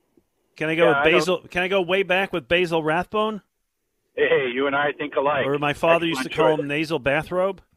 Can 0.62 0.70
I 0.70 0.76
go 0.76 0.92
Yeah, 0.92 1.04
with 1.04 1.12
Basil? 1.12 1.40
Can 1.50 1.64
I 1.64 1.68
go 1.70 1.82
way 1.82 2.04
back 2.04 2.32
with 2.32 2.48
Basil 2.48 2.84
Rathbone? 2.84 3.42
Hey, 4.16 4.52
you 4.54 4.68
and 4.68 4.76
I 4.76 4.92
think 4.92 5.16
alike. 5.16 5.48
Or 5.48 5.58
my 5.58 5.74
father 5.74 6.06
used 6.06 6.22
to 6.22 6.30
call 6.30 6.60
him 6.60 6.68
nasal 6.68 7.00
bathrobe. 7.00 7.62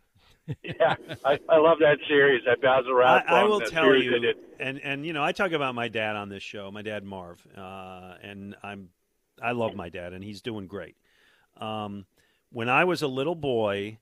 Yeah, 0.63 0.97
I, 1.25 1.39
I 1.49 1.57
love 1.57 1.79
that 1.79 1.97
series, 2.07 2.43
that 2.45 2.61
Basil 2.61 2.93
I, 2.95 2.99
Rathbone. 2.99 3.35
I 3.35 3.45
will 3.45 3.61
tell 3.63 3.95
you, 3.97 4.35
and 4.61 4.79
and 4.81 5.07
you 5.07 5.15
know, 5.15 5.25
I 5.25 5.33
talk 5.33 5.53
about 5.53 5.75
my 5.75 5.89
dad 5.89 6.17
on 6.17 6.29
this 6.29 6.43
show. 6.43 6.71
My 6.71 6.83
dad 6.83 7.03
Marv, 7.03 7.39
uh, 7.57 8.17
and 8.23 8.55
I'm 8.63 8.91
I 9.41 9.53
love 9.53 9.75
my 9.75 9.89
dad, 9.89 10.13
and 10.13 10.23
he's 10.23 10.43
doing 10.43 10.67
great. 10.67 10.97
Um, 11.57 12.05
when 12.51 12.69
I 12.69 12.85
was 12.85 13.01
a 13.01 13.09
little 13.09 13.35
boy, 13.35 13.97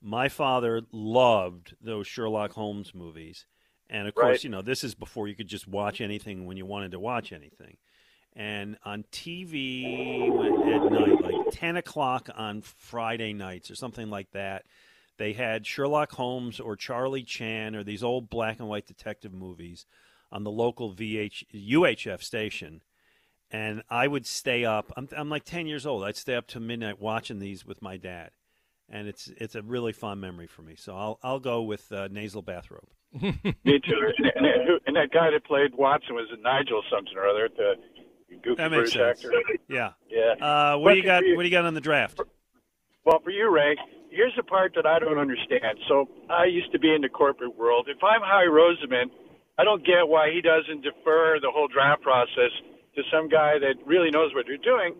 my 0.00 0.28
father 0.28 0.82
loved 0.92 1.74
those 1.80 2.06
Sherlock 2.06 2.52
Holmes 2.52 2.94
movies, 2.94 3.46
and 3.90 4.06
of 4.06 4.14
course, 4.14 4.26
Right. 4.28 4.44
you 4.44 4.50
know, 4.50 4.62
this 4.62 4.84
is 4.84 4.94
before 4.94 5.26
you 5.26 5.34
could 5.34 5.48
just 5.48 5.66
watch 5.66 6.00
anything 6.00 6.46
when 6.46 6.56
you 6.56 6.64
wanted 6.64 6.92
to 6.92 7.00
watch 7.00 7.32
anything. 7.32 7.76
And 8.34 8.76
on 8.84 9.04
TV 9.10 10.28
at 10.74 10.92
night, 10.92 11.22
like 11.22 11.52
ten 11.52 11.76
o'clock 11.76 12.28
on 12.36 12.62
Friday 12.62 13.32
nights 13.32 13.70
or 13.70 13.74
something 13.74 14.10
like 14.10 14.30
that, 14.32 14.64
they 15.18 15.32
had 15.32 15.66
Sherlock 15.66 16.12
Holmes 16.12 16.60
or 16.60 16.76
Charlie 16.76 17.24
Chan 17.24 17.74
or 17.74 17.82
these 17.82 18.04
old 18.04 18.30
black 18.30 18.60
and 18.60 18.68
white 18.68 18.86
detective 18.86 19.34
movies 19.34 19.84
on 20.30 20.44
the 20.44 20.50
local 20.50 20.94
VH 20.94 21.44
UHF 21.52 22.22
station. 22.22 22.82
And 23.50 23.82
I 23.88 24.06
would 24.06 24.26
stay 24.26 24.64
up. 24.64 24.92
I'm, 24.96 25.08
I'm 25.16 25.30
like 25.30 25.44
10 25.44 25.66
years 25.66 25.86
old. 25.86 26.04
I'd 26.04 26.16
stay 26.16 26.34
up 26.34 26.46
to 26.48 26.60
midnight 26.60 27.00
watching 27.00 27.38
these 27.38 27.64
with 27.64 27.82
my 27.82 27.96
dad. 27.96 28.30
And 28.90 29.08
it's 29.08 29.30
it's 29.36 29.54
a 29.54 29.60
really 29.60 29.92
fond 29.92 30.20
memory 30.20 30.46
for 30.46 30.62
me. 30.62 30.74
So 30.74 30.96
I'll 30.96 31.18
I'll 31.22 31.40
go 31.40 31.62
with 31.62 31.92
uh, 31.92 32.08
nasal 32.10 32.40
bathrobe. 32.40 32.88
Me 33.12 33.32
too. 33.64 34.12
And, 34.18 34.46
and, 34.46 34.80
and 34.86 34.96
that 34.96 35.10
guy 35.12 35.30
that 35.30 35.44
played 35.44 35.74
Watson 35.74 36.14
was 36.14 36.26
Nigel 36.40 36.82
something 36.90 37.14
or 37.16 37.26
other, 37.26 37.50
the 37.54 37.74
goofy 38.36 38.56
That 38.56 38.70
makes 38.70 38.92
British 38.94 39.20
sense. 39.22 39.24
actor. 39.24 39.58
Yeah. 39.68 39.92
Yeah. 40.10 40.34
Uh, 40.44 40.76
what 40.78 40.92
do 40.92 40.98
you 40.98 41.04
got? 41.04 41.24
you. 41.24 41.36
What 41.36 41.42
do 41.42 41.48
you 41.48 41.52
got 41.54 41.64
on 41.64 41.74
the 41.74 41.80
draft? 41.80 42.20
Well, 43.04 43.20
for 43.24 43.30
you, 43.30 43.48
Ray, 43.50 43.76
here's 44.10 44.34
the 44.36 44.42
part 44.42 44.72
that 44.76 44.84
I 44.86 44.98
don't 44.98 45.18
understand. 45.18 45.78
So 45.88 46.08
I 46.28 46.44
used 46.44 46.72
to 46.72 46.78
be 46.78 46.94
in 46.94 47.00
the 47.00 47.08
corporate 47.08 47.56
world. 47.56 47.88
If 47.88 48.02
I'm 48.04 48.20
Howie 48.20 48.48
Roseman, 48.52 49.06
I 49.58 49.64
don't 49.64 49.84
get 49.84 50.06
why 50.06 50.30
he 50.32 50.40
doesn't 50.42 50.82
defer 50.82 51.38
the 51.40 51.50
whole 51.50 51.68
draft 51.68 52.02
process 52.02 52.52
to 52.96 53.02
some 53.10 53.28
guy 53.28 53.58
that 53.58 53.74
really 53.86 54.10
knows 54.10 54.34
what 54.34 54.44
they're 54.46 54.60
doing. 54.60 54.94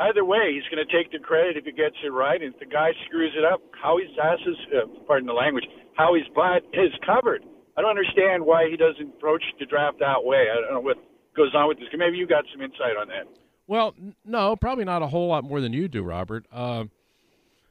Either 0.00 0.24
way, 0.24 0.50
he's 0.54 0.66
going 0.74 0.82
to 0.84 0.90
take 0.90 1.12
the 1.12 1.18
credit 1.18 1.56
if 1.56 1.64
he 1.64 1.70
gets 1.72 1.94
it 2.02 2.08
right. 2.10 2.42
And 2.42 2.52
if 2.54 2.58
the 2.58 2.66
guy 2.66 2.90
screws 3.06 3.32
it 3.38 3.44
up, 3.44 3.60
Howie's 3.80 4.10
ass 4.18 4.40
is, 4.46 4.56
uh, 4.74 4.86
pardon 5.06 5.26
the 5.28 5.32
language, 5.36 5.64
Howie's 5.94 6.26
butt 6.34 6.64
is 6.72 6.90
covered. 7.06 7.44
I 7.76 7.82
don't 7.82 7.90
understand 7.90 8.44
why 8.44 8.68
he 8.68 8.76
doesn't 8.76 9.16
approach 9.16 9.44
the 9.60 9.66
draft 9.66 9.98
that 10.00 10.24
way. 10.24 10.48
I 10.50 10.60
don't 10.60 10.72
know 10.74 10.80
what 10.80 10.98
goes 11.36 11.54
on 11.54 11.68
with 11.68 11.78
this. 11.78 11.88
Maybe 11.96 12.16
you 12.16 12.26
got 12.26 12.44
some 12.52 12.62
insight 12.62 12.96
on 13.00 13.08
that. 13.08 13.26
Well, 13.66 13.94
no, 14.24 14.56
probably 14.56 14.84
not 14.84 15.02
a 15.02 15.06
whole 15.06 15.28
lot 15.28 15.44
more 15.44 15.60
than 15.60 15.72
you 15.72 15.88
do, 15.88 16.02
Robert. 16.02 16.46
Uh, 16.52 16.84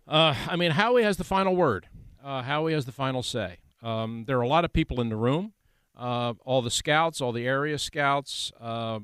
uh, 0.08 0.36
I 0.48 0.56
mean, 0.56 0.72
Howie 0.72 1.04
has 1.04 1.18
the 1.18 1.24
final 1.24 1.56
word. 1.56 1.88
Uh, 2.24 2.42
Howie 2.42 2.74
has 2.74 2.86
the 2.86 2.92
final 2.92 3.24
say. 3.24 3.58
Um, 3.84 4.26
there 4.28 4.38
are 4.38 4.42
a 4.42 4.48
lot 4.48 4.66
of 4.66 4.74
people 4.74 5.02
in 5.02 5.10
the 5.10 5.16
room. 5.16 5.54
Uh, 5.98 6.34
all 6.46 6.62
the 6.62 6.72
scouts, 6.72 7.22
all 7.22 7.32
the 7.32 7.46
area 7.46 7.78
scouts, 7.78 8.52
uh, 8.60 9.00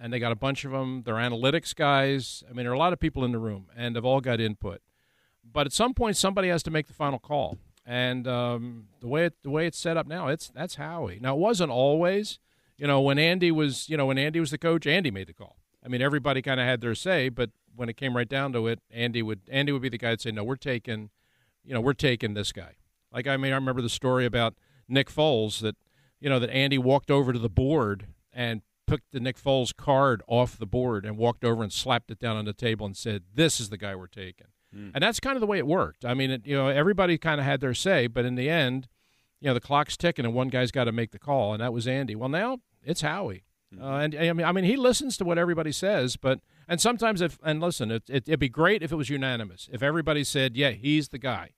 and 0.00 0.12
they 0.12 0.18
got 0.18 0.32
a 0.32 0.36
bunch 0.36 0.64
of 0.64 0.72
them. 0.72 1.02
They're 1.04 1.14
analytics 1.14 1.74
guys. 1.74 2.42
I 2.48 2.52
mean, 2.52 2.64
there 2.64 2.72
are 2.72 2.74
a 2.74 2.78
lot 2.78 2.92
of 2.92 2.98
people 2.98 3.24
in 3.24 3.32
the 3.32 3.38
room, 3.38 3.66
and 3.76 3.94
they've 3.94 4.04
all 4.04 4.20
got 4.20 4.40
input. 4.40 4.80
But 5.44 5.66
at 5.66 5.72
some 5.72 5.94
point, 5.94 6.16
somebody 6.16 6.48
has 6.48 6.62
to 6.64 6.70
make 6.70 6.86
the 6.86 6.94
final 6.94 7.18
call. 7.18 7.58
And 7.84 8.26
um, 8.26 8.86
the 9.00 9.08
way 9.08 9.26
it, 9.26 9.34
the 9.42 9.50
way 9.50 9.66
it's 9.66 9.78
set 9.78 9.96
up 9.96 10.06
now, 10.06 10.28
it's 10.28 10.48
that's 10.48 10.76
Howie. 10.76 11.18
Now, 11.20 11.34
it 11.34 11.40
wasn't 11.40 11.70
always. 11.70 12.38
You 12.76 12.86
know, 12.86 13.00
when 13.00 13.18
Andy 13.18 13.50
was, 13.50 13.88
you 13.88 13.96
know, 13.96 14.06
when 14.06 14.18
Andy 14.18 14.40
was 14.40 14.50
the 14.50 14.58
coach, 14.58 14.86
Andy 14.86 15.10
made 15.10 15.28
the 15.28 15.34
call. 15.34 15.56
I 15.84 15.88
mean, 15.88 16.02
everybody 16.02 16.42
kind 16.42 16.60
of 16.60 16.66
had 16.66 16.80
their 16.80 16.94
say, 16.94 17.28
but 17.28 17.50
when 17.74 17.88
it 17.88 17.96
came 17.96 18.16
right 18.16 18.28
down 18.28 18.52
to 18.52 18.66
it, 18.66 18.80
Andy 18.90 19.22
would 19.22 19.40
Andy 19.50 19.72
would 19.72 19.82
be 19.82 19.88
the 19.88 19.98
guy 19.98 20.08
that'd 20.08 20.20
say, 20.20 20.30
"No, 20.30 20.44
we're 20.44 20.56
taking, 20.56 21.10
you 21.64 21.74
know, 21.74 21.80
we're 21.80 21.92
taking 21.92 22.34
this 22.34 22.52
guy." 22.52 22.74
Like 23.12 23.26
I 23.26 23.36
mean, 23.36 23.52
I 23.52 23.56
remember 23.56 23.82
the 23.82 23.88
story 23.88 24.24
about 24.24 24.54
Nick 24.88 25.10
Foles 25.10 25.60
that, 25.60 25.76
you 26.20 26.28
know, 26.28 26.38
that 26.38 26.50
Andy 26.50 26.78
walked 26.78 27.10
over 27.10 27.32
to 27.32 27.38
the 27.38 27.50
board 27.50 28.06
and 28.32 28.62
took 28.86 29.00
the 29.10 29.20
Nick 29.20 29.38
Foles 29.38 29.74
card 29.74 30.22
off 30.26 30.58
the 30.58 30.66
board 30.66 31.04
and 31.04 31.16
walked 31.16 31.44
over 31.44 31.62
and 31.62 31.72
slapped 31.72 32.10
it 32.10 32.18
down 32.18 32.36
on 32.36 32.44
the 32.44 32.52
table 32.52 32.86
and 32.86 32.96
said, 32.96 33.24
"This 33.34 33.60
is 33.60 33.70
the 33.70 33.78
guy 33.78 33.94
we're 33.94 34.06
taking." 34.06 34.48
Hmm. 34.72 34.90
And 34.94 35.02
that's 35.02 35.20
kind 35.20 35.36
of 35.36 35.40
the 35.40 35.46
way 35.46 35.58
it 35.58 35.66
worked. 35.66 36.04
I 36.04 36.14
mean, 36.14 36.30
it, 36.30 36.46
you 36.46 36.56
know, 36.56 36.68
everybody 36.68 37.18
kind 37.18 37.40
of 37.40 37.46
had 37.46 37.60
their 37.60 37.74
say, 37.74 38.06
but 38.06 38.24
in 38.24 38.34
the 38.34 38.48
end, 38.48 38.88
you 39.42 39.48
know, 39.48 39.54
the 39.54 39.60
clock's 39.60 39.96
ticking 39.96 40.24
and 40.24 40.32
one 40.34 40.48
guy's 40.48 40.70
got 40.70 40.84
to 40.84 40.92
make 40.92 41.10
the 41.10 41.18
call, 41.18 41.52
and 41.52 41.60
that 41.60 41.72
was 41.72 41.88
Andy. 41.88 42.14
Well, 42.14 42.28
now 42.28 42.58
it's 42.84 43.00
Howie. 43.00 43.42
Uh, 43.80 43.96
and 43.96 44.14
I 44.14 44.32
mean, 44.32 44.46
I 44.46 44.52
mean, 44.52 44.64
he 44.64 44.76
listens 44.76 45.16
to 45.16 45.24
what 45.24 45.38
everybody 45.38 45.72
says, 45.72 46.16
but 46.16 46.40
and 46.68 46.80
sometimes 46.80 47.20
if 47.20 47.38
and 47.42 47.60
listen, 47.60 47.90
it, 47.90 48.04
it, 48.08 48.28
it'd 48.28 48.38
be 48.38 48.48
great 48.48 48.82
if 48.82 48.92
it 48.92 48.96
was 48.96 49.08
unanimous. 49.08 49.68
If 49.72 49.82
everybody 49.82 50.24
said, 50.24 50.56
"Yeah, 50.56 50.70
he's 50.70 51.08
the 51.08 51.18
guy," 51.18 51.50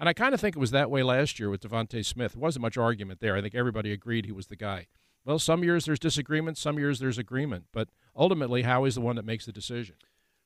and 0.00 0.08
I 0.08 0.14
kind 0.14 0.34
of 0.34 0.40
think 0.40 0.56
it 0.56 0.58
was 0.58 0.70
that 0.70 0.90
way 0.90 1.02
last 1.02 1.38
year 1.38 1.50
with 1.50 1.60
DeVonta 1.60 2.04
Smith. 2.04 2.32
There 2.32 2.40
wasn't 2.40 2.62
much 2.62 2.78
argument 2.78 3.20
there. 3.20 3.36
I 3.36 3.42
think 3.42 3.54
everybody 3.54 3.92
agreed 3.92 4.24
he 4.24 4.32
was 4.32 4.46
the 4.46 4.56
guy. 4.56 4.86
Well, 5.24 5.38
some 5.38 5.62
years 5.62 5.84
there's 5.84 5.98
disagreement, 5.98 6.56
some 6.56 6.78
years 6.78 7.00
there's 7.00 7.18
agreement, 7.18 7.66
but 7.72 7.88
ultimately 8.16 8.62
Howie's 8.62 8.94
the 8.94 9.02
one 9.02 9.16
that 9.16 9.26
makes 9.26 9.44
the 9.44 9.52
decision. 9.52 9.96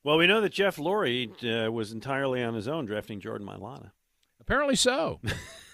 Well, 0.02 0.18
we 0.18 0.26
know 0.26 0.40
that 0.40 0.52
Jeff 0.52 0.76
Lurie 0.76 1.30
uh, 1.44 1.70
was 1.70 1.92
entirely 1.92 2.42
on 2.42 2.54
his 2.54 2.66
own 2.66 2.84
drafting 2.84 3.20
Jordan 3.20 3.46
Mailata. 3.46 3.92
Apparently 4.40 4.74
so. 4.74 5.20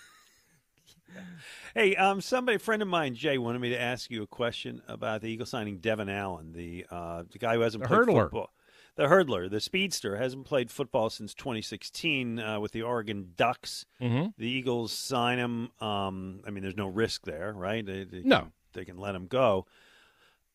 Hey, 1.74 1.94
um, 1.96 2.20
somebody, 2.20 2.56
a 2.56 2.58
friend 2.58 2.82
of 2.82 2.88
mine, 2.88 3.14
Jay, 3.14 3.38
wanted 3.38 3.60
me 3.60 3.70
to 3.70 3.80
ask 3.80 4.10
you 4.10 4.22
a 4.22 4.26
question 4.26 4.82
about 4.88 5.20
the 5.22 5.28
Eagles 5.28 5.50
signing 5.50 5.78
Devon 5.78 6.08
Allen, 6.08 6.52
the 6.52 6.86
uh, 6.90 7.22
the 7.30 7.38
guy 7.38 7.54
who 7.54 7.60
hasn't 7.60 7.82
The 7.82 7.88
played 7.88 8.00
hurdler. 8.00 8.22
football. 8.24 8.50
The 8.96 9.04
hurdler, 9.04 9.48
the 9.48 9.60
speedster, 9.60 10.16
hasn't 10.16 10.44
played 10.44 10.70
football 10.72 11.08
since 11.08 11.32
2016 11.34 12.40
uh, 12.40 12.58
with 12.58 12.72
the 12.72 12.82
Oregon 12.82 13.32
Ducks. 13.36 13.86
Mhm. 14.00 14.34
The 14.36 14.48
Eagles 14.48 14.92
sign 14.92 15.38
him. 15.38 15.70
Um, 15.80 16.40
I 16.46 16.50
mean, 16.50 16.62
there's 16.62 16.76
no 16.76 16.88
risk 16.88 17.24
there, 17.24 17.52
right? 17.52 17.86
They, 17.86 18.02
they 18.04 18.22
No. 18.24 18.38
can, 18.40 18.52
they 18.72 18.84
can 18.84 18.98
let 18.98 19.14
him 19.14 19.26
go. 19.28 19.66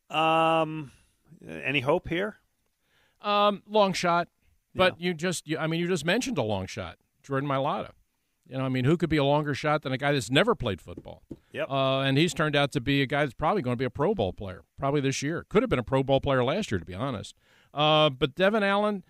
Um, 0.09 0.91
any 1.47 1.79
hope 1.79 2.09
here? 2.09 2.35
Um, 3.21 3.63
long 3.65 3.93
shot, 3.93 4.27
but 4.75 4.99
you 4.99 5.13
just, 5.13 5.47
you, 5.47 5.57
I 5.57 5.67
mean, 5.67 5.79
you 5.79 5.87
just 5.87 6.03
mentioned 6.03 6.37
a 6.37 6.43
long 6.43 6.67
shot, 6.67 6.97
Jordan 7.23 7.49
Mailata. 7.49 7.91
You 8.47 8.57
know, 8.57 8.65
I 8.65 8.69
mean, 8.69 8.83
who 8.85 8.97
could 8.97 9.09
be 9.09 9.17
a 9.17 9.23
longer 9.23 9.55
shot 9.55 9.83
than 9.83 9.93
a 9.93 9.97
guy 9.97 10.11
that's 10.11 10.29
never 10.29 10.53
played 10.53 10.81
football? 10.81 11.23
Yep. 11.53 11.69
Uh, 11.69 11.99
and 12.01 12.17
he's 12.17 12.33
turned 12.33 12.55
out 12.55 12.71
to 12.73 12.81
be 12.81 13.01
a 13.01 13.05
guy 13.05 13.23
that's 13.23 13.33
probably 13.33 13.61
going 13.61 13.73
to 13.73 13.79
be 13.79 13.85
a 13.85 13.89
Pro 13.89 14.13
Bowl 14.13 14.33
player, 14.33 14.63
probably 14.77 14.99
this 15.01 15.21
year. 15.21 15.45
Could 15.47 15.63
have 15.63 15.69
been 15.69 15.79
a 15.79 15.83
Pro 15.83 16.03
Bowl 16.03 16.19
player 16.19 16.43
last 16.43 16.71
year, 16.71 16.79
to 16.79 16.85
be 16.85 16.93
honest. 16.93 17.35
Uh, 17.73 18.09
but 18.09 18.35
Devon 18.35 18.61
Allen, 18.63 19.03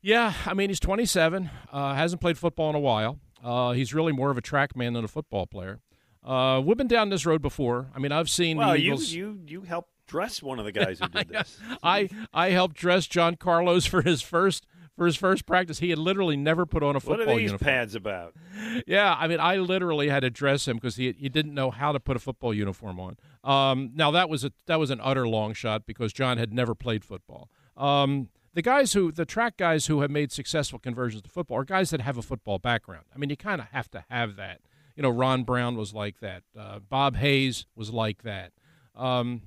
yeah, 0.00 0.32
I 0.46 0.54
mean 0.54 0.70
he's 0.70 0.80
27, 0.80 1.50
uh, 1.72 1.94
hasn't 1.94 2.20
played 2.20 2.38
football 2.38 2.70
in 2.70 2.76
a 2.76 2.80
while. 2.80 3.18
Uh, 3.42 3.72
he's 3.72 3.92
really 3.92 4.12
more 4.12 4.30
of 4.30 4.38
a 4.38 4.40
track 4.40 4.76
man 4.76 4.92
than 4.92 5.04
a 5.04 5.08
football 5.08 5.46
player. 5.46 5.80
Uh, 6.24 6.60
we've 6.64 6.76
been 6.76 6.88
down 6.88 7.10
this 7.10 7.26
road 7.26 7.42
before. 7.42 7.88
I 7.94 7.98
mean, 7.98 8.12
I've 8.12 8.30
seen 8.30 8.58
well, 8.58 8.72
the 8.72 8.80
you 8.80 8.92
Eagles. 8.92 9.12
you 9.12 9.40
you 9.46 9.62
helped 9.62 9.90
dress 10.06 10.42
one 10.42 10.58
of 10.58 10.64
the 10.64 10.72
guys 10.72 10.98
who 11.00 11.08
did 11.08 11.28
this. 11.30 11.58
I 11.82 12.08
I 12.32 12.50
helped 12.50 12.76
dress 12.76 13.06
John 13.06 13.36
Carlos 13.36 13.86
for 13.92 14.02
his 14.02 14.22
first 14.22 14.66
for 14.98 15.06
his 15.06 15.16
first 15.16 15.46
practice. 15.46 15.78
He 15.78 15.88
had 15.88 15.98
literally 15.98 16.36
never 16.36 16.66
put 16.66 16.82
on 16.82 16.96
a 16.96 17.00
football 17.00 17.18
uniform. 17.18 17.28
what 17.28 17.34
are 17.34 17.38
these 17.38 17.50
uniform. 17.52 17.66
pads 17.66 17.94
about? 17.94 18.34
Yeah, 18.86 19.16
I 19.18 19.28
mean, 19.28 19.40
I 19.40 19.56
literally 19.56 20.08
had 20.08 20.20
to 20.20 20.30
dress 20.30 20.68
him 20.68 20.76
because 20.76 20.96
he 20.96 21.12
he 21.12 21.30
didn't 21.30 21.54
know 21.54 21.70
how 21.70 21.92
to 21.92 22.00
put 22.00 22.16
a 22.16 22.18
football 22.18 22.52
uniform 22.52 23.00
on. 23.00 23.16
Um, 23.42 23.92
now 23.94 24.10
that 24.10 24.28
was 24.28 24.44
a 24.44 24.52
that 24.66 24.78
was 24.78 24.90
an 24.90 25.00
utter 25.02 25.26
long 25.26 25.54
shot 25.54 25.86
because 25.86 26.12
John 26.12 26.36
had 26.36 26.52
never 26.52 26.74
played 26.74 27.04
football. 27.04 27.48
Um, 27.76 28.28
the 28.52 28.62
guys 28.62 28.92
who 28.92 29.12
the 29.12 29.24
track 29.24 29.56
guys 29.56 29.86
who 29.86 30.00
have 30.00 30.10
made 30.10 30.32
successful 30.32 30.78
conversions 30.78 31.22
to 31.22 31.30
football 31.30 31.58
are 31.58 31.64
guys 31.64 31.90
that 31.90 32.00
have 32.00 32.18
a 32.18 32.22
football 32.22 32.58
background. 32.58 33.04
I 33.14 33.18
mean, 33.18 33.30
you 33.30 33.36
kind 33.36 33.60
of 33.60 33.68
have 33.68 33.90
to 33.92 34.04
have 34.10 34.36
that. 34.36 34.60
You 34.96 35.02
know, 35.04 35.10
Ron 35.10 35.44
Brown 35.44 35.76
was 35.76 35.94
like 35.94 36.18
that. 36.18 36.42
Uh, 36.58 36.80
Bob 36.80 37.16
Hayes 37.16 37.66
was 37.76 37.92
like 37.92 38.24
that. 38.24 38.52
Um, 38.96 39.42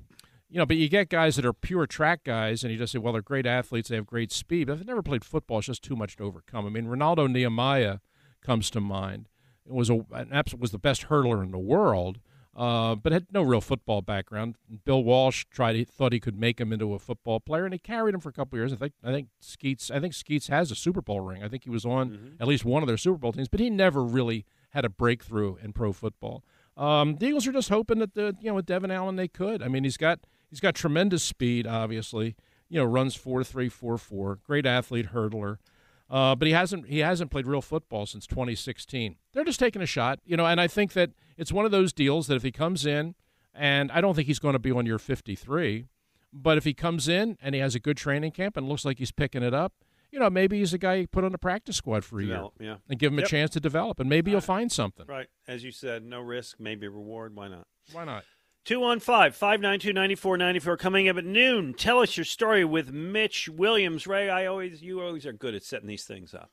you 0.51 0.57
know, 0.57 0.65
but 0.65 0.75
you 0.77 0.89
get 0.89 1.09
guys 1.09 1.37
that 1.37 1.45
are 1.45 1.53
pure 1.53 1.87
track 1.87 2.23
guys, 2.25 2.63
and 2.63 2.71
you 2.71 2.77
just 2.77 2.91
say, 2.93 2.99
well, 2.99 3.13
they're 3.13 3.21
great 3.21 3.45
athletes, 3.45 3.87
they 3.89 3.95
have 3.95 4.05
great 4.05 4.31
speed, 4.31 4.67
but 4.67 4.73
if 4.73 4.79
they've 4.79 4.87
never 4.87 5.01
played 5.01 5.23
football, 5.23 5.59
it's 5.59 5.67
just 5.67 5.81
too 5.81 5.95
much 5.95 6.17
to 6.17 6.23
overcome. 6.23 6.65
I 6.65 6.69
mean, 6.69 6.85
Renaldo 6.87 7.25
Nehemiah 7.27 7.97
comes 8.41 8.69
to 8.71 8.81
mind. 8.81 9.29
It 9.65 9.73
was 9.73 9.89
a 9.89 10.05
an 10.11 10.29
absolute, 10.31 10.61
was 10.61 10.71
the 10.71 10.77
best 10.79 11.07
hurdler 11.07 11.41
in 11.43 11.51
the 11.51 11.57
world, 11.59 12.19
uh, 12.55 12.95
but 12.95 13.13
had 13.13 13.27
no 13.31 13.41
real 13.43 13.61
football 13.61 14.01
background. 14.01 14.55
Bill 14.83 15.01
Walsh 15.03 15.45
tried, 15.49 15.75
he 15.77 15.85
thought 15.85 16.11
he 16.11 16.19
could 16.19 16.37
make 16.37 16.59
him 16.59 16.73
into 16.73 16.93
a 16.93 16.99
football 16.99 17.39
player, 17.39 17.63
and 17.63 17.73
he 17.73 17.79
carried 17.79 18.13
him 18.13 18.19
for 18.19 18.27
a 18.29 18.33
couple 18.33 18.57
of 18.57 18.61
years. 18.61 18.73
I 18.73 18.75
think 18.75 18.93
I 19.03 19.11
think 19.13 19.29
Skeets 19.39 19.89
I 19.89 19.99
think 20.01 20.13
Skeets 20.13 20.47
has 20.49 20.69
a 20.71 20.75
Super 20.75 21.01
Bowl 21.01 21.21
ring. 21.21 21.43
I 21.43 21.47
think 21.47 21.63
he 21.63 21.69
was 21.69 21.85
on 21.85 22.09
Mm-hmm. 22.09 22.41
at 22.41 22.47
least 22.47 22.65
one 22.65 22.83
of 22.83 22.87
their 22.87 22.97
Super 22.97 23.17
Bowl 23.19 23.31
teams, 23.31 23.47
but 23.47 23.59
he 23.61 23.69
never 23.69 24.03
really 24.03 24.45
had 24.71 24.83
a 24.83 24.89
breakthrough 24.89 25.55
in 25.63 25.71
pro 25.71 25.93
football. 25.93 26.43
Um, 26.75 27.17
the 27.17 27.27
Eagles 27.27 27.45
are 27.47 27.51
just 27.53 27.69
hoping 27.69 27.99
that 27.99 28.15
the 28.15 28.35
you 28.41 28.49
know 28.49 28.55
with 28.55 28.65
Devon 28.65 28.91
Allen 28.91 29.15
they 29.15 29.27
could. 29.29 29.61
I 29.61 29.67
mean, 29.69 29.83
he's 29.85 29.97
got 29.97 30.19
he's 30.51 30.59
got 30.59 30.75
tremendous 30.75 31.23
speed. 31.23 31.65
Obviously, 31.65 32.35
you 32.69 32.77
know, 32.77 32.85
runs 32.85 33.15
four 33.15 33.43
three 33.43 33.69
four 33.69 33.97
four. 33.97 34.37
Great 34.45 34.67
athlete, 34.67 35.07
hurdler. 35.13 35.57
Uh, 36.09 36.35
but 36.35 36.45
he 36.45 36.53
hasn't 36.53 36.87
he 36.87 36.99
hasn't 36.99 37.31
played 37.31 37.47
real 37.47 37.61
football 37.61 38.05
since 38.05 38.27
2016. 38.27 39.15
They're 39.33 39.45
just 39.45 39.59
taking 39.59 39.81
a 39.81 39.85
shot, 39.87 40.19
you 40.25 40.35
know, 40.37 40.45
and 40.45 40.59
I 40.61 40.67
think 40.67 40.93
that 40.93 41.11
it's 41.37 41.51
one 41.51 41.65
of 41.65 41.71
those 41.71 41.93
deals 41.93 42.27
that 42.27 42.35
if 42.35 42.43
he 42.43 42.51
comes 42.51 42.85
in, 42.85 43.15
and 43.55 43.91
I 43.91 44.01
don't 44.01 44.13
think 44.13 44.27
he's 44.27 44.39
going 44.39 44.53
to 44.53 44.59
be 44.59 44.71
on 44.71 44.85
your 44.85 44.99
53, 44.99 45.85
but 46.33 46.57
if 46.57 46.65
he 46.65 46.73
comes 46.73 47.07
in 47.07 47.37
and 47.41 47.55
he 47.55 47.61
has 47.61 47.75
a 47.75 47.79
good 47.79 47.95
training 47.97 48.31
camp 48.31 48.57
and 48.57 48.67
looks 48.67 48.83
like 48.83 48.99
he's 48.99 49.11
picking 49.13 49.41
it 49.41 49.53
up, 49.53 49.71
you 50.11 50.19
know, 50.19 50.29
maybe 50.29 50.59
he's 50.59 50.73
a 50.73 50.77
guy 50.77 50.95
you 50.95 51.07
put 51.07 51.23
on 51.23 51.31
the 51.31 51.37
practice 51.37 51.77
squad 51.77 52.03
for 52.03 52.19
a 52.19 52.25
Develop, 52.25 52.53
year 52.59 52.71
yeah. 52.71 52.77
and 52.89 52.99
give 52.99 53.13
him 53.13 53.19
Yep. 53.19 53.27
a 53.27 53.29
chance 53.29 53.51
to 53.51 53.61
develop, 53.61 53.97
and 54.01 54.09
maybe 54.09 54.31
you'll 54.31 54.41
find 54.41 54.69
something. 54.69 55.05
Right, 55.07 55.27
as 55.47 55.63
you 55.63 55.71
said, 55.71 56.03
no 56.03 56.19
risk, 56.19 56.57
maybe 56.59 56.89
reward. 56.89 57.33
Why 57.37 57.47
not? 57.47 57.67
Why 57.93 58.03
not? 58.03 58.25
215 58.63 59.31
592 59.31 59.93
9494 59.93 60.77
coming 60.77 61.09
up 61.09 61.17
at 61.17 61.25
noon. 61.25 61.73
Tell 61.73 61.99
us 61.99 62.15
your 62.15 62.25
story 62.25 62.63
with 62.63 62.91
Mitch 62.91 63.49
Williams. 63.49 64.05
Ray, 64.05 64.29
I 64.29 64.45
always 64.45 64.81
you 64.81 65.01
always 65.01 65.25
are 65.25 65.33
good 65.33 65.55
at 65.55 65.63
setting 65.63 65.87
these 65.87 66.05
things 66.05 66.33
up. 66.33 66.51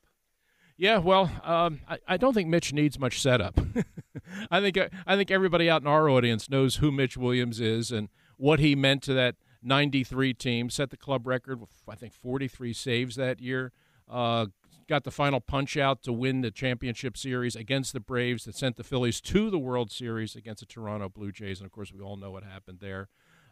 Yeah, 0.78 0.98
well, 0.98 1.30
um, 1.42 1.80
I, 1.88 1.98
I 2.06 2.16
don't 2.16 2.34
think 2.34 2.48
Mitch 2.48 2.72
needs 2.72 2.98
much 2.98 3.20
setup. 3.20 3.58
I 4.50 4.60
think 4.60 4.78
I 5.06 5.16
think 5.16 5.30
everybody 5.30 5.68
out 5.68 5.82
in 5.82 5.88
our 5.88 6.08
audience 6.08 6.48
knows 6.48 6.76
who 6.76 6.92
Mitch 6.92 7.16
Williams 7.16 7.60
is 7.60 7.90
and 7.90 8.08
what 8.36 8.58
he 8.60 8.74
meant 8.74 9.02
to 9.02 9.14
that 9.14 9.34
'93 9.62 10.32
team. 10.34 10.70
Set 10.70 10.90
the 10.90 10.96
club 10.96 11.26
record 11.26 11.60
with 11.60 11.70
I 11.88 11.96
think 11.96 12.14
43 12.14 12.72
saves 12.72 13.16
that 13.16 13.40
year. 13.40 13.72
Uh, 14.08 14.46
got 14.88 15.04
the 15.04 15.10
final 15.10 15.40
punch 15.40 15.76
out 15.76 16.02
to 16.02 16.12
win 16.12 16.40
the 16.40 16.50
championship 16.50 17.16
series 17.16 17.54
against 17.54 17.92
the 17.92 18.00
Braves 18.00 18.44
that 18.44 18.56
sent 18.56 18.76
the 18.76 18.84
Phillies 18.84 19.20
to 19.20 19.50
the 19.50 19.58
World 19.58 19.92
Series 19.92 20.34
against 20.34 20.60
the 20.60 20.66
Toronto 20.66 21.08
Blue 21.08 21.30
Jays, 21.30 21.60
and 21.60 21.66
of 21.66 21.72
course 21.72 21.92
we 21.92 22.00
all 22.00 22.16
know 22.16 22.30
what 22.30 22.42
happened 22.42 22.78
there. 22.80 23.08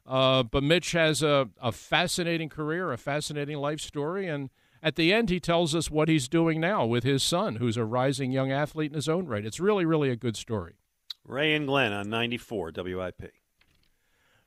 Uh, 0.06 0.42
but 0.42 0.62
Mitch 0.62 0.92
has 0.92 1.22
a, 1.22 1.48
a 1.60 1.72
fascinating 1.72 2.48
career, 2.48 2.92
a 2.92 2.98
fascinating 2.98 3.58
life 3.58 3.80
story, 3.80 4.26
and 4.28 4.50
at 4.82 4.96
the 4.96 5.12
end, 5.12 5.30
he 5.30 5.40
tells 5.40 5.74
us 5.74 5.90
what 5.90 6.08
he's 6.08 6.28
doing 6.28 6.60
now 6.60 6.84
with 6.86 7.02
his 7.02 7.22
son, 7.22 7.56
who's 7.56 7.76
a 7.76 7.84
rising 7.84 8.30
young 8.30 8.52
athlete 8.52 8.92
in 8.92 8.94
his 8.94 9.08
own 9.08 9.26
right. 9.26 9.44
It's 9.44 9.58
really, 9.58 9.84
really 9.84 10.10
a 10.10 10.16
good 10.16 10.36
story. 10.36 10.74
Ray 11.24 11.54
and 11.54 11.66
Glenn 11.66 11.92
on 11.92 12.08
94 12.08 12.72
WIP. 12.76 13.32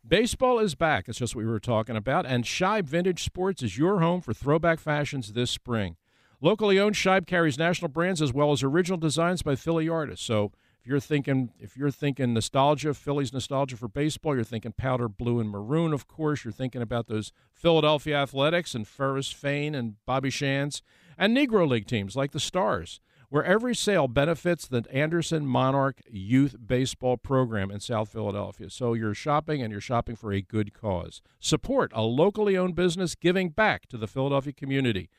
Baseball 0.07 0.59
is 0.59 0.75
back. 0.75 1.05
That's 1.05 1.19
just 1.19 1.35
what 1.35 1.43
we 1.43 1.51
were 1.51 1.59
talking 1.59 1.97
about. 1.97 2.25
And 2.25 2.45
Shibe 2.45 2.85
Vintage 2.85 3.23
Sports 3.23 3.61
is 3.61 3.77
your 3.77 3.99
home 3.99 4.21
for 4.21 4.33
throwback 4.33 4.79
fashions 4.79 5.33
this 5.33 5.51
spring. 5.51 5.97
Locally 6.41 6.79
owned, 6.79 6.95
Shibe 6.95 7.27
carries 7.27 7.57
national 7.57 7.89
brands 7.89 8.21
as 8.21 8.31
well 8.31 8.51
as 8.53 8.63
original 8.63 8.97
designs 8.97 9.41
by 9.41 9.55
Philly 9.55 9.89
artists. 9.89 10.25
So 10.25 10.53
if 10.79 10.87
you're 10.87 11.01
thinking 11.01 11.51
if 11.59 11.75
you're 11.75 11.91
thinking 11.91 12.33
nostalgia, 12.33 12.93
Philly's 12.93 13.33
nostalgia 13.33 13.75
for 13.75 13.89
baseball, 13.89 14.35
you're 14.35 14.45
thinking 14.45 14.71
powder 14.71 15.09
blue 15.09 15.41
and 15.41 15.49
maroon, 15.49 15.91
of 15.91 16.07
course. 16.07 16.45
You're 16.45 16.53
thinking 16.53 16.81
about 16.81 17.07
those 17.07 17.33
Philadelphia 17.53 18.15
Athletics 18.15 18.73
and 18.73 18.87
Ferris 18.87 19.31
Fain 19.31 19.75
and 19.75 19.95
Bobby 20.05 20.29
Shantz 20.29 20.81
and 21.17 21.35
Negro 21.35 21.67
League 21.67 21.87
teams 21.87 22.15
like 22.15 22.31
the 22.31 22.39
Stars, 22.39 23.01
where 23.27 23.43
every 23.43 23.75
sale 23.75 24.07
benefits 24.07 24.65
the 24.65 24.85
Anderson 24.93 25.45
Monarch 25.45 25.99
Youth 26.09 26.55
Baseball 26.65 27.17
Program 27.17 27.69
in 27.69 27.81
South 27.81 28.07
Philadelphia. 28.07 28.69
So 28.69 28.93
you're 28.93 29.13
shopping 29.13 29.61
and 29.61 29.73
you're 29.73 29.81
shopping 29.81 30.15
for 30.15 30.31
a 30.31 30.41
good 30.41 30.73
cause. 30.73 31.21
Support 31.41 31.91
a 31.93 32.03
locally 32.03 32.55
owned 32.57 32.75
business 32.75 33.15
giving 33.15 33.49
back 33.49 33.87
to 33.87 33.97
the 33.97 34.07
Philadelphia 34.07 34.53
community. 34.53 35.09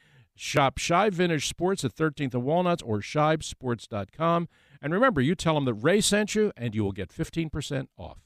Shop 0.42 0.78
Shibe 0.78 1.12
Vintage 1.12 1.48
Sports 1.48 1.84
at 1.84 1.94
13th 1.94 2.32
and 2.32 2.42
Walnuts 2.42 2.82
or 2.82 3.00
shibesports.com. 3.00 4.48
And 4.80 4.90
remember, 4.94 5.20
you 5.20 5.34
tell 5.34 5.52
them 5.52 5.66
that 5.66 5.74
Ray 5.74 6.00
sent 6.00 6.34
you, 6.34 6.50
and 6.56 6.74
you 6.74 6.82
will 6.82 6.92
get 6.92 7.10
15% 7.10 7.88
off. 7.98 8.20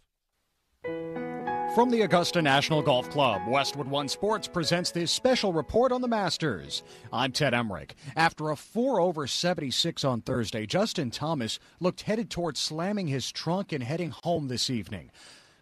From 1.74 1.90
the 1.90 2.02
Augusta 2.02 2.40
National 2.40 2.82
Golf 2.82 3.10
Club, 3.10 3.42
Westwood 3.48 3.88
One 3.88 4.08
Sports 4.08 4.46
presents 4.46 4.92
this 4.92 5.10
special 5.10 5.52
report 5.52 5.90
on 5.90 6.02
the 6.02 6.08
Masters. 6.08 6.84
I'm 7.12 7.32
Ted 7.32 7.52
Emmerich. 7.52 7.96
After 8.14 8.50
a 8.50 8.56
4 8.56 9.00
over 9.00 9.26
76 9.26 10.04
on 10.04 10.20
Thursday, 10.20 10.66
Justin 10.66 11.10
Thomas 11.10 11.58
looked 11.80 12.02
headed 12.02 12.30
towards 12.30 12.60
slamming 12.60 13.08
his 13.08 13.32
trunk 13.32 13.72
and 13.72 13.82
heading 13.82 14.14
home 14.22 14.46
this 14.46 14.70
evening. 14.70 15.10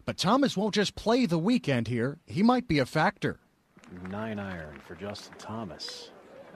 But 0.04 0.18
Thomas 0.18 0.54
won't 0.54 0.74
just 0.74 0.96
play 0.96 1.24
the 1.24 1.38
weekend 1.38 1.88
here, 1.88 2.18
he 2.26 2.42
might 2.42 2.68
be 2.68 2.78
a 2.78 2.84
factor. 2.84 3.40
Nine 4.10 4.38
iron 4.38 4.80
for 4.86 4.94
Justin 4.94 5.32
Thomas. 5.38 6.10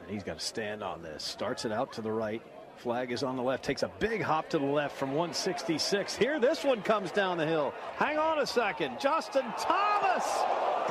And 0.06 0.14
he's 0.14 0.22
got 0.22 0.38
to 0.38 0.44
stand 0.44 0.84
on 0.84 1.02
this. 1.02 1.24
Starts 1.24 1.64
it 1.64 1.72
out 1.72 1.92
to 1.94 2.00
the 2.00 2.12
right. 2.12 2.40
Flag 2.76 3.10
is 3.10 3.24
on 3.24 3.36
the 3.36 3.42
left. 3.42 3.64
Takes 3.64 3.82
a 3.82 3.90
big 3.98 4.22
hop 4.22 4.48
to 4.50 4.58
the 4.58 4.64
left 4.64 4.96
from 4.96 5.10
166. 5.10 6.14
Here, 6.14 6.38
this 6.38 6.62
one 6.62 6.80
comes 6.82 7.10
down 7.10 7.38
the 7.38 7.46
hill. 7.46 7.74
Hang 7.96 8.16
on 8.16 8.38
a 8.38 8.46
second. 8.46 9.00
Justin 9.00 9.44
Thomas 9.58 10.24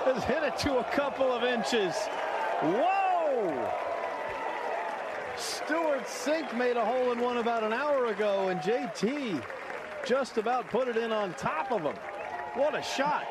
has 0.03 0.22
hit 0.26 0.43
it 0.43 0.57
to 0.57 0.80
a 0.80 0.84
couple 0.91 1.32
of 1.32 1.43
inches. 1.43 1.95
Whoa! 2.61 3.72
Stewart 5.38 6.03
Cink 6.03 6.53
made 6.57 6.76
a 6.76 6.84
hole 6.84 7.13
in 7.13 7.20
one 7.20 7.38
about 7.38 7.63
an 7.63 7.72
hour 7.72 8.07
ago, 8.07 8.49
and 8.49 8.59
JT 8.59 9.41
just 10.05 10.38
about 10.38 10.70
put 10.70 10.89
it 10.89 10.97
in 10.97 11.13
on 11.13 11.34
top 11.36 11.72
of 11.72 11.84
him. 11.84 11.95
What 12.55 12.78
a 12.78 12.82
shot! 12.82 13.26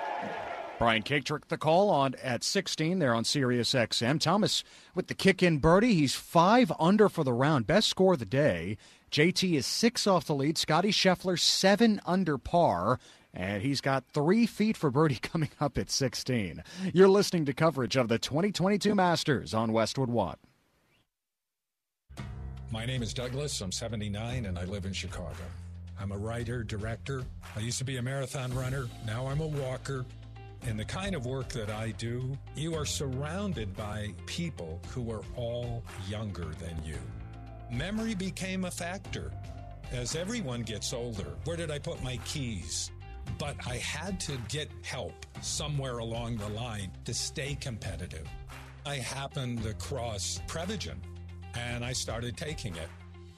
Brian 0.79 1.03
Katrek 1.03 1.47
the 1.47 1.57
call 1.57 1.89
on 1.89 2.17
at 2.23 2.43
16 2.43 2.99
there 2.99 3.15
on 3.15 3.25
Sirius 3.25 3.75
XM. 3.75 4.21
Thomas 4.21 4.65
with 4.95 5.07
the 5.07 5.15
kick 5.15 5.43
in 5.43 5.59
birdie. 5.59 5.95
He's 5.95 6.15
five 6.15 6.73
under 6.81 7.09
for 7.09 7.23
the 7.23 7.33
round. 7.33 7.67
Best 7.67 7.89
score 7.89 8.15
of 8.15 8.19
the 8.19 8.25
day. 8.25 8.77
JT 9.13 9.55
is 9.55 9.67
six 9.67 10.07
off 10.07 10.27
the 10.27 10.35
lead. 10.35 10.59
Scotty 10.59 10.91
Scheffler 10.91 11.39
seven 11.39 12.01
under 12.05 12.39
par. 12.39 12.99
And 13.33 13.63
he's 13.63 13.81
got 13.81 14.05
three 14.13 14.47
feet 14.47 14.77
for 14.77 14.91
birdie 14.91 15.15
coming 15.23 15.51
up 15.61 15.79
at 15.79 15.91
16. 15.91 16.63
You're 16.93 17.09
listening 17.09 17.45
to 17.47 17.53
coverage 17.53 17.97
of 17.97 18.09
the 18.09 18.19
2022 18.19 18.95
Masters 18.95 19.55
on 19.55 19.73
Westwood 19.73 20.11
One. 20.11 20.37
My 22.73 22.85
name 22.85 23.05
is 23.05 23.15
Douglas. 23.15 23.61
I'm 23.61 23.71
79 23.71 24.47
and 24.47 24.59
I 24.59 24.65
live 24.65 24.87
in 24.87 24.93
Chicago. 24.93 25.45
I'm 26.01 26.11
a 26.11 26.19
writer, 26.19 26.65
director. 26.65 27.23
I 27.55 27.61
used 27.61 27.79
to 27.79 27.85
be 27.85 27.99
a 27.99 28.03
marathon 28.03 28.53
runner. 28.53 28.89
Now 29.07 29.29
I'm 29.29 29.41
a 29.41 29.47
walker. 29.47 30.05
In 30.65 30.79
the 30.79 30.85
kind 30.85 31.15
of 31.15 31.27
work 31.27 31.51
that 31.51 31.69
I 31.69 31.91
do, 31.91 32.39
you 32.57 32.75
are 32.75 32.87
surrounded 32.87 33.77
by 33.77 34.15
people 34.25 34.81
who 34.89 35.11
are 35.13 35.21
all 35.37 35.83
younger 36.09 36.47
than 36.59 36.83
you. 36.83 36.97
Memory 37.71 38.15
became 38.15 38.65
a 38.65 38.71
factor. 38.71 39.31
As 39.93 40.17
everyone 40.17 40.63
gets 40.63 40.95
older, 40.95 41.37
where 41.45 41.59
did 41.59 41.71
I 41.71 41.79
put 41.79 42.03
my 42.03 42.17
keys? 42.25 42.91
But 43.39 43.57
I 43.67 43.77
had 43.77 44.19
to 44.21 44.39
get 44.49 44.71
help 44.83 45.27
somewhere 45.43 45.99
along 45.99 46.39
the 46.39 46.49
line 46.49 46.91
to 47.05 47.13
stay 47.13 47.57
competitive. 47.61 48.27
I 48.87 48.97
happened 48.97 49.67
across 49.67 50.41
Prevagen 50.47 50.97
and 51.55 51.85
I 51.85 51.93
started 51.93 52.39
taking 52.39 52.75
it. 52.77 52.89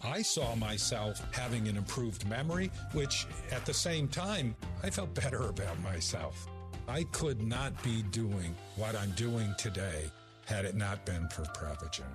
I 0.05 0.23
saw 0.23 0.55
myself 0.55 1.21
having 1.35 1.67
an 1.67 1.77
improved 1.77 2.29
memory, 2.29 2.71
which 2.93 3.27
at 3.51 3.67
the 3.67 3.75
same 3.75 4.07
time, 4.07 4.55
I 4.85 4.91
felt 4.91 5.13
better 5.15 5.49
about 5.49 5.81
myself. 5.83 6.47
I 6.89 7.03
could 7.11 7.43
not 7.43 7.83
be 7.83 8.03
doing 8.13 8.55
what 8.77 8.95
I'm 8.95 9.11
doing 9.13 9.53
today 9.59 10.05
had 10.45 10.65
it 10.65 10.77
not 10.77 11.05
been 11.05 11.29
for 11.29 11.43
Prevagen. 11.43 12.07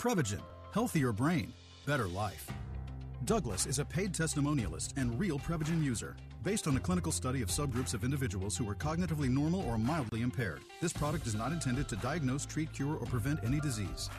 Prevagen, 0.00 0.40
healthier 0.74 1.12
brain, 1.12 1.52
better 1.86 2.08
life. 2.08 2.50
Douglas 3.24 3.66
is 3.66 3.78
a 3.78 3.84
paid 3.84 4.12
testimonialist 4.12 4.94
and 4.96 5.18
real 5.20 5.38
Prevagen 5.38 5.84
user. 5.84 6.16
Based 6.42 6.66
on 6.66 6.76
a 6.76 6.80
clinical 6.80 7.12
study 7.12 7.42
of 7.42 7.48
subgroups 7.48 7.94
of 7.94 8.02
individuals 8.02 8.56
who 8.56 8.68
are 8.68 8.74
cognitively 8.74 9.28
normal 9.28 9.60
or 9.68 9.78
mildly 9.78 10.22
impaired, 10.22 10.62
this 10.80 10.92
product 10.92 11.28
is 11.28 11.36
not 11.36 11.52
intended 11.52 11.88
to 11.88 11.96
diagnose, 11.96 12.44
treat, 12.44 12.72
cure, 12.72 12.96
or 12.96 13.06
prevent 13.06 13.38
any 13.44 13.60
disease. 13.60 14.10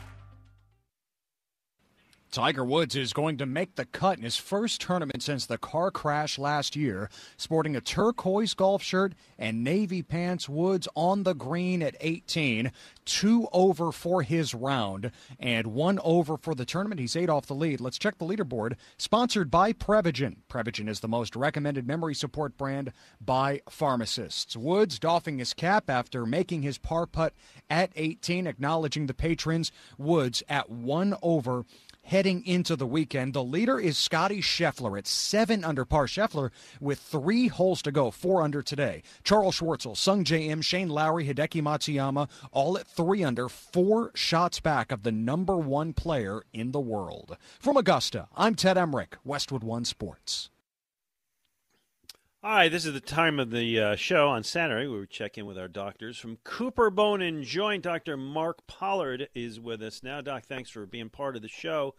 Tiger 2.31 2.63
Woods 2.63 2.95
is 2.95 3.11
going 3.11 3.37
to 3.37 3.47
make 3.47 3.73
the 3.75 3.85
cut 3.85 4.19
in 4.19 4.23
his 4.23 4.37
first 4.37 4.81
tournament 4.81 5.23
since 5.23 5.47
the 5.47 5.57
car 5.57 5.89
crash 5.89 6.37
last 6.37 6.75
year, 6.75 7.09
sporting 7.37 7.75
a 7.75 7.81
turquoise 7.81 8.53
golf 8.53 8.83
shirt 8.83 9.13
and 9.39 9.63
navy 9.63 10.03
pants. 10.03 10.47
Woods 10.47 10.87
on 10.95 11.23
the 11.23 11.33
green 11.33 11.81
at 11.81 11.95
18, 12.01 12.71
two 13.03 13.47
over 13.51 13.91
for 13.91 14.21
his 14.21 14.53
round 14.53 15.11
and 15.39 15.67
one 15.67 15.97
over 16.03 16.37
for 16.37 16.53
the 16.53 16.65
tournament. 16.65 17.01
He's 17.01 17.15
eight 17.15 17.29
off 17.29 17.47
the 17.47 17.55
lead. 17.55 17.81
Let's 17.81 17.97
check 17.97 18.19
the 18.19 18.25
leaderboard. 18.25 18.75
Sponsored 18.97 19.49
by 19.49 19.73
Prevagen. 19.73 20.37
Prevagen 20.47 20.87
is 20.87 20.99
the 20.99 21.07
most 21.07 21.35
recommended 21.35 21.87
memory 21.87 22.13
support 22.13 22.57
brand 22.57 22.93
by 23.19 23.61
pharmacists. 23.69 24.55
Woods 24.55 24.99
doffing 24.99 25.39
his 25.39 25.55
cap 25.55 25.89
after 25.89 26.27
making 26.27 26.61
his 26.61 26.77
par 26.77 27.07
putt 27.07 27.33
at 27.71 27.91
18, 27.95 28.45
acknowledging 28.45 29.07
the 29.07 29.15
patrons. 29.15 29.71
Woods 29.97 30.43
at 30.47 30.69
one 30.69 31.15
over 31.23 31.65
heading 32.09 32.43
into 32.45 32.75
the 32.75 32.87
weekend. 32.87 33.33
The 33.33 33.43
leader 33.43 33.79
is 33.79 33.95
Scotty 33.95 34.41
Scheffler 34.41 34.97
at 34.97 35.05
seven 35.05 35.63
under 35.63 35.85
par. 35.85 36.07
Scheffler 36.07 36.49
with 36.81 36.99
three 36.99 37.47
holes 37.47 37.83
to 37.83 37.91
go, 37.91 38.09
four 38.09 38.41
under 38.41 38.63
today. 38.63 39.03
Charl 39.23 39.51
Schwartzel, 39.51 39.95
Sungjae 39.95 40.49
Im, 40.49 40.63
Shane 40.63 40.89
Lowry, 40.89 41.27
Hideki 41.27 41.61
Matsuyama, 41.61 42.27
all 42.51 42.79
at 42.79 42.87
three 42.87 43.23
under, 43.23 43.47
four 43.47 44.11
shots 44.15 44.59
back 44.59 44.91
of 44.91 45.03
the 45.03 45.11
number 45.11 45.55
one 45.55 45.93
player 45.93 46.41
in 46.51 46.71
the 46.71 46.79
world. 46.79 47.37
From 47.59 47.77
Augusta, 47.77 48.27
I'm 48.35 48.55
Ted 48.55 48.77
Emmerich, 48.77 49.15
Westwood 49.23 49.63
One 49.63 49.85
Sports. 49.85 50.49
All 52.41 52.51
right, 52.51 52.71
this 52.71 52.85
is 52.85 52.93
the 52.93 53.01
time 53.01 53.37
of 53.37 53.51
the 53.51 53.81
uh, 53.81 53.95
show 53.97 54.29
on 54.29 54.45
Saturday 54.45 54.87
we 54.87 55.05
check 55.07 55.37
in 55.37 55.45
with 55.45 55.57
our 55.57 55.67
doctors. 55.67 56.17
From 56.17 56.37
Cooper 56.45 56.89
Bone 56.89 57.21
and 57.21 57.43
Joint, 57.43 57.83
Dr. 57.83 58.15
Mark 58.15 58.65
Pollard 58.65 59.27
is 59.35 59.59
with 59.59 59.81
us 59.83 60.03
now. 60.03 60.21
Doc, 60.21 60.45
thanks 60.45 60.69
for 60.69 60.85
being 60.85 61.09
part 61.09 61.35
of 61.35 61.41
the 61.41 61.49
show. 61.49 61.95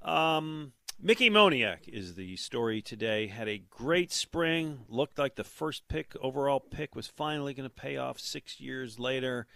Um, 0.00 0.74
Mickey 1.02 1.28
Moniak 1.28 1.88
is 1.88 2.14
the 2.14 2.36
story 2.36 2.82
today. 2.82 3.26
Had 3.26 3.48
a 3.48 3.64
great 3.68 4.12
spring. 4.12 4.84
Looked 4.88 5.18
like 5.18 5.34
the 5.34 5.42
first 5.42 5.88
pick, 5.88 6.14
overall 6.20 6.60
pick, 6.60 6.94
was 6.94 7.08
finally 7.08 7.52
going 7.52 7.68
to 7.68 7.74
pay 7.74 7.96
off 7.96 8.20
six 8.20 8.60
years 8.60 9.00
later. 9.00 9.48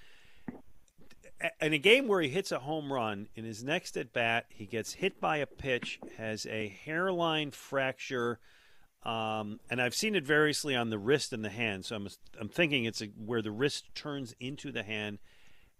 In 1.60 1.72
a 1.72 1.78
game 1.78 2.08
where 2.08 2.22
he 2.22 2.28
hits 2.28 2.50
a 2.50 2.58
home 2.58 2.92
run, 2.92 3.28
in 3.36 3.44
his 3.44 3.62
next 3.62 3.96
at 3.96 4.12
bat, 4.12 4.46
he 4.48 4.66
gets 4.66 4.94
hit 4.94 5.20
by 5.20 5.36
a 5.36 5.46
pitch, 5.46 6.00
has 6.16 6.44
a 6.46 6.76
hairline 6.84 7.52
fracture– 7.52 8.40
um, 9.05 9.61
and 9.70 9.80
I've 9.80 9.94
seen 9.94 10.14
it 10.14 10.24
variously 10.24 10.74
on 10.74 10.90
the 10.90 10.99
wrist 10.99 11.32
and 11.32 11.44
the 11.44 11.51
hand. 11.51 11.84
So 11.84 11.96
I'm 11.96 12.09
I'm 12.40 12.49
thinking 12.49 12.84
it's 12.84 13.01
a, 13.01 13.07
where 13.07 13.42
the 13.42 13.51
wrist 13.51 13.84
turns 13.94 14.34
into 14.40 14.72
the 14.72 14.82
hand, 14.82 15.18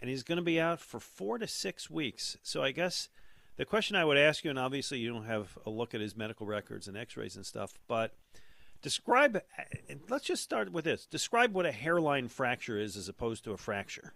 and 0.01 0.09
he's 0.09 0.23
going 0.23 0.37
to 0.37 0.43
be 0.43 0.61
out 0.61 0.81
for 0.81 1.01
four 1.01 1.39
to 1.39 1.47
six 1.47 1.91
weeks. 1.91 2.37
So 2.43 2.63
I 2.63 2.71
guess 2.71 3.09
the 3.57 3.65
question 3.65 3.97
I 3.97 4.05
would 4.05 4.19
ask 4.19 4.45
you, 4.45 4.51
and 4.51 4.59
obviously 4.59 4.99
you 4.99 5.13
don't 5.13 5.27
have 5.27 5.59
a 5.67 5.71
look 5.71 5.95
at 5.95 6.01
his 6.01 6.17
medical 6.17 6.47
records 6.47 6.87
and 6.87 6.97
X-rays 6.97 7.37
and 7.37 7.45
stuff, 7.45 7.75
but 7.89 8.15
describe. 8.83 9.43
Let's 10.09 10.25
just 10.25 10.45
start 10.45 10.73
with 10.73 10.85
this. 10.85 11.07
Describe 11.07 11.53
what 11.53 11.67
a 11.67 11.73
hairline 11.73 12.29
fracture 12.29 12.79
is 12.79 12.97
as 12.97 13.09
opposed 13.09 13.43
to 13.45 13.53
a 13.53 13.57
fracture. 13.57 14.13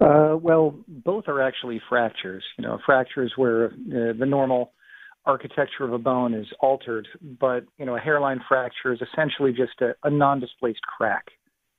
Uh, 0.00 0.36
well, 0.40 0.76
both 0.86 1.26
are 1.26 1.42
actually 1.42 1.80
fractures. 1.88 2.44
You 2.56 2.64
know, 2.64 2.78
fractures 2.84 3.32
where 3.36 3.66
uh, 3.66 4.12
the 4.18 4.26
normal 4.26 4.72
architecture 5.28 5.84
of 5.84 5.92
a 5.92 5.98
bone 5.98 6.34
is 6.34 6.46
altered, 6.60 7.06
but 7.38 7.64
you 7.78 7.84
know 7.84 7.96
a 7.96 8.00
hairline 8.00 8.40
fracture 8.48 8.92
is 8.92 9.00
essentially 9.00 9.52
just 9.52 9.80
a, 9.80 9.94
a 10.02 10.10
non-displaced 10.10 10.80
crack, 10.82 11.26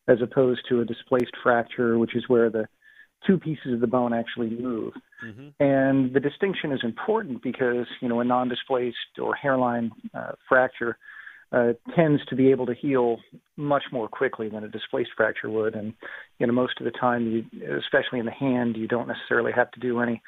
as 0.08 0.20
opposed 0.22 0.62
to 0.70 0.80
a 0.80 0.86
displaced 0.86 1.36
fracture, 1.44 1.98
which 1.98 2.16
is 2.16 2.24
where 2.28 2.50
the 2.50 2.68
two 3.28 3.38
pieces 3.38 3.74
of 3.74 3.82
the 3.82 3.88
bone 3.88 4.14
actually 4.14 4.50
move. 4.50 4.94
Mm-hmm. 5.26 5.50
And 5.60 6.14
the 6.14 6.20
distinction 6.20 6.72
is 6.72 6.80
important 6.84 7.42
because 7.44 7.88
you 8.02 8.08
know 8.08 8.20
a 8.20 8.24
non-displaced 8.24 9.18
or 9.22 9.36
hairline 9.36 9.92
uh, 10.14 10.34
fracture 10.48 10.98
uh, 11.52 11.74
tends 11.96 12.24
to 12.28 12.36
be 12.36 12.52
able 12.52 12.68
to 12.68 12.76
heal 12.76 13.18
much 13.58 13.84
more 13.92 14.08
quickly 14.08 14.48
than 14.48 14.64
a 14.64 14.70
displaced 14.70 15.10
fracture 15.18 15.50
would, 15.50 15.74
and 15.74 15.94
you 16.38 16.46
know 16.46 16.54
most 16.54 16.80
of 16.80 16.86
the 16.86 16.92
time, 16.92 17.26
you, 17.26 17.78
especially 17.80 18.20
in 18.20 18.26
the 18.26 18.32
hand, 18.32 18.78
you 18.78 18.88
don't 18.88 19.08
necessarily 19.08 19.52
have 19.52 19.72
to 19.72 19.80
do 19.80 20.00
any 20.00 20.22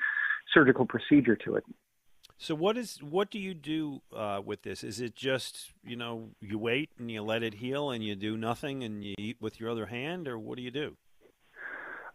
surgical 0.54 0.86
procedure 0.86 1.36
to 1.36 1.56
it. 1.56 1.64
So 2.42 2.56
what 2.56 2.76
is 2.76 2.98
what 3.04 3.30
do 3.30 3.38
you 3.38 3.54
do 3.54 4.02
uh, 4.18 4.42
with 4.44 4.64
this? 4.64 4.84
Is 4.84 5.00
it 5.00 5.16
just 5.16 5.74
you 5.86 5.96
know 5.96 6.30
you 6.40 6.58
wait 6.58 6.90
and 6.98 7.12
you 7.12 7.22
let 7.22 7.44
it 7.44 7.54
heal 7.54 7.92
and 7.92 8.04
you 8.04 8.16
do 8.16 8.36
nothing 8.36 8.84
and 8.84 9.04
you 9.04 9.14
eat 9.20 9.38
with 9.40 9.60
your 9.60 9.70
other 9.70 9.86
hand, 9.86 10.28
or 10.28 10.40
what 10.40 10.56
do 10.56 10.64
you 10.64 10.72
do? 10.72 10.98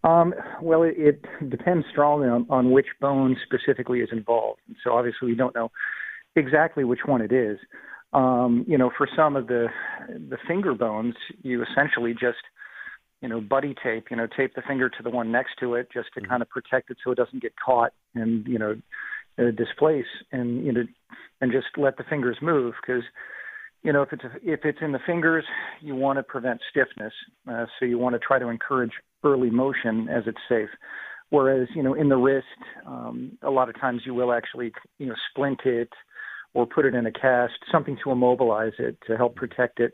Um, 0.03 0.35
well, 0.61 0.83
it, 0.83 0.95
it 0.99 1.25
depends 1.49 1.87
strongly 1.93 2.27
on, 2.27 2.45
on 2.51 2.73
which 2.73 2.87
bone 3.01 3.37
specifically 3.45 4.01
is 4.01 4.09
involved. 4.11 4.61
So 4.83 4.95
obviously 4.95 5.29
we 5.29 5.37
don't 5.37 5.55
know 5.55 5.71
exactly 6.35 6.83
which 6.83 7.05
one 7.07 7.23
it 7.23 7.31
is. 7.31 7.59
Um, 8.13 8.65
you 8.67 8.77
know, 8.77 8.91
for 8.99 9.09
some 9.15 9.37
of 9.37 9.47
the 9.47 9.69
the 10.09 10.39
finger 10.49 10.75
bones, 10.75 11.15
you 11.43 11.63
essentially 11.63 12.15
just 12.15 12.43
you 13.23 13.29
know 13.29 13.41
buddy 13.41 13.77
tape. 13.81 14.07
You 14.11 14.17
know, 14.17 14.27
tape 14.27 14.57
the 14.57 14.63
finger 14.63 14.89
to 14.89 15.03
the 15.05 15.11
one 15.11 15.31
next 15.31 15.53
to 15.61 15.75
it 15.75 15.87
just 15.95 16.09
to 16.15 16.21
mm-hmm. 16.21 16.31
kind 16.31 16.43
of 16.43 16.49
protect 16.49 16.91
it 16.91 16.97
so 17.05 17.13
it 17.13 17.17
doesn't 17.17 17.41
get 17.41 17.53
caught 17.65 17.93
and 18.17 18.45
you 18.49 18.59
know 18.59 18.75
uh, 19.39 19.51
displace 19.57 20.07
and 20.33 20.65
you 20.65 20.73
know 20.73 20.83
and 21.41 21.53
just 21.53 21.67
let 21.77 21.97
the 21.97 22.05
fingers 22.05 22.37
move 22.41 22.75
because 22.81 23.03
you 23.83 23.93
know 23.93 24.03
if 24.03 24.13
it's 24.13 24.25
a, 24.25 24.31
if 24.43 24.61
it's 24.65 24.79
in 24.81 24.93
the 24.93 24.99
fingers 25.07 25.45
you 25.81 25.95
want 25.95 26.19
to 26.19 26.23
prevent 26.23 26.61
stiffness 26.71 27.13
uh, 27.51 27.67
so 27.79 27.85
you 27.85 27.99
want 27.99 28.15
to 28.15 28.19
try 28.19 28.39
to 28.39 28.49
encourage 28.49 28.93
early 29.25 29.51
motion 29.51 30.09
as 30.09 30.23
it's 30.27 30.39
safe. 30.49 30.69
Whereas 31.31 31.69
you 31.75 31.83
know 31.83 31.95
in 31.95 32.09
the 32.09 32.17
wrist 32.17 32.47
um, 32.87 33.33
a 33.43 33.51
lot 33.51 33.69
of 33.69 33.79
times 33.81 34.03
you 34.07 34.15
will 34.15 34.33
actually 34.33 34.73
you 34.99 35.07
know 35.07 35.15
splint 35.31 35.61
it 35.65 35.91
or 36.55 36.67
put 36.67 36.85
it 36.87 36.95
in 36.95 37.07
a 37.07 37.13
cast 37.13 37.55
something 37.71 37.99
to 38.05 38.11
immobilize 38.11 38.73
it 38.79 38.97
to 39.07 39.17
help 39.17 39.35
protect 39.35 39.81
it 39.81 39.93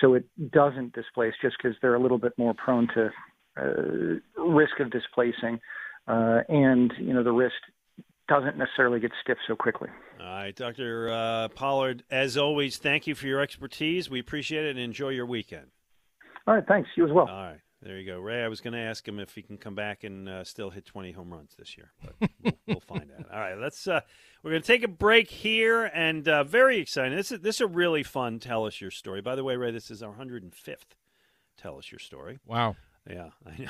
so 0.00 0.14
it 0.14 0.24
doesn't 0.50 0.94
displace 0.94 1.34
just 1.42 1.56
because 1.60 1.76
they're 1.82 1.96
a 1.96 2.00
little 2.00 2.18
bit 2.18 2.32
more 2.38 2.54
prone 2.54 2.88
to 2.94 3.10
uh, 3.60 4.42
risk 4.42 4.80
of 4.80 4.90
displacing 4.90 5.60
uh, 6.06 6.40
and 6.48 6.92
you 6.98 7.12
know 7.12 7.22
the 7.22 7.32
wrist 7.32 7.54
doesn't 8.32 8.56
necessarily 8.56 8.98
get 8.98 9.12
stiff 9.22 9.36
so 9.46 9.54
quickly. 9.54 9.88
All 10.18 10.26
right, 10.26 10.56
Dr. 10.56 11.10
Uh, 11.10 11.48
Pollard, 11.48 12.02
as 12.10 12.38
always, 12.38 12.78
thank 12.78 13.06
you 13.06 13.14
for 13.14 13.26
your 13.26 13.40
expertise. 13.40 14.08
We 14.08 14.20
appreciate 14.20 14.64
it 14.64 14.70
and 14.70 14.78
enjoy 14.78 15.10
your 15.10 15.26
weekend. 15.26 15.66
All 16.46 16.54
right, 16.54 16.64
thanks. 16.66 16.88
You 16.96 17.04
as 17.04 17.12
well. 17.12 17.28
All 17.28 17.44
right, 17.44 17.60
there 17.82 17.98
you 17.98 18.06
go. 18.06 18.18
Ray, 18.18 18.42
I 18.42 18.48
was 18.48 18.62
going 18.62 18.72
to 18.72 18.80
ask 18.80 19.06
him 19.06 19.20
if 19.20 19.34
he 19.34 19.42
can 19.42 19.58
come 19.58 19.74
back 19.74 20.02
and 20.02 20.28
uh, 20.28 20.44
still 20.44 20.70
hit 20.70 20.86
20 20.86 21.12
home 21.12 21.30
runs 21.32 21.54
this 21.58 21.76
year, 21.76 21.92
but 22.02 22.30
we'll, 22.42 22.52
we'll 22.66 22.80
find 22.88 23.10
out. 23.18 23.26
All 23.30 23.38
right, 23.38 23.58
let's. 23.58 23.86
Uh, 23.86 24.00
we're 24.42 24.52
going 24.52 24.62
to 24.62 24.66
take 24.66 24.82
a 24.82 24.88
break 24.88 25.28
here, 25.28 25.84
and 25.84 26.26
uh, 26.26 26.42
very 26.42 26.78
exciting. 26.78 27.14
This 27.14 27.30
is 27.30 27.40
this 27.40 27.56
is 27.56 27.60
a 27.60 27.66
really 27.66 28.02
fun. 28.02 28.38
Tell 28.38 28.64
us 28.64 28.80
your 28.80 28.90
story. 28.90 29.20
By 29.20 29.34
the 29.34 29.44
way, 29.44 29.56
Ray, 29.56 29.72
this 29.72 29.90
is 29.90 30.02
our 30.02 30.14
105th. 30.14 30.78
Tell 31.58 31.76
us 31.76 31.92
your 31.92 31.98
story. 31.98 32.38
Wow. 32.46 32.76
Yeah, 33.08 33.30
I 33.46 33.62
know. 33.62 33.68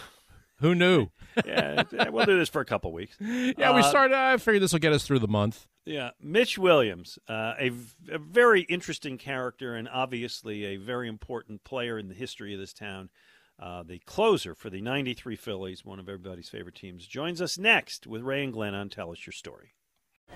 Who 0.63 0.75
knew? 0.77 1.09
yeah, 1.47 1.83
we'll 2.11 2.25
do 2.25 2.39
this 2.39 2.49
for 2.49 2.61
a 2.61 2.65
couple 2.65 2.93
weeks. 2.93 3.17
Yeah, 3.21 3.75
we 3.75 3.81
uh, 3.81 3.83
started. 3.83 4.17
I 4.17 4.37
figured 4.37 4.63
this 4.63 4.73
will 4.73 4.79
get 4.79 4.93
us 4.93 5.05
through 5.05 5.19
the 5.19 5.29
month. 5.29 5.67
Yeah, 5.85 6.11
Mitch 6.21 6.57
Williams, 6.57 7.19
uh, 7.29 7.55
a, 7.59 7.73
a 8.11 8.19
very 8.19 8.63
interesting 8.63 9.19
character 9.19 9.75
and 9.75 9.89
obviously 9.89 10.65
a 10.65 10.77
very 10.77 11.09
important 11.09 11.65
player 11.65 11.99
in 11.99 12.09
the 12.09 12.15
history 12.15 12.55
of 12.55 12.61
this 12.61 12.73
town. 12.73 13.11
Uh, 13.59 13.83
the 13.83 13.99
closer 14.07 14.55
for 14.55 14.71
the 14.71 14.81
93 14.81 15.35
Phillies, 15.37 15.85
one 15.85 15.99
of 15.99 16.09
everybody's 16.09 16.49
favorite 16.49 16.77
teams, 16.77 17.07
joins 17.07 17.43
us 17.43 17.59
next 17.59 18.07
with 18.07 18.23
Ray 18.23 18.45
and 18.45 18.53
Glenn 18.53 18.75
on 18.75 18.89
Tell 18.89 19.11
Us 19.11 19.27
Your 19.27 19.33
Story. 19.33 19.75